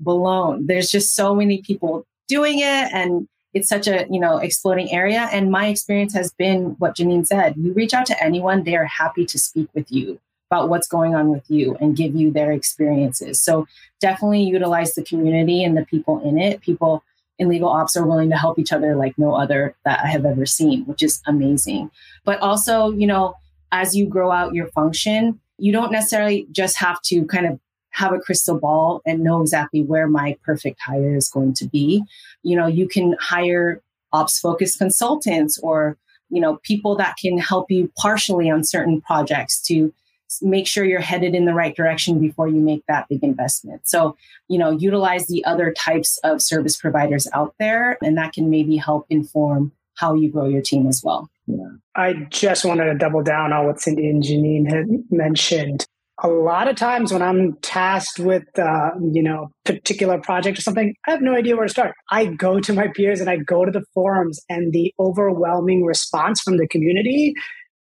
blown. 0.00 0.66
There's 0.66 0.88
just 0.88 1.14
so 1.14 1.34
many 1.34 1.60
people 1.60 2.06
doing 2.28 2.58
it 2.58 2.92
and 2.92 3.28
it's 3.54 3.68
such 3.68 3.86
a 3.86 4.06
you 4.10 4.20
know 4.20 4.38
exploding 4.38 4.92
area. 4.92 5.28
And 5.32 5.50
my 5.50 5.68
experience 5.68 6.12
has 6.14 6.32
been 6.32 6.76
what 6.78 6.96
janine 6.96 7.26
said. 7.26 7.54
You 7.56 7.72
reach 7.72 7.94
out 7.94 8.06
to 8.06 8.22
anyone 8.22 8.64
they 8.64 8.76
are 8.76 8.84
happy 8.84 9.24
to 9.26 9.38
speak 9.38 9.68
with 9.74 9.90
you 9.90 10.20
about 10.50 10.68
what's 10.68 10.88
going 10.88 11.14
on 11.14 11.30
with 11.30 11.48
you 11.48 11.76
and 11.80 11.96
give 11.96 12.14
you 12.14 12.30
their 12.30 12.52
experiences. 12.52 13.42
So 13.42 13.66
definitely 14.00 14.42
utilize 14.42 14.94
the 14.94 15.02
community 15.02 15.64
and 15.64 15.76
the 15.76 15.86
people 15.86 16.20
in 16.22 16.38
it. 16.38 16.60
People 16.60 17.02
in 17.38 17.48
legal 17.48 17.68
ops 17.68 17.96
are 17.96 18.06
willing 18.06 18.30
to 18.30 18.36
help 18.36 18.58
each 18.58 18.72
other 18.72 18.94
like 18.94 19.18
no 19.18 19.34
other 19.34 19.74
that 19.84 19.98
i 20.04 20.06
have 20.06 20.24
ever 20.24 20.46
seen 20.46 20.84
which 20.84 21.02
is 21.02 21.22
amazing. 21.26 21.90
But 22.24 22.40
also 22.40 22.90
you 22.90 23.06
know 23.06 23.34
as 23.72 23.96
you 23.96 24.06
grow 24.06 24.30
out 24.30 24.54
your 24.54 24.68
function 24.68 25.40
you 25.58 25.72
don't 25.72 25.92
necessarily 25.92 26.46
just 26.50 26.76
have 26.78 27.00
to 27.02 27.24
kind 27.26 27.46
of 27.46 27.60
have 27.94 28.12
a 28.12 28.18
crystal 28.18 28.58
ball 28.58 29.00
and 29.06 29.20
know 29.20 29.40
exactly 29.40 29.82
where 29.82 30.08
my 30.08 30.36
perfect 30.44 30.80
hire 30.80 31.14
is 31.14 31.28
going 31.28 31.54
to 31.54 31.66
be. 31.66 32.02
You 32.42 32.56
know, 32.56 32.66
you 32.66 32.88
can 32.88 33.16
hire 33.20 33.80
ops 34.12 34.38
focused 34.38 34.78
consultants 34.78 35.58
or, 35.58 35.96
you 36.28 36.40
know, 36.40 36.58
people 36.64 36.96
that 36.96 37.16
can 37.20 37.38
help 37.38 37.70
you 37.70 37.90
partially 37.96 38.50
on 38.50 38.64
certain 38.64 39.00
projects 39.00 39.60
to 39.62 39.94
make 40.42 40.66
sure 40.66 40.84
you're 40.84 41.00
headed 41.00 41.34
in 41.34 41.44
the 41.44 41.54
right 41.54 41.76
direction 41.76 42.18
before 42.18 42.48
you 42.48 42.60
make 42.60 42.84
that 42.88 43.08
big 43.08 43.22
investment. 43.22 43.82
So, 43.84 44.16
you 44.48 44.58
know, 44.58 44.72
utilize 44.72 45.28
the 45.28 45.44
other 45.44 45.72
types 45.72 46.18
of 46.24 46.42
service 46.42 46.76
providers 46.76 47.28
out 47.32 47.54
there, 47.60 47.96
and 48.02 48.16
that 48.18 48.32
can 48.32 48.50
maybe 48.50 48.76
help 48.76 49.06
inform 49.10 49.70
how 49.94 50.14
you 50.14 50.30
grow 50.30 50.48
your 50.48 50.62
team 50.62 50.88
as 50.88 51.02
well. 51.04 51.30
Yeah. 51.46 51.68
I 51.94 52.14
just 52.30 52.64
wanted 52.64 52.86
to 52.86 52.94
double 52.98 53.22
down 53.22 53.52
on 53.52 53.66
what 53.66 53.80
Cindy 53.80 54.08
and 54.08 54.22
Janine 54.22 54.68
had 54.68 54.86
mentioned 55.10 55.86
a 56.22 56.28
lot 56.28 56.68
of 56.68 56.76
times 56.76 57.12
when 57.12 57.22
I'm 57.22 57.54
tasked 57.60 58.20
with, 58.20 58.44
uh, 58.58 58.90
you 59.12 59.22
know, 59.22 59.50
particular 59.64 60.20
project 60.20 60.58
or 60.58 60.62
something, 60.62 60.94
I 61.06 61.10
have 61.10 61.22
no 61.22 61.34
idea 61.34 61.56
where 61.56 61.66
to 61.66 61.70
start. 61.70 61.94
I 62.10 62.26
go 62.26 62.60
to 62.60 62.72
my 62.72 62.88
peers 62.88 63.20
and 63.20 63.28
I 63.28 63.36
go 63.36 63.64
to 63.64 63.72
the 63.72 63.84
forums, 63.94 64.40
and 64.48 64.72
the 64.72 64.92
overwhelming 64.98 65.84
response 65.84 66.40
from 66.40 66.58
the 66.58 66.68
community 66.68 67.34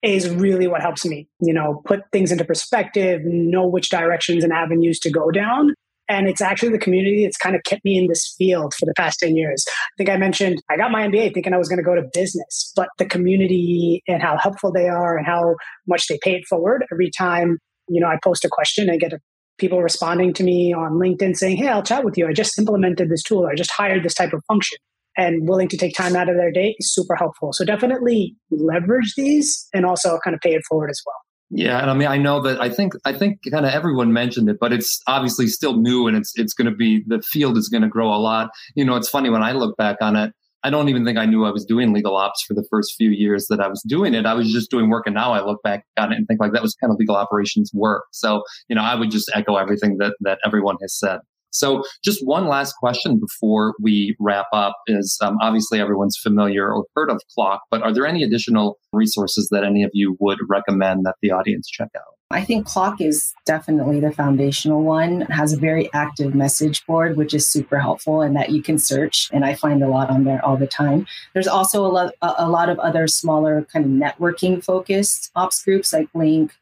is 0.02 0.30
really 0.30 0.66
what 0.66 0.80
helps 0.80 1.04
me, 1.04 1.28
you 1.40 1.52
know, 1.52 1.82
put 1.84 2.00
things 2.12 2.32
into 2.32 2.44
perspective, 2.44 3.20
know 3.24 3.66
which 3.66 3.90
directions 3.90 4.44
and 4.44 4.52
avenues 4.52 4.98
to 5.00 5.10
go 5.10 5.30
down. 5.30 5.74
And 6.08 6.26
it's 6.26 6.40
actually 6.40 6.70
the 6.70 6.78
community 6.78 7.24
that's 7.24 7.36
kind 7.36 7.54
of 7.54 7.62
kept 7.64 7.84
me 7.84 7.96
in 7.96 8.08
this 8.08 8.34
field 8.36 8.74
for 8.74 8.86
the 8.86 8.94
past 8.96 9.20
10 9.20 9.36
years. 9.36 9.64
I 9.68 9.92
think 9.96 10.10
I 10.10 10.16
mentioned 10.16 10.60
I 10.68 10.76
got 10.76 10.90
my 10.90 11.06
MBA 11.06 11.34
thinking 11.34 11.52
I 11.52 11.58
was 11.58 11.68
going 11.68 11.78
to 11.78 11.84
go 11.84 11.94
to 11.94 12.02
business, 12.12 12.72
but 12.74 12.88
the 12.98 13.04
community 13.04 14.02
and 14.08 14.20
how 14.22 14.36
helpful 14.36 14.72
they 14.72 14.88
are 14.88 15.16
and 15.16 15.26
how 15.26 15.54
much 15.86 16.08
they 16.08 16.18
pay 16.22 16.34
it 16.34 16.42
forward 16.48 16.84
every 16.90 17.10
time 17.16 17.58
you 17.90 18.00
know, 18.00 18.08
I 18.08 18.18
post 18.22 18.44
a 18.44 18.48
question 18.50 18.88
and 18.88 19.00
get 19.00 19.12
a, 19.12 19.18
people 19.58 19.82
responding 19.82 20.32
to 20.34 20.44
me 20.44 20.72
on 20.72 20.92
LinkedIn 20.92 21.36
saying, 21.36 21.56
Hey, 21.56 21.68
I'll 21.68 21.82
chat 21.82 22.04
with 22.04 22.16
you. 22.16 22.26
I 22.26 22.32
just 22.32 22.58
implemented 22.58 23.10
this 23.10 23.22
tool. 23.22 23.46
I 23.46 23.54
just 23.54 23.70
hired 23.70 24.02
this 24.02 24.14
type 24.14 24.32
of 24.32 24.42
function 24.46 24.78
and 25.16 25.48
willing 25.48 25.68
to 25.68 25.76
take 25.76 25.94
time 25.94 26.16
out 26.16 26.28
of 26.28 26.36
their 26.36 26.52
day 26.52 26.76
is 26.78 26.92
super 26.94 27.14
helpful. 27.16 27.52
So 27.52 27.64
definitely 27.64 28.36
leverage 28.50 29.14
these 29.16 29.68
and 29.74 29.84
also 29.84 30.18
kind 30.22 30.34
of 30.34 30.40
pay 30.40 30.54
it 30.54 30.62
forward 30.68 30.90
as 30.90 31.00
well. 31.04 31.16
Yeah, 31.52 31.80
and 31.80 31.90
I 31.90 31.94
mean, 31.94 32.06
I 32.06 32.16
know 32.16 32.40
that 32.42 32.60
I 32.60 32.70
think 32.70 32.92
I 33.04 33.12
think 33.12 33.40
kind 33.50 33.66
of 33.66 33.72
everyone 33.72 34.12
mentioned 34.12 34.48
it, 34.48 34.58
but 34.60 34.72
it's 34.72 35.00
obviously 35.08 35.48
still 35.48 35.76
new, 35.76 36.06
and 36.06 36.16
it's 36.16 36.32
it's 36.36 36.54
going 36.54 36.70
to 36.70 36.76
be 36.76 37.02
the 37.08 37.20
field 37.22 37.58
is 37.58 37.68
going 37.68 37.82
to 37.82 37.88
grow 37.88 38.08
a 38.08 38.18
lot. 38.18 38.50
You 38.76 38.84
know, 38.84 38.94
it's 38.94 39.08
funny 39.08 39.30
when 39.30 39.42
I 39.42 39.50
look 39.50 39.76
back 39.76 39.96
on 40.00 40.14
it. 40.14 40.32
I 40.62 40.70
don't 40.70 40.88
even 40.88 41.04
think 41.04 41.18
I 41.18 41.26
knew 41.26 41.44
I 41.44 41.50
was 41.50 41.64
doing 41.64 41.92
legal 41.92 42.16
ops 42.16 42.44
for 42.46 42.54
the 42.54 42.66
first 42.70 42.94
few 42.96 43.10
years 43.10 43.46
that 43.48 43.60
I 43.60 43.68
was 43.68 43.82
doing 43.86 44.14
it. 44.14 44.26
I 44.26 44.34
was 44.34 44.52
just 44.52 44.70
doing 44.70 44.90
work. 44.90 45.04
And 45.06 45.14
now 45.14 45.32
I 45.32 45.44
look 45.44 45.62
back 45.62 45.84
on 45.98 46.12
it 46.12 46.16
and 46.16 46.26
think 46.26 46.40
like 46.40 46.52
that 46.52 46.62
was 46.62 46.74
kind 46.74 46.92
of 46.92 46.98
legal 46.98 47.16
operations 47.16 47.70
work. 47.72 48.04
So, 48.12 48.42
you 48.68 48.76
know, 48.76 48.82
I 48.82 48.94
would 48.94 49.10
just 49.10 49.30
echo 49.34 49.56
everything 49.56 49.96
that, 49.98 50.14
that 50.20 50.38
everyone 50.44 50.76
has 50.82 50.98
said. 50.98 51.20
So, 51.52 51.82
just 52.04 52.24
one 52.24 52.46
last 52.46 52.74
question 52.74 53.18
before 53.18 53.74
we 53.80 54.14
wrap 54.20 54.46
up 54.52 54.76
is 54.86 55.18
um, 55.20 55.36
obviously 55.40 55.80
everyone's 55.80 56.16
familiar 56.16 56.72
or 56.72 56.84
heard 56.94 57.10
of 57.10 57.20
CLOC, 57.36 57.58
but 57.72 57.82
are 57.82 57.92
there 57.92 58.06
any 58.06 58.22
additional 58.22 58.78
resources 58.92 59.48
that 59.50 59.64
any 59.64 59.82
of 59.82 59.90
you 59.92 60.16
would 60.20 60.38
recommend 60.48 61.04
that 61.06 61.16
the 61.22 61.32
audience 61.32 61.68
check 61.68 61.88
out? 61.96 62.19
I 62.32 62.44
think 62.44 62.68
CLOC 62.68 63.00
is 63.00 63.34
definitely 63.44 63.98
the 63.98 64.12
foundational 64.12 64.82
one. 64.82 65.22
It 65.22 65.30
has 65.32 65.52
a 65.52 65.56
very 65.56 65.92
active 65.92 66.32
message 66.32 66.86
board, 66.86 67.16
which 67.16 67.34
is 67.34 67.48
super 67.48 67.80
helpful 67.80 68.20
and 68.20 68.36
that 68.36 68.50
you 68.50 68.62
can 68.62 68.78
search. 68.78 69.28
And 69.32 69.44
I 69.44 69.54
find 69.54 69.82
a 69.82 69.88
lot 69.88 70.10
on 70.10 70.22
there 70.22 70.44
all 70.44 70.56
the 70.56 70.68
time. 70.68 71.08
There's 71.32 71.48
also 71.48 71.84
a 71.84 71.88
lot, 71.88 72.14
a 72.22 72.48
lot 72.48 72.68
of 72.68 72.78
other 72.78 73.08
smaller 73.08 73.66
kind 73.72 73.84
of 73.84 73.90
networking 73.90 74.62
focused 74.62 75.32
ops 75.34 75.64
groups 75.64 75.92
like 75.92 76.08
Link 76.14 76.52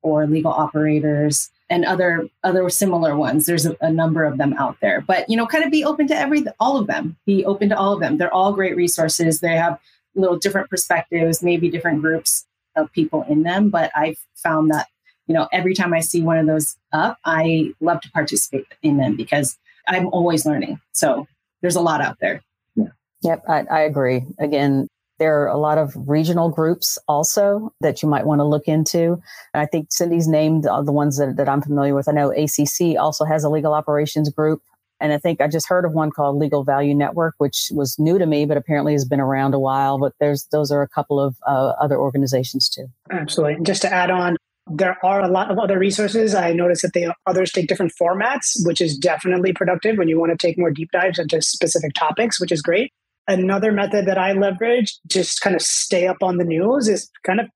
or 0.00 0.26
Legal 0.26 0.52
Operators 0.52 1.50
and 1.68 1.84
other 1.84 2.26
other 2.42 2.70
similar 2.70 3.14
ones. 3.14 3.44
There's 3.44 3.66
a, 3.66 3.76
a, 3.82 3.92
number 3.92 4.24
of 4.24 4.38
them 4.38 4.54
out 4.54 4.78
there, 4.80 5.02
but 5.02 5.28
you 5.28 5.36
know, 5.36 5.46
kind 5.46 5.62
of 5.62 5.70
be 5.70 5.84
open 5.84 6.06
to 6.06 6.16
every 6.16 6.42
all 6.58 6.78
of 6.78 6.86
them. 6.86 7.18
Be 7.26 7.44
open 7.44 7.68
to 7.68 7.76
all 7.76 7.92
of 7.92 8.00
them. 8.00 8.16
They're 8.16 8.32
all 8.32 8.54
great 8.54 8.76
resources. 8.76 9.40
They 9.40 9.56
have 9.56 9.78
little 10.14 10.38
different 10.38 10.70
perspectives, 10.70 11.42
maybe 11.42 11.68
different 11.68 12.00
groups 12.00 12.46
of 12.76 12.90
people 12.92 13.24
in 13.28 13.42
them. 13.42 13.68
But 13.68 13.90
I've 13.94 14.18
found 14.34 14.70
that 14.70 14.86
you 15.28 15.34
know, 15.34 15.46
every 15.52 15.74
time 15.74 15.94
I 15.94 16.00
see 16.00 16.22
one 16.22 16.38
of 16.38 16.46
those 16.46 16.76
up, 16.92 17.18
I 17.24 17.72
love 17.80 18.00
to 18.00 18.10
participate 18.10 18.66
in 18.82 18.96
them 18.96 19.14
because 19.14 19.56
I'm 19.86 20.08
always 20.08 20.44
learning. 20.44 20.80
So 20.92 21.26
there's 21.60 21.76
a 21.76 21.80
lot 21.80 22.00
out 22.00 22.16
there. 22.20 22.42
Yeah. 22.74 22.86
Yep, 23.22 23.44
I, 23.48 23.64
I 23.70 23.80
agree. 23.80 24.24
Again, 24.38 24.88
there 25.18 25.42
are 25.42 25.48
a 25.48 25.58
lot 25.58 25.78
of 25.78 25.94
regional 26.08 26.48
groups 26.48 26.98
also 27.08 27.72
that 27.80 28.02
you 28.02 28.08
might 28.08 28.24
want 28.24 28.38
to 28.38 28.44
look 28.44 28.68
into. 28.68 29.20
And 29.52 29.60
I 29.60 29.66
think 29.66 29.88
Cindy's 29.90 30.28
named 30.28 30.64
the 30.64 30.92
ones 30.92 31.18
that, 31.18 31.36
that 31.36 31.48
I'm 31.48 31.60
familiar 31.60 31.94
with. 31.94 32.08
I 32.08 32.12
know 32.12 32.30
ACC 32.30 32.98
also 32.98 33.24
has 33.24 33.44
a 33.44 33.50
legal 33.50 33.74
operations 33.74 34.30
group. 34.30 34.62
And 35.00 35.12
I 35.12 35.18
think 35.18 35.40
I 35.40 35.46
just 35.46 35.68
heard 35.68 35.84
of 35.84 35.92
one 35.92 36.10
called 36.10 36.38
Legal 36.38 36.64
Value 36.64 36.94
Network, 36.94 37.34
which 37.38 37.70
was 37.72 37.96
new 38.00 38.18
to 38.18 38.26
me, 38.26 38.46
but 38.46 38.56
apparently 38.56 38.92
has 38.94 39.04
been 39.04 39.20
around 39.20 39.54
a 39.54 39.58
while. 39.58 39.98
But 39.98 40.12
there's 40.18 40.48
those 40.50 40.72
are 40.72 40.82
a 40.82 40.88
couple 40.88 41.20
of 41.20 41.36
uh, 41.46 41.74
other 41.80 41.98
organizations 41.98 42.68
too. 42.68 42.88
Absolutely. 43.10 43.54
And 43.54 43.66
just 43.66 43.82
to 43.82 43.92
add 43.92 44.10
on, 44.10 44.36
there 44.70 44.96
are 45.04 45.20
a 45.20 45.28
lot 45.28 45.50
of 45.50 45.58
other 45.58 45.78
resources. 45.78 46.34
I 46.34 46.52
noticed 46.52 46.82
that 46.82 46.92
they 46.94 47.08
others 47.26 47.52
take 47.52 47.68
different 47.68 47.92
formats, 48.00 48.52
which 48.64 48.80
is 48.80 48.96
definitely 48.96 49.52
productive 49.52 49.98
when 49.98 50.08
you 50.08 50.18
want 50.18 50.30
to 50.32 50.46
take 50.46 50.58
more 50.58 50.70
deep 50.70 50.90
dives 50.92 51.18
into 51.18 51.40
specific 51.42 51.92
topics, 51.94 52.40
which 52.40 52.52
is 52.52 52.62
great. 52.62 52.92
Another 53.26 53.72
method 53.72 54.06
that 54.06 54.18
I 54.18 54.32
leverage, 54.32 54.98
just 55.06 55.40
kind 55.40 55.54
of 55.54 55.62
stay 55.62 56.06
up 56.06 56.22
on 56.22 56.38
the 56.38 56.44
news, 56.44 56.88
is 56.88 57.10
kind 57.26 57.40
of 57.40 57.46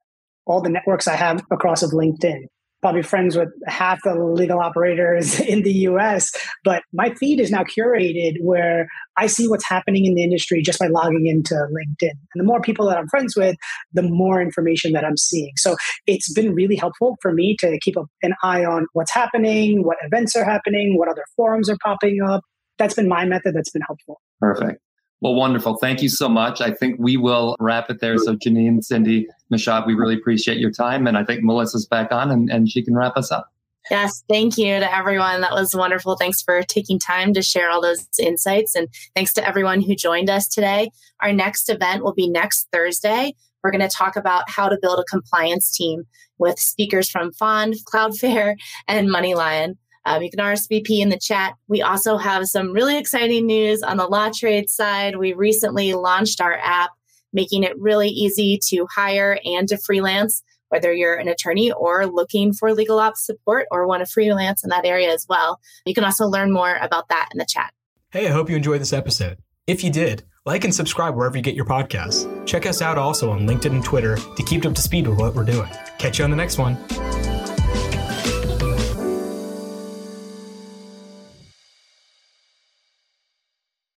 all 0.46 0.60
the 0.60 0.68
networks 0.68 1.06
I 1.06 1.16
have 1.16 1.42
across 1.50 1.82
of 1.82 1.90
LinkedIn 1.90 2.46
probably 2.82 3.02
friends 3.02 3.36
with 3.36 3.48
half 3.66 4.00
the 4.02 4.14
legal 4.14 4.58
operators 4.58 5.40
in 5.52 5.62
the 5.62 5.72
US, 5.88 6.32
but 6.64 6.82
my 6.92 7.14
feed 7.14 7.40
is 7.40 7.50
now 7.50 7.62
curated 7.62 8.34
where 8.42 8.88
I 9.16 9.28
see 9.28 9.48
what's 9.48 9.66
happening 9.66 10.04
in 10.04 10.14
the 10.14 10.24
industry 10.24 10.60
just 10.62 10.78
by 10.78 10.88
logging 10.88 11.26
into 11.26 11.54
LinkedIn. 11.54 12.10
And 12.10 12.40
the 12.40 12.44
more 12.44 12.60
people 12.60 12.88
that 12.88 12.98
I'm 12.98 13.08
friends 13.08 13.36
with, 13.36 13.56
the 13.92 14.02
more 14.02 14.42
information 14.42 14.92
that 14.92 15.04
I'm 15.04 15.16
seeing. 15.16 15.52
So 15.56 15.76
it's 16.06 16.32
been 16.32 16.54
really 16.54 16.76
helpful 16.76 17.16
for 17.22 17.32
me 17.32 17.56
to 17.60 17.78
keep 17.80 17.94
an 18.22 18.34
eye 18.42 18.64
on 18.64 18.86
what's 18.92 19.14
happening, 19.14 19.84
what 19.84 19.96
events 20.02 20.34
are 20.36 20.44
happening, 20.44 20.98
what 20.98 21.08
other 21.08 21.24
forums 21.36 21.70
are 21.70 21.78
popping 21.82 22.20
up. 22.20 22.42
That's 22.78 22.94
been 22.94 23.08
my 23.08 23.24
method 23.24 23.54
that's 23.54 23.70
been 23.70 23.82
helpful. 23.82 24.20
Perfect. 24.40 24.80
Well, 25.22 25.36
wonderful. 25.36 25.76
Thank 25.76 26.02
you 26.02 26.08
so 26.08 26.28
much. 26.28 26.60
I 26.60 26.72
think 26.72 26.96
we 26.98 27.16
will 27.16 27.54
wrap 27.60 27.88
it 27.90 28.00
there. 28.00 28.18
So, 28.18 28.34
Janine, 28.34 28.82
Cindy, 28.82 29.28
Nishad, 29.52 29.86
we 29.86 29.94
really 29.94 30.16
appreciate 30.16 30.58
your 30.58 30.72
time. 30.72 31.06
And 31.06 31.16
I 31.16 31.24
think 31.24 31.44
Melissa's 31.44 31.86
back 31.86 32.10
on 32.10 32.32
and, 32.32 32.50
and 32.50 32.68
she 32.68 32.82
can 32.82 32.96
wrap 32.96 33.16
us 33.16 33.30
up. 33.30 33.48
Yes, 33.88 34.24
thank 34.28 34.58
you 34.58 34.80
to 34.80 34.96
everyone. 34.96 35.40
That 35.40 35.52
was 35.52 35.76
wonderful. 35.76 36.16
Thanks 36.16 36.42
for 36.42 36.62
taking 36.64 36.98
time 36.98 37.34
to 37.34 37.42
share 37.42 37.70
all 37.70 37.80
those 37.80 38.04
insights. 38.18 38.74
And 38.74 38.88
thanks 39.14 39.32
to 39.34 39.46
everyone 39.46 39.80
who 39.80 39.94
joined 39.94 40.28
us 40.28 40.48
today. 40.48 40.90
Our 41.20 41.32
next 41.32 41.68
event 41.68 42.02
will 42.02 42.14
be 42.14 42.28
next 42.28 42.66
Thursday. 42.72 43.34
We're 43.62 43.70
going 43.70 43.88
to 43.88 43.96
talk 43.96 44.16
about 44.16 44.50
how 44.50 44.68
to 44.68 44.78
build 44.82 44.98
a 44.98 45.04
compliance 45.04 45.76
team 45.76 46.02
with 46.38 46.58
speakers 46.58 47.08
from 47.08 47.32
Fond, 47.32 47.76
Cloudflare, 47.86 48.56
and 48.88 49.08
MoneyLion. 49.08 49.76
Um, 50.04 50.22
you 50.22 50.30
can 50.30 50.40
RSVP 50.40 51.00
in 51.00 51.08
the 51.08 51.18
chat. 51.18 51.54
We 51.68 51.82
also 51.82 52.16
have 52.16 52.46
some 52.46 52.72
really 52.72 52.98
exciting 52.98 53.46
news 53.46 53.82
on 53.82 53.96
the 53.96 54.08
Lawtrades 54.08 54.70
side. 54.70 55.16
We 55.16 55.32
recently 55.32 55.94
launched 55.94 56.40
our 56.40 56.54
app, 56.54 56.90
making 57.32 57.62
it 57.62 57.78
really 57.78 58.08
easy 58.08 58.58
to 58.68 58.86
hire 58.92 59.38
and 59.44 59.68
to 59.68 59.76
freelance, 59.78 60.42
whether 60.68 60.92
you're 60.92 61.14
an 61.14 61.28
attorney 61.28 61.70
or 61.72 62.06
looking 62.06 62.52
for 62.52 62.72
legal 62.72 62.98
ops 62.98 63.24
support 63.24 63.66
or 63.70 63.86
want 63.86 64.04
to 64.04 64.12
freelance 64.12 64.64
in 64.64 64.70
that 64.70 64.84
area 64.84 65.12
as 65.12 65.26
well. 65.28 65.60
You 65.86 65.94
can 65.94 66.04
also 66.04 66.26
learn 66.26 66.52
more 66.52 66.76
about 66.80 67.08
that 67.08 67.28
in 67.32 67.38
the 67.38 67.46
chat. 67.46 67.72
Hey, 68.10 68.26
I 68.26 68.30
hope 68.30 68.50
you 68.50 68.56
enjoyed 68.56 68.80
this 68.80 68.92
episode. 68.92 69.38
If 69.66 69.84
you 69.84 69.90
did, 69.90 70.24
like 70.44 70.64
and 70.64 70.74
subscribe 70.74 71.14
wherever 71.14 71.36
you 71.36 71.42
get 71.42 71.54
your 71.54 71.64
podcasts. 71.64 72.26
Check 72.46 72.66
us 72.66 72.82
out 72.82 72.98
also 72.98 73.30
on 73.30 73.46
LinkedIn 73.46 73.72
and 73.72 73.84
Twitter 73.84 74.16
to 74.16 74.42
keep 74.42 74.66
up 74.66 74.74
to 74.74 74.82
speed 74.82 75.06
with 75.06 75.18
what 75.18 75.34
we're 75.34 75.44
doing. 75.44 75.70
Catch 75.98 76.18
you 76.18 76.24
on 76.24 76.30
the 76.30 76.36
next 76.36 76.58
one. 76.58 76.76